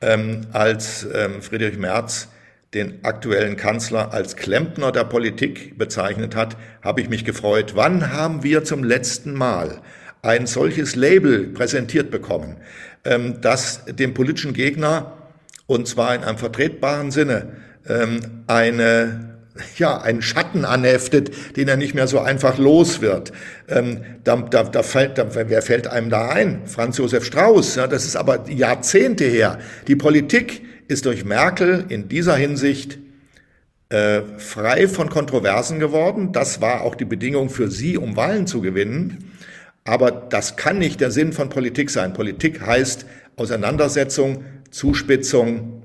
ähm, 0.02 0.42
als 0.54 1.08
ähm, 1.14 1.42
Friedrich 1.42 1.78
Merz 1.78 2.30
den 2.74 3.04
aktuellen 3.04 3.56
Kanzler 3.56 4.14
als 4.14 4.36
Klempner 4.36 4.92
der 4.92 5.04
Politik 5.04 5.78
bezeichnet 5.78 6.36
hat, 6.36 6.56
habe 6.82 7.02
ich 7.02 7.10
mich 7.10 7.26
gefreut. 7.26 7.74
Wann 7.76 8.12
haben 8.12 8.44
wir 8.44 8.64
zum 8.64 8.84
letzten 8.84 9.34
Mal 9.34 9.82
ein 10.22 10.46
solches 10.46 10.96
Label 10.96 11.48
präsentiert 11.48 12.12
bekommen, 12.12 12.58
ähm, 13.06 13.42
das 13.42 13.86
dem 13.86 14.14
politischen 14.14 14.54
Gegner, 14.54 15.18
und 15.66 15.88
zwar 15.88 16.14
in 16.14 16.24
einem 16.24 16.38
vertretbaren 16.38 17.12
Sinne, 17.12 17.54
ähm, 17.88 18.44
eine 18.48 19.30
ja, 19.78 20.00
einen 20.00 20.22
Schatten 20.22 20.64
anheftet, 20.64 21.58
den 21.58 21.68
er 21.68 21.76
nicht 21.76 21.94
mehr 21.94 22.08
so 22.08 22.20
einfach 22.20 22.58
los 22.58 23.02
wird. 23.02 23.34
Ähm, 23.68 24.06
da, 24.24 24.38
da, 24.38 24.64
da 24.64 24.84
fällt, 24.84 25.18
da, 25.18 25.28
wer 25.34 25.62
fällt 25.62 25.88
einem 25.88 26.10
da 26.10 26.30
ein? 26.30 26.62
Franz 26.66 26.98
Josef 26.98 27.26
Strauß. 27.26 27.76
Ja, 27.76 27.88
das 27.88 28.06
ist 28.06 28.16
aber 28.16 28.50
Jahrzehnte 28.50 29.26
her. 29.26 29.60
Die 29.88 29.98
Politik 29.98 30.62
ist 30.90 31.06
durch 31.06 31.24
Merkel 31.24 31.86
in 31.88 32.10
dieser 32.10 32.36
Hinsicht 32.36 32.98
äh, 33.90 34.22
frei 34.38 34.88
von 34.88 35.10
Kontroversen 35.10 35.80
geworden. 35.80 36.32
Das 36.34 36.62
war 36.62 36.82
auch 36.82 36.96
die 36.96 37.06
Bedingung 37.06 37.50
für 37.50 37.70
sie, 37.72 37.98
um 37.98 38.16
Wahlen 38.16 38.48
zu 38.48 38.60
gewinnen. 38.60 39.32
Aber 39.86 40.12
das 40.12 40.58
kann 40.58 40.80
nicht 40.80 41.00
der 41.00 41.12
Sinn 41.12 41.32
von 41.32 41.50
Politik 41.50 41.90
sein. 41.90 42.14
Politik 42.14 42.62
heißt 42.62 43.06
Auseinandersetzung, 43.36 44.44
Zuspitzung, 44.72 45.84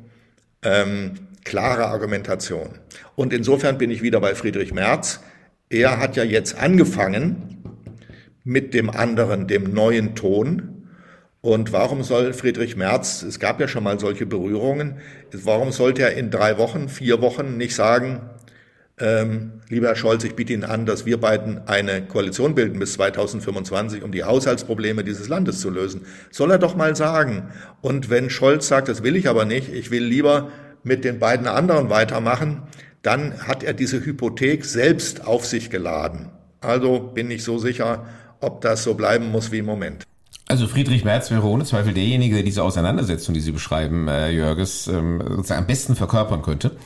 ähm, 0.63 1.13
klare 1.45 1.87
Argumentation. 1.87 2.71
Und 3.15 3.33
insofern 3.33 3.79
bin 3.79 3.91
ich 3.91 4.03
wieder 4.03 4.21
bei 4.21 4.35
Friedrich 4.35 4.73
Merz. 4.73 5.21
Er 5.69 5.99
hat 6.01 6.17
ja 6.17 6.25
jetzt 6.25 6.59
angefangen 6.59 7.63
mit 8.43 8.75
dem 8.75 8.91
anderen, 8.91 9.47
dem 9.47 9.73
neuen 9.73 10.15
Ton. 10.15 10.74
Und 11.45 11.73
warum 11.73 12.03
soll 12.03 12.33
Friedrich 12.33 12.75
Merz, 12.75 13.23
es 13.23 13.39
gab 13.39 13.61
ja 13.61 13.69
schon 13.69 13.85
mal 13.85 14.01
solche 14.01 14.25
Berührungen, 14.25 14.95
warum 15.31 15.73
sollte 15.73 16.01
er 16.01 16.15
in 16.15 16.31
drei 16.31 16.57
Wochen, 16.57 16.89
vier 16.89 17.21
Wochen 17.21 17.59
nicht 17.59 17.75
sagen, 17.75 18.23
ähm, 18.99 19.61
lieber 19.69 19.89
Herr 19.89 19.95
Scholz, 19.95 20.25
ich 20.25 20.37
biete 20.37 20.55
Ihnen 20.55 20.65
an, 20.65 20.87
dass 20.87 21.05
wir 21.05 21.21
beiden 21.21 21.69
eine 21.69 22.01
Koalition 22.07 22.55
bilden 22.55 22.79
bis 22.79 22.95
2025, 22.95 24.03
um 24.03 24.11
die 24.11 24.25
Haushaltsprobleme 24.25 25.05
dieses 25.05 25.29
Landes 25.29 25.61
zu 25.61 25.69
lösen. 25.69 26.07
Soll 26.31 26.51
er 26.51 26.57
doch 26.57 26.77
mal 26.77 26.97
sagen. 26.97 27.51
Und 27.83 28.09
wenn 28.09 28.31
Scholz 28.31 28.67
sagt, 28.67 28.89
das 28.89 29.03
will 29.03 29.15
ich 29.15 29.29
aber 29.29 29.45
nicht, 29.45 29.71
ich 29.71 29.91
will 29.91 30.03
lieber 30.03 30.51
mit 30.83 31.05
den 31.05 31.19
beiden 31.19 31.47
anderen 31.47 31.91
weitermachen, 31.91 32.63
dann 33.03 33.47
hat 33.47 33.63
er 33.63 33.75
diese 33.75 34.03
Hypothek 34.03 34.65
selbst 34.65 35.27
auf 35.27 35.45
sich 35.45 35.69
geladen. 35.69 36.31
Also 36.63 37.01
bin 37.01 37.31
ich 37.31 37.45
so 37.45 37.59
sicher, 37.59 38.07
ob 38.41 38.63
das 38.63 38.83
so 38.83 38.95
bleiben 38.95 39.31
muss 39.31 39.53
wie 39.53 39.59
im 39.59 39.67
Moment. 39.67 40.07
Also 40.55 40.69
Friedrich 40.69 41.05
Merz 41.05 41.33
wäre 41.33 41.49
ohne 41.49 41.65
Zweifel 41.65 41.93
derjenige, 41.95 42.37
der 42.37 42.45
diese 42.45 42.63
Auseinandersetzung, 42.63 43.35
die 43.35 43.41
Sie 43.41 43.51
beschreiben, 43.51 44.07
äh, 44.07 44.31
Jörges, 44.31 44.87
ähm, 44.87 45.21
sozusagen 45.29 45.63
am 45.63 45.67
besten 45.67 45.97
verkörpern 45.97 46.43
könnte 46.43 46.77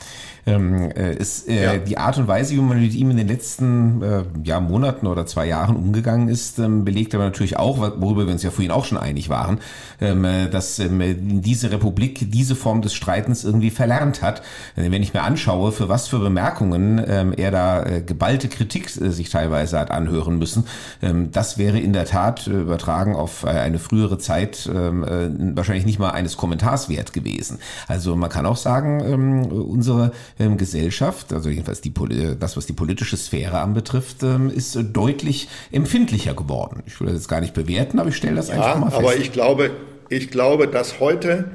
ähm, 0.47 0.91
äh, 0.91 1.14
ist 1.14 1.49
äh, 1.49 1.64
ja. 1.64 1.76
die 1.76 1.99
Art 1.99 2.18
und 2.18 2.28
Weise, 2.28 2.55
wie 2.55 2.61
man 2.61 2.80
mit 2.80 2.95
ihm 2.95 3.11
in 3.11 3.16
den 3.16 3.28
letzten 3.28 4.03
äh, 4.03 4.22
ja, 4.45 4.61
Monaten 4.61 5.07
oder 5.07 5.26
zwei 5.26 5.47
Jahren 5.47 5.76
umgegangen 5.76 6.28
ist, 6.28 6.59
ähm, 6.59 6.84
belegt 6.84 7.14
aber 7.14 7.24
natürlich 7.24 7.57
auch, 7.57 7.78
worüber 7.78 8.26
wir 8.26 8.32
uns 8.32 8.43
ja 8.43 8.51
vorhin 8.51 8.70
auch 8.70 8.84
schon 8.84 8.99
einig 8.99 9.28
waren, 9.28 9.59
ähm, 10.01 10.24
äh, 10.24 10.49
dass 10.49 10.78
ähm, 10.78 11.43
diese 11.43 11.70
Republik 11.70 12.30
diese 12.30 12.55
Form 12.55 12.82
des 12.82 12.95
Streitens 12.95 13.45
irgendwie 13.45 13.70
verlernt 13.70 14.22
hat. 14.22 14.43
Wenn 14.76 15.03
ich 15.03 15.14
mir 15.14 15.22
anschaue, 15.22 15.72
für 15.72 15.89
was 15.89 16.09
für 16.09 16.18
Bemerkungen 16.18 17.03
ähm, 17.07 17.32
er 17.36 17.51
da 17.51 17.82
äh, 17.82 18.03
geballte 18.03 18.49
Kritik 18.49 18.86
äh, 19.01 19.11
sich 19.11 19.30
teilweise 19.30 19.78
hat 19.78 19.91
anhören 19.91 20.39
müssen, 20.39 20.64
ähm, 21.03 21.30
das 21.32 21.59
wäre 21.59 21.78
in 21.78 21.93
der 21.93 22.05
Tat 22.05 22.47
äh, 22.47 22.51
übertragen 22.51 23.14
auf 23.14 23.45
äh, 23.45 23.49
eine 23.49 23.78
frühere 23.78 24.18
Zeit 24.18 24.68
ähm, 24.72 25.05
äh, 25.05 25.57
wahrscheinlich 25.57 25.86
nicht 25.86 25.99
mal 25.99 26.11
eines 26.11 26.36
Kommentars 26.36 26.89
wert 26.89 27.12
gewesen. 27.12 27.59
Also 27.86 28.16
man 28.16 28.30
kann 28.30 28.47
auch 28.47 28.57
sagen, 28.57 29.01
ähm, 29.01 29.47
unsere 29.47 30.12
ähm, 30.39 30.57
Gesellschaft, 30.57 31.32
also 31.32 31.49
jedenfalls 31.49 31.80
die, 31.80 31.93
das, 32.39 32.57
was 32.57 32.66
die 32.66 32.72
politische 32.72 33.16
Sphäre 33.16 33.61
anbetrifft, 33.61 34.22
ähm, 34.22 34.51
ist 34.51 34.76
äh, 34.76 34.84
deutlich 34.84 35.49
empfindlicher 35.72 36.34
geworden. 36.34 36.82
Ich 36.86 37.01
will 37.01 37.07
das 37.09 37.16
jetzt 37.16 37.28
gar 37.28 37.41
nicht 37.41 37.55
bewerten, 37.55 37.99
aber 37.99 38.11
ich 38.11 38.16
stelle 38.16 38.36
das 38.36 38.49
ja, 38.49 38.55
einfach 38.55 38.78
mal 38.78 38.91
fest. 38.91 39.03
Aber 39.03 39.16
ich 39.16 39.32
glaube, 39.32 39.70
ich 40.09 40.30
glaube, 40.30 40.68
dass 40.68 41.01
heute 41.01 41.51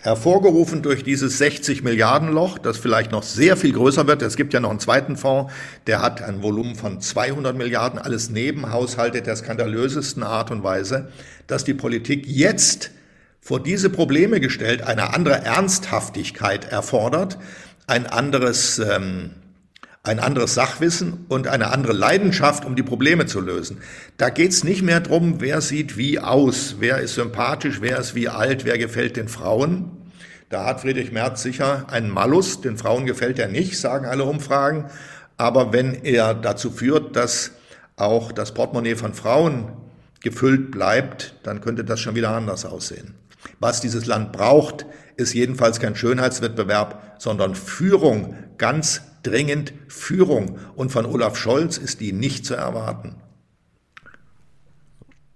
hervorgerufen 0.00 0.82
durch 0.82 1.02
dieses 1.02 1.38
60 1.38 1.82
Milliarden 1.82 2.30
Loch, 2.30 2.58
das 2.58 2.78
vielleicht 2.78 3.10
noch 3.10 3.24
sehr 3.24 3.56
viel 3.56 3.72
größer 3.72 4.06
wird. 4.06 4.22
Es 4.22 4.36
gibt 4.36 4.54
ja 4.54 4.60
noch 4.60 4.70
einen 4.70 4.78
zweiten 4.78 5.16
Fonds, 5.16 5.52
der 5.86 6.00
hat 6.00 6.22
ein 6.22 6.42
Volumen 6.42 6.76
von 6.76 7.00
200 7.00 7.56
Milliarden, 7.56 7.98
alles 7.98 8.30
Nebenhaushalte 8.30 9.22
der 9.22 9.36
skandalösesten 9.36 10.22
Art 10.22 10.50
und 10.50 10.62
Weise, 10.62 11.08
dass 11.46 11.64
die 11.64 11.74
Politik 11.74 12.26
jetzt 12.26 12.90
vor 13.40 13.62
diese 13.62 13.90
Probleme 13.90 14.40
gestellt 14.40 14.82
eine 14.82 15.14
andere 15.14 15.44
Ernsthaftigkeit 15.44 16.70
erfordert, 16.70 17.38
ein 17.88 18.06
anderes, 18.06 18.78
ähm, 18.78 19.30
ein 20.02 20.20
anderes 20.20 20.54
Sachwissen 20.54 21.24
und 21.28 21.48
eine 21.48 21.72
andere 21.72 21.92
Leidenschaft, 21.92 22.64
um 22.64 22.76
die 22.76 22.82
Probleme 22.82 23.26
zu 23.26 23.40
lösen. 23.40 23.78
Da 24.16 24.30
geht's 24.30 24.62
nicht 24.62 24.82
mehr 24.82 25.00
drum, 25.00 25.40
wer 25.40 25.60
sieht 25.60 25.96
wie 25.96 26.20
aus, 26.20 26.76
wer 26.78 26.98
ist 26.98 27.14
sympathisch, 27.14 27.80
wer 27.80 27.98
ist 27.98 28.14
wie 28.14 28.28
alt, 28.28 28.64
wer 28.64 28.78
gefällt 28.78 29.16
den 29.16 29.28
Frauen. 29.28 29.90
Da 30.50 30.64
hat 30.64 30.80
Friedrich 30.80 31.12
Merz 31.12 31.42
sicher 31.42 31.86
einen 31.90 32.10
Malus, 32.10 32.60
den 32.60 32.78
Frauen 32.78 33.06
gefällt 33.06 33.38
er 33.38 33.48
nicht, 33.48 33.78
sagen 33.78 34.06
alle 34.06 34.24
Umfragen. 34.24 34.86
Aber 35.36 35.72
wenn 35.72 35.94
er 35.94 36.34
dazu 36.34 36.70
führt, 36.70 37.16
dass 37.16 37.52
auch 37.96 38.32
das 38.32 38.52
Portemonnaie 38.52 38.96
von 38.96 39.14
Frauen 39.14 39.72
gefüllt 40.20 40.70
bleibt, 40.70 41.34
dann 41.42 41.60
könnte 41.60 41.84
das 41.84 42.00
schon 42.00 42.14
wieder 42.14 42.30
anders 42.30 42.64
aussehen. 42.64 43.14
Was 43.60 43.80
dieses 43.80 44.06
Land 44.06 44.32
braucht, 44.32 44.86
ist 45.16 45.34
jedenfalls 45.34 45.80
kein 45.80 45.96
Schönheitswettbewerb, 45.96 47.16
sondern 47.18 47.54
Führung 47.54 48.34
ganz 48.56 49.02
dringend 49.22 49.72
Führung. 49.88 50.58
Und 50.76 50.90
von 50.90 51.06
Olaf 51.06 51.36
Scholz 51.36 51.76
ist 51.78 52.00
die 52.00 52.12
nicht 52.12 52.46
zu 52.46 52.54
erwarten. 52.54 53.16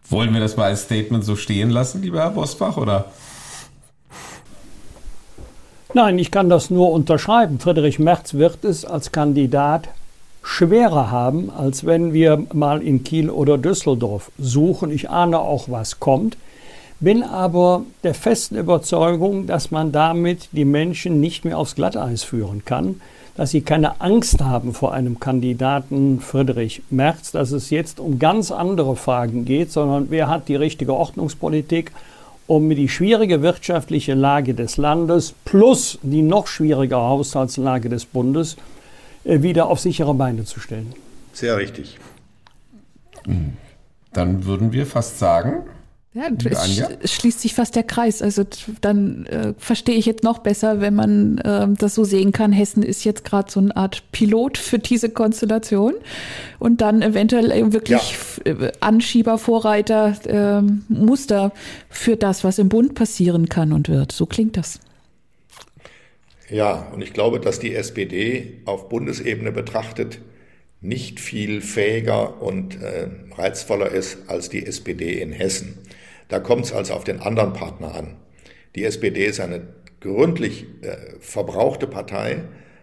Wollen 0.09 0.33
wir 0.33 0.41
das 0.41 0.57
mal 0.57 0.67
als 0.67 0.83
Statement 0.83 1.25
so 1.25 1.37
stehen 1.37 1.71
lassen, 1.71 2.03
lieber 2.03 2.21
Herr 2.21 2.31
Bosbach, 2.31 2.77
oder? 2.77 3.07
Nein, 5.95 6.19
ich 6.19 6.31
kann 6.31 6.49
das 6.49 6.71
nur 6.71 6.91
unterschreiben. 6.91 7.59
Friedrich 7.59 7.99
Merz 7.99 8.35
wird 8.35 8.65
es 8.65 8.85
als 8.85 9.13
Kandidat 9.13 9.89
schwerer 10.43 11.11
haben, 11.11 11.51
als 11.51 11.85
wenn 11.85 12.13
wir 12.13 12.47
mal 12.53 12.83
in 12.83 13.05
Kiel 13.05 13.31
oder 13.31 13.59
Düsseldorf 13.59 14.31
suchen. 14.39 14.91
Ich 14.91 15.11
ahne 15.11 15.39
auch, 15.39 15.69
was 15.69 16.01
kommt, 16.01 16.37
bin 17.03 17.25
aber 17.25 17.83
der 18.05 18.15
festen 18.15 18.57
Überzeugung, 18.57 19.47
dass 19.47 19.71
man 19.71 19.93
damit 19.93 20.49
die 20.53 20.65
Menschen 20.65 21.21
nicht 21.21 21.45
mehr 21.45 21.59
aufs 21.59 21.75
Glatteis 21.75 22.23
führen 22.23 22.65
kann, 22.65 23.01
dass 23.35 23.51
sie 23.51 23.63
keine 23.63 24.01
Angst 24.01 24.41
haben 24.41 24.73
vor 24.73 24.95
einem 24.95 25.19
Kandidaten 25.19 26.21
Friedrich 26.21 26.83
Merz, 26.91 27.33
dass 27.33 27.51
es 27.51 27.71
jetzt 27.71 27.99
um 27.99 28.19
ganz 28.19 28.53
andere 28.53 28.95
Fragen 28.95 29.45
geht, 29.45 29.73
sondern 29.73 30.07
wer 30.11 30.29
hat 30.29 30.49
die 30.49 30.55
richtige 30.55 30.95
Ordnungspolitik, 30.95 31.91
um 32.47 32.71
die 32.71 32.89
schwierige 32.89 33.43
wirtschaftliche 33.43 34.15
Lage 34.15 34.55
des 34.55 34.77
Landes 34.77 35.35
plus 35.45 35.99
die 36.03 36.23
noch 36.23 36.47
schwierigere 36.47 37.01
Haushaltslage 37.01 37.89
des 37.89 38.05
Bundes 38.05 38.57
äh, 39.25 39.43
wieder 39.43 39.67
auf 39.67 39.81
sichere 39.81 40.15
Beine 40.15 40.45
zu 40.45 40.61
stellen. 40.61 40.93
Sehr 41.33 41.57
richtig. 41.57 41.99
Dann 44.13 44.45
würden 44.45 44.73
wir 44.73 44.87
fast 44.87 45.19
sagen, 45.19 45.65
ja, 46.15 46.29
es 47.01 47.13
schließt 47.13 47.41
sich 47.41 47.55
fast 47.55 47.75
der 47.75 47.85
Kreis. 47.85 48.21
Also 48.21 48.45
dann 48.83 49.25
äh, 49.27 49.55
verstehe 49.57 49.95
ich 49.95 50.05
jetzt 50.05 50.23
noch 50.23 50.41
besser, 50.41 50.83
wenn 50.83 50.95
man 50.95 51.39
äh, 51.39 51.67
das 51.79 51.95
so 51.95 52.05
sehen 52.05 52.33
kann. 52.33 52.53
Hessen 52.53 52.83
ist 52.83 53.05
jetzt 53.05 53.25
gerade 53.25 53.51
so 53.51 53.61
eine 53.61 53.75
Art 53.75 54.03
Pilot 54.13 54.59
für 54.59 54.79
diese 54.79 55.09
Konstellation 55.09 55.95
und 56.59 56.83
dann 56.83 57.01
eventuell 57.01 57.73
wirklich 57.73 58.15
ja. 58.45 58.53
Äh, 58.53 58.73
Anschieber, 58.81 59.39
Vorreiter, 59.39 60.15
äh, 60.27 60.63
Muster 60.93 61.53
für 61.89 62.17
das, 62.17 62.45
was 62.45 62.59
im 62.59 62.69
Bund 62.69 62.95
passieren 62.95 63.49
kann 63.49 63.73
und 63.73 63.89
wird. 63.89 64.13
So 64.13 64.27
klingt 64.27 64.59
das. 64.59 64.81
Ja, 66.51 66.89
und 66.93 67.01
ich 67.01 67.15
glaube, 67.15 67.41
dass 67.41 67.59
die 67.59 67.75
SPD 67.75 68.61
auf 68.67 68.91
Bundesebene 68.91 69.51
betrachtet 69.51 70.19
nicht 70.83 71.21
viel 71.21 71.63
fähiger 71.63 72.43
und 72.43 72.83
äh, 72.83 73.09
reizvoller 73.35 73.91
ist 73.91 74.19
als 74.27 74.51
die 74.51 74.67
SPD 74.67 75.23
in 75.23 75.33
Hessen. 75.33 75.79
Da 76.29 76.41
kommt 76.41 76.65
es 76.67 76.73
also 76.73 76.95
auf 76.95 77.05
den 77.05 77.21
anderen 77.21 77.53
Partner 77.53 77.95
an. 77.95 78.17
Die 78.75 78.85
SPD 78.85 79.27
ist 79.27 79.41
eine 79.41 79.63
gründlich 80.01 80.67
äh, 80.83 80.97
verbrauchte 81.21 81.87
Partei. 81.87 82.43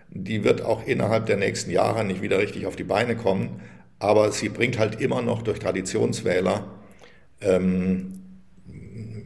Die 0.10 0.44
wird 0.44 0.64
auch 0.64 0.86
innerhalb 0.86 1.26
der 1.26 1.38
nächsten 1.38 1.72
Jahre 1.72 2.04
nicht 2.04 2.22
wieder 2.22 2.40
richtig 2.40 2.66
auf 2.66 2.76
die 2.76 2.84
Beine 2.84 3.16
kommen. 3.16 3.62
Aber 4.00 4.32
sie 4.32 4.50
bringt 4.50 4.80
halt 4.80 5.02
immer 5.02 5.22
noch 5.22 5.42
durch 5.42 5.60
Traditionswähler 5.60 6.80
ähm, 7.42 8.20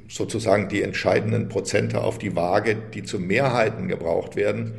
sozusagen 0.09 0.69
die 0.69 0.81
entscheidenden 0.81 1.49
Prozente 1.49 2.01
auf 2.01 2.17
die 2.17 2.35
Waage, 2.35 2.75
die 2.93 3.03
zu 3.03 3.19
Mehrheiten 3.19 3.87
gebraucht 3.87 4.35
werden. 4.35 4.73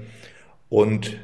Und 0.68 1.18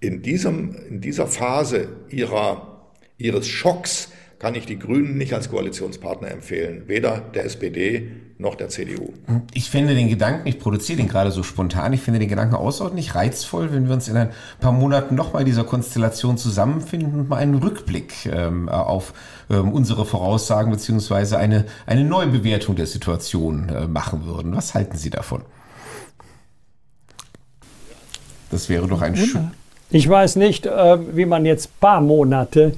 in, 0.00 0.22
diesem, 0.22 0.76
in 0.88 1.00
dieser 1.00 1.26
Phase 1.26 1.88
ihrer, 2.08 2.90
ihres 3.18 3.48
Schocks 3.48 4.12
kann 4.44 4.54
ich 4.56 4.66
die 4.66 4.78
Grünen 4.78 5.16
nicht 5.16 5.32
als 5.32 5.48
Koalitionspartner 5.48 6.30
empfehlen, 6.30 6.82
weder 6.86 7.18
der 7.18 7.46
SPD 7.46 8.10
noch 8.36 8.56
der 8.56 8.68
CDU. 8.68 9.14
Ich 9.54 9.70
finde 9.70 9.94
den 9.94 10.10
Gedanken, 10.10 10.46
ich 10.46 10.58
produziere 10.58 10.98
den 10.98 11.08
gerade 11.08 11.30
so 11.30 11.42
spontan, 11.42 11.94
ich 11.94 12.02
finde 12.02 12.20
den 12.20 12.28
Gedanken 12.28 12.54
außerordentlich 12.54 13.14
reizvoll, 13.14 13.72
wenn 13.72 13.86
wir 13.86 13.94
uns 13.94 14.06
in 14.06 14.18
ein 14.18 14.28
paar 14.60 14.72
Monaten 14.72 15.14
nochmal 15.14 15.46
dieser 15.46 15.64
Konstellation 15.64 16.36
zusammenfinden 16.36 17.20
und 17.20 17.30
mal 17.30 17.38
einen 17.38 17.54
Rückblick 17.54 18.26
ähm, 18.26 18.68
auf 18.68 19.14
ähm, 19.48 19.72
unsere 19.72 20.04
Voraussagen 20.04 20.70
beziehungsweise 20.70 21.38
eine, 21.38 21.64
eine 21.86 22.04
Neubewertung 22.04 22.76
der 22.76 22.86
Situation 22.86 23.70
äh, 23.70 23.86
machen 23.86 24.26
würden. 24.26 24.54
Was 24.54 24.74
halten 24.74 24.98
Sie 24.98 25.08
davon? 25.08 25.40
Das 28.50 28.68
wäre 28.68 28.88
doch 28.88 29.00
ein 29.00 29.16
schön. 29.16 29.52
Ich 29.88 30.06
weiß 30.06 30.36
nicht, 30.36 30.66
äh, 30.66 31.16
wie 31.16 31.24
man 31.24 31.46
jetzt 31.46 31.80
paar 31.80 32.02
Monate 32.02 32.74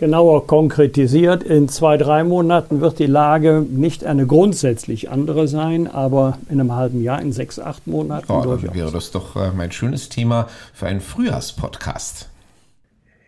genauer 0.00 0.46
konkretisiert. 0.46 1.42
In 1.44 1.68
zwei, 1.68 1.98
drei 1.98 2.24
Monaten 2.24 2.80
wird 2.80 2.98
die 2.98 3.06
Lage 3.06 3.64
nicht 3.68 4.02
eine 4.04 4.26
grundsätzlich 4.26 5.10
andere 5.10 5.46
sein, 5.46 5.86
aber 5.86 6.38
in 6.48 6.58
einem 6.58 6.74
halben 6.74 7.02
Jahr, 7.02 7.20
in 7.20 7.32
sechs, 7.32 7.60
acht 7.60 7.86
Monaten 7.86 8.32
oh, 8.32 8.42
durchaus. 8.42 8.66
Dann 8.66 8.74
wäre 8.74 8.90
das 8.90 9.10
doch 9.10 9.36
äh, 9.36 9.52
mein 9.54 9.70
schönes 9.70 10.08
Thema 10.08 10.48
für 10.72 10.86
einen 10.86 11.02
Frühjahrspodcast. 11.02 12.28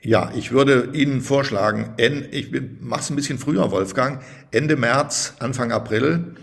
Ja, 0.00 0.32
ich 0.34 0.50
würde 0.50 0.88
Ihnen 0.94 1.20
vorschlagen, 1.20 1.90
ich 2.32 2.50
mache 2.80 3.00
es 3.00 3.10
ein 3.10 3.16
bisschen 3.16 3.38
früher, 3.38 3.70
Wolfgang, 3.70 4.20
Ende 4.50 4.74
März, 4.74 5.34
Anfang 5.38 5.70
April, 5.72 6.34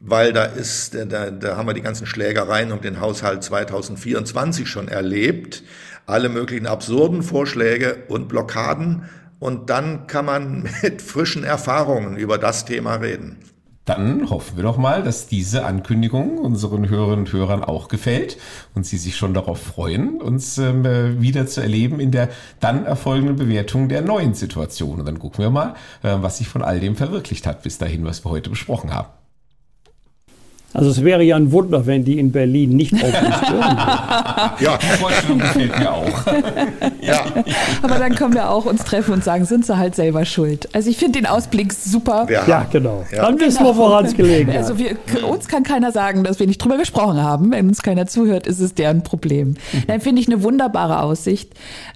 weil 0.00 0.32
da 0.32 0.44
ist, 0.44 0.94
da, 0.94 1.30
da 1.30 1.56
haben 1.56 1.68
wir 1.68 1.74
die 1.74 1.82
ganzen 1.82 2.06
Schlägereien 2.06 2.72
um 2.72 2.80
den 2.80 3.00
Haushalt 3.00 3.44
2024 3.44 4.66
schon 4.66 4.88
erlebt, 4.88 5.62
alle 6.06 6.28
möglichen 6.28 6.66
absurden 6.66 7.22
Vorschläge 7.22 7.98
und 8.08 8.28
Blockaden 8.28 9.04
und 9.44 9.68
dann 9.68 10.06
kann 10.06 10.24
man 10.24 10.62
mit 10.82 11.02
frischen 11.02 11.44
Erfahrungen 11.44 12.16
über 12.16 12.38
das 12.38 12.64
Thema 12.64 12.94
reden. 12.94 13.36
Dann 13.84 14.30
hoffen 14.30 14.56
wir 14.56 14.62
doch 14.62 14.78
mal, 14.78 15.02
dass 15.02 15.26
diese 15.26 15.66
Ankündigung 15.66 16.38
unseren 16.38 16.88
Hörerinnen 16.88 17.26
und 17.26 17.32
Hörern 17.34 17.62
auch 17.62 17.88
gefällt 17.88 18.38
und 18.74 18.86
sie 18.86 18.96
sich 18.96 19.18
schon 19.18 19.34
darauf 19.34 19.60
freuen, 19.60 20.22
uns 20.22 20.56
ähm, 20.56 20.86
äh, 20.86 21.20
wieder 21.20 21.46
zu 21.46 21.60
erleben 21.60 22.00
in 22.00 22.10
der 22.10 22.30
dann 22.60 22.86
erfolgenden 22.86 23.36
Bewertung 23.36 23.90
der 23.90 24.00
neuen 24.00 24.32
Situation. 24.32 25.00
Und 25.00 25.04
dann 25.04 25.18
gucken 25.18 25.44
wir 25.44 25.50
mal, 25.50 25.74
äh, 26.02 26.16
was 26.22 26.38
sich 26.38 26.48
von 26.48 26.62
all 26.62 26.80
dem 26.80 26.96
verwirklicht 26.96 27.46
hat 27.46 27.62
bis 27.62 27.76
dahin, 27.76 28.06
was 28.06 28.24
wir 28.24 28.30
heute 28.30 28.48
besprochen 28.48 28.94
haben. 28.94 29.08
Also 30.74 30.90
es 30.90 31.04
wäre 31.04 31.22
ja 31.22 31.36
ein 31.36 31.52
Wunder, 31.52 31.86
wenn 31.86 32.04
die 32.04 32.18
in 32.18 32.32
Berlin 32.32 32.70
nicht 32.70 32.92
auf 32.94 33.02
uns 33.04 33.12
hören 33.50 33.76
Ja, 34.60 34.76
die 34.76 34.98
Vorstellung 34.98 35.38
gefällt 35.38 35.78
mir 35.78 35.92
auch. 35.92 36.26
ja. 37.00 37.24
Aber 37.80 37.98
dann 37.98 38.16
können 38.16 38.34
wir 38.34 38.50
auch 38.50 38.66
uns 38.66 38.82
treffen 38.82 39.14
und 39.14 39.22
sagen, 39.22 39.44
sind 39.44 39.64
sie 39.64 39.78
halt 39.78 39.94
selber 39.94 40.24
schuld. 40.24 40.68
Also 40.74 40.90
ich 40.90 40.96
finde 40.96 41.20
den 41.20 41.26
Ausblick 41.26 41.72
super. 41.72 42.26
Ja, 42.28 42.44
ja 42.48 42.66
genau. 42.70 43.04
Ja. 43.12 43.22
Dann 43.22 43.38
wissen 43.38 43.64
wir, 43.64 43.76
woran 43.76 44.04
es 44.04 44.16
gelegen 44.16 44.50
hat. 44.50 44.58
Also 44.58 44.76
wir, 44.76 44.96
uns 45.28 45.46
kann 45.46 45.62
keiner 45.62 45.92
sagen, 45.92 46.24
dass 46.24 46.40
wir 46.40 46.48
nicht 46.48 46.58
drüber 46.58 46.76
gesprochen 46.76 47.22
haben. 47.22 47.52
Wenn 47.52 47.68
uns 47.68 47.82
keiner 47.82 48.08
zuhört, 48.08 48.48
ist 48.48 48.58
es 48.58 48.74
deren 48.74 49.04
Problem. 49.04 49.50
Mhm. 49.50 49.82
Dann 49.86 50.00
finde 50.00 50.22
ich 50.22 50.26
eine 50.26 50.42
wunderbare 50.42 51.02
Aussicht. 51.02 51.52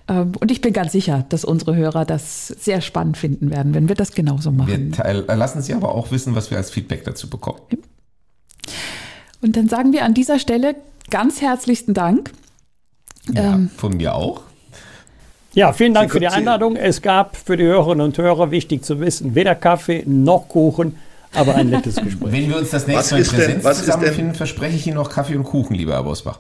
Ähm, 0.09 0.33
und 0.39 0.53
ich 0.53 0.61
bin 0.61 0.73
ganz 0.73 0.93
sicher, 0.93 1.25
dass 1.31 1.45
unsere 1.45 1.75
Hörer 1.75 2.05
das 2.05 2.47
sehr 2.47 2.81
spannend 2.81 3.17
finden 3.17 3.51
werden, 3.51 3.75
wenn 3.75 3.89
wir 3.89 3.97
das 3.97 4.13
genauso 4.13 4.53
machen. 4.53 4.97
Wir 4.97 5.37
lassen 5.37 5.63
Sie 5.63 5.75
aber 5.75 5.95
auch 5.95 6.13
wissen, 6.13 6.37
was 6.37 6.53
wir 6.53 6.59
als 6.59 6.71
Feedback 6.71 7.03
dazu 7.03 7.29
bekommen. 7.29 7.59
Und 9.41 9.57
dann 9.57 9.69
sagen 9.69 9.93
wir 9.93 10.05
an 10.05 10.15
dieser 10.15 10.39
Stelle 10.39 10.75
ganz 11.11 11.41
herzlichen 11.41 11.95
Dank. 11.95 12.33
Ja, 13.33 13.55
ähm, 13.55 13.71
von 13.77 13.97
mir 13.97 14.15
auch. 14.15 14.43
Ja, 15.55 15.73
vielen 15.73 15.95
Dank 15.95 16.13
für 16.13 16.21
die 16.21 16.29
Einladung. 16.29 16.77
Es 16.77 17.03
gab 17.03 17.37
für 17.37 17.57
die 17.57 17.65
Hörerinnen 17.65 18.05
und 18.05 18.19
Hörer 18.19 18.51
wichtig 18.51 18.85
zu 18.85 19.01
wissen, 19.01 19.35
weder 19.35 19.55
Kaffee 19.55 20.05
noch 20.07 20.49
Kuchen, 20.49 20.97
aber 21.35 21.55
ein 21.55 21.71
nettes 21.71 21.97
Gespräch. 22.03 22.33
Wenn 22.33 22.49
wir 22.49 22.59
uns 22.59 22.71
das 22.71 22.87
nächste 22.87 23.15
Mal 23.15 23.21
in 23.23 23.27
Präsenz 23.27 23.79
zusammenfinden, 23.79 24.35
verspreche 24.35 24.77
ich 24.77 24.87
Ihnen 24.87 24.97
noch 24.97 25.11
Kaffee 25.11 25.37
und 25.37 25.45
Kuchen, 25.45 25.75
lieber 25.75 25.95
Herr 25.95 26.05
Bosbach. 26.05 26.39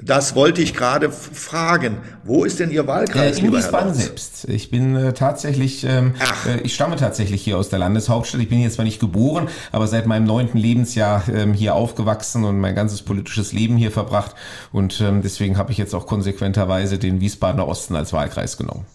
Das 0.00 0.34
wollte 0.34 0.60
ich 0.60 0.74
gerade 0.74 1.10
fragen. 1.10 1.98
Wo 2.24 2.44
ist 2.44 2.60
denn 2.60 2.70
Ihr 2.70 2.86
Wahlkreis? 2.86 3.38
Äh, 3.38 3.46
in 3.46 3.52
Wiesbaden 3.52 3.94
selbst. 3.94 4.44
Ich 4.48 4.70
bin 4.70 4.96
äh, 4.96 5.12
tatsächlich, 5.12 5.84
ähm, 5.84 6.14
äh, 6.46 6.60
ich 6.60 6.74
stamme 6.74 6.96
tatsächlich 6.96 7.42
hier 7.42 7.56
aus 7.56 7.68
der 7.68 7.78
Landeshauptstadt. 7.78 8.40
Ich 8.40 8.48
bin 8.48 8.58
hier 8.58 8.70
zwar 8.70 8.84
nicht 8.84 9.00
geboren, 9.00 9.48
aber 9.72 9.86
seit 9.86 10.06
meinem 10.06 10.24
neunten 10.24 10.58
Lebensjahr 10.58 11.24
ähm, 11.28 11.54
hier 11.54 11.74
aufgewachsen 11.74 12.44
und 12.44 12.58
mein 12.58 12.74
ganzes 12.74 13.02
politisches 13.02 13.52
Leben 13.52 13.76
hier 13.76 13.92
verbracht. 13.92 14.34
Und 14.72 15.00
ähm, 15.00 15.22
deswegen 15.22 15.56
habe 15.56 15.72
ich 15.72 15.78
jetzt 15.78 15.94
auch 15.94 16.06
konsequenterweise 16.06 16.98
den 16.98 17.20
Wiesbadener 17.20 17.66
Osten 17.66 17.94
als 17.94 18.12
Wahlkreis 18.12 18.56
genommen. 18.56 18.86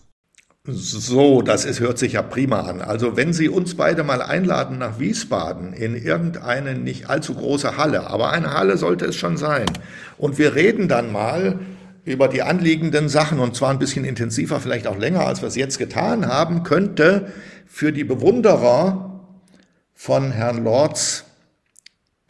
So, 0.71 1.41
das 1.41 1.65
ist, 1.65 1.79
hört 1.79 1.97
sich 1.97 2.13
ja 2.13 2.21
prima 2.21 2.61
an. 2.61 2.81
Also 2.81 3.17
wenn 3.17 3.33
Sie 3.33 3.49
uns 3.49 3.75
beide 3.75 4.03
mal 4.03 4.21
einladen 4.21 4.77
nach 4.77 4.99
Wiesbaden 4.99 5.73
in 5.73 5.95
irgendeine 5.95 6.75
nicht 6.75 7.09
allzu 7.09 7.33
große 7.33 7.77
Halle, 7.77 8.07
aber 8.07 8.31
eine 8.31 8.53
Halle 8.53 8.77
sollte 8.77 9.05
es 9.05 9.15
schon 9.15 9.37
sein. 9.37 9.65
Und 10.17 10.37
wir 10.37 10.55
reden 10.55 10.87
dann 10.87 11.11
mal 11.11 11.59
über 12.05 12.27
die 12.27 12.41
anliegenden 12.41 13.09
Sachen 13.09 13.39
und 13.39 13.55
zwar 13.55 13.69
ein 13.69 13.79
bisschen 13.79 14.05
intensiver, 14.05 14.59
vielleicht 14.59 14.87
auch 14.87 14.97
länger, 14.97 15.25
als 15.25 15.41
wir 15.41 15.47
es 15.47 15.55
jetzt 15.55 15.77
getan 15.77 16.27
haben, 16.27 16.63
könnte 16.63 17.31
für 17.67 17.91
die 17.91 18.03
Bewunderer 18.03 19.21
von 19.93 20.31
Herrn 20.31 20.63
Lorz 20.63 21.25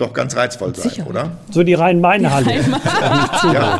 doch 0.02 0.14
ganz 0.14 0.36
reizvoll 0.36 0.76
sein, 0.76 0.89
Sicher. 0.89 1.08
oder? 1.08 1.32
So 1.52 1.64
die 1.64 1.74
Rhein-Main-Halle. 1.74 2.54
ja. 3.54 3.80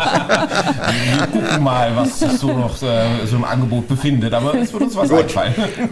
Wir 1.08 1.28
gucken 1.28 1.64
mal, 1.64 1.96
was 1.96 2.20
sich 2.20 2.32
so 2.34 2.48
noch 2.48 2.82
äh, 2.82 3.26
so 3.26 3.36
im 3.38 3.44
Angebot 3.44 3.88
befindet, 3.88 4.34
aber 4.34 4.56
es 4.56 4.72
wird 4.74 4.84
uns 4.84 4.96
was 4.96 5.10
Gut. 5.10 5.20
einfallen. 5.20 5.54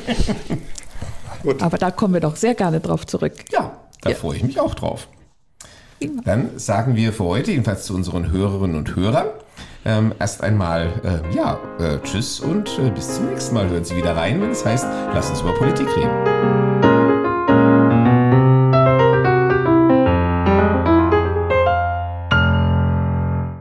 Gut. 1.43 1.61
Aber 1.61 1.77
da 1.77 1.91
kommen 1.91 2.15
wir 2.15 2.21
doch 2.21 2.35
sehr 2.35 2.55
gerne 2.55 2.79
drauf 2.79 3.05
zurück. 3.05 3.33
Ja, 3.51 3.71
da 4.01 4.09
ja. 4.09 4.15
freue 4.15 4.37
ich 4.37 4.43
mich 4.43 4.59
auch 4.59 4.75
drauf. 4.75 5.07
Dann 6.25 6.59
sagen 6.59 6.95
wir 6.95 7.11
für 7.13 7.23
heute, 7.23 7.51
jedenfalls 7.51 7.85
zu 7.85 7.95
unseren 7.95 8.31
Hörerinnen 8.31 8.75
und 8.77 8.95
Hörern, 8.95 9.27
Ähm, 9.85 10.13
erst 10.19 10.43
einmal, 10.43 11.21
äh, 11.31 11.35
ja, 11.35 11.57
äh, 11.79 11.99
tschüss 12.03 12.41
und 12.41 12.77
äh, 12.77 12.89
bis 12.89 13.15
zum 13.15 13.29
nächsten 13.29 13.55
Mal. 13.55 13.69
Hören 13.69 13.85
Sie 13.85 13.95
wieder 13.95 14.17
rein, 14.17 14.41
wenn 14.41 14.51
es 14.51 14.65
heißt, 14.65 14.85
lass 15.13 15.29
uns 15.29 15.39
über 15.41 15.53
Politik 15.53 15.87
reden. 15.95 16.66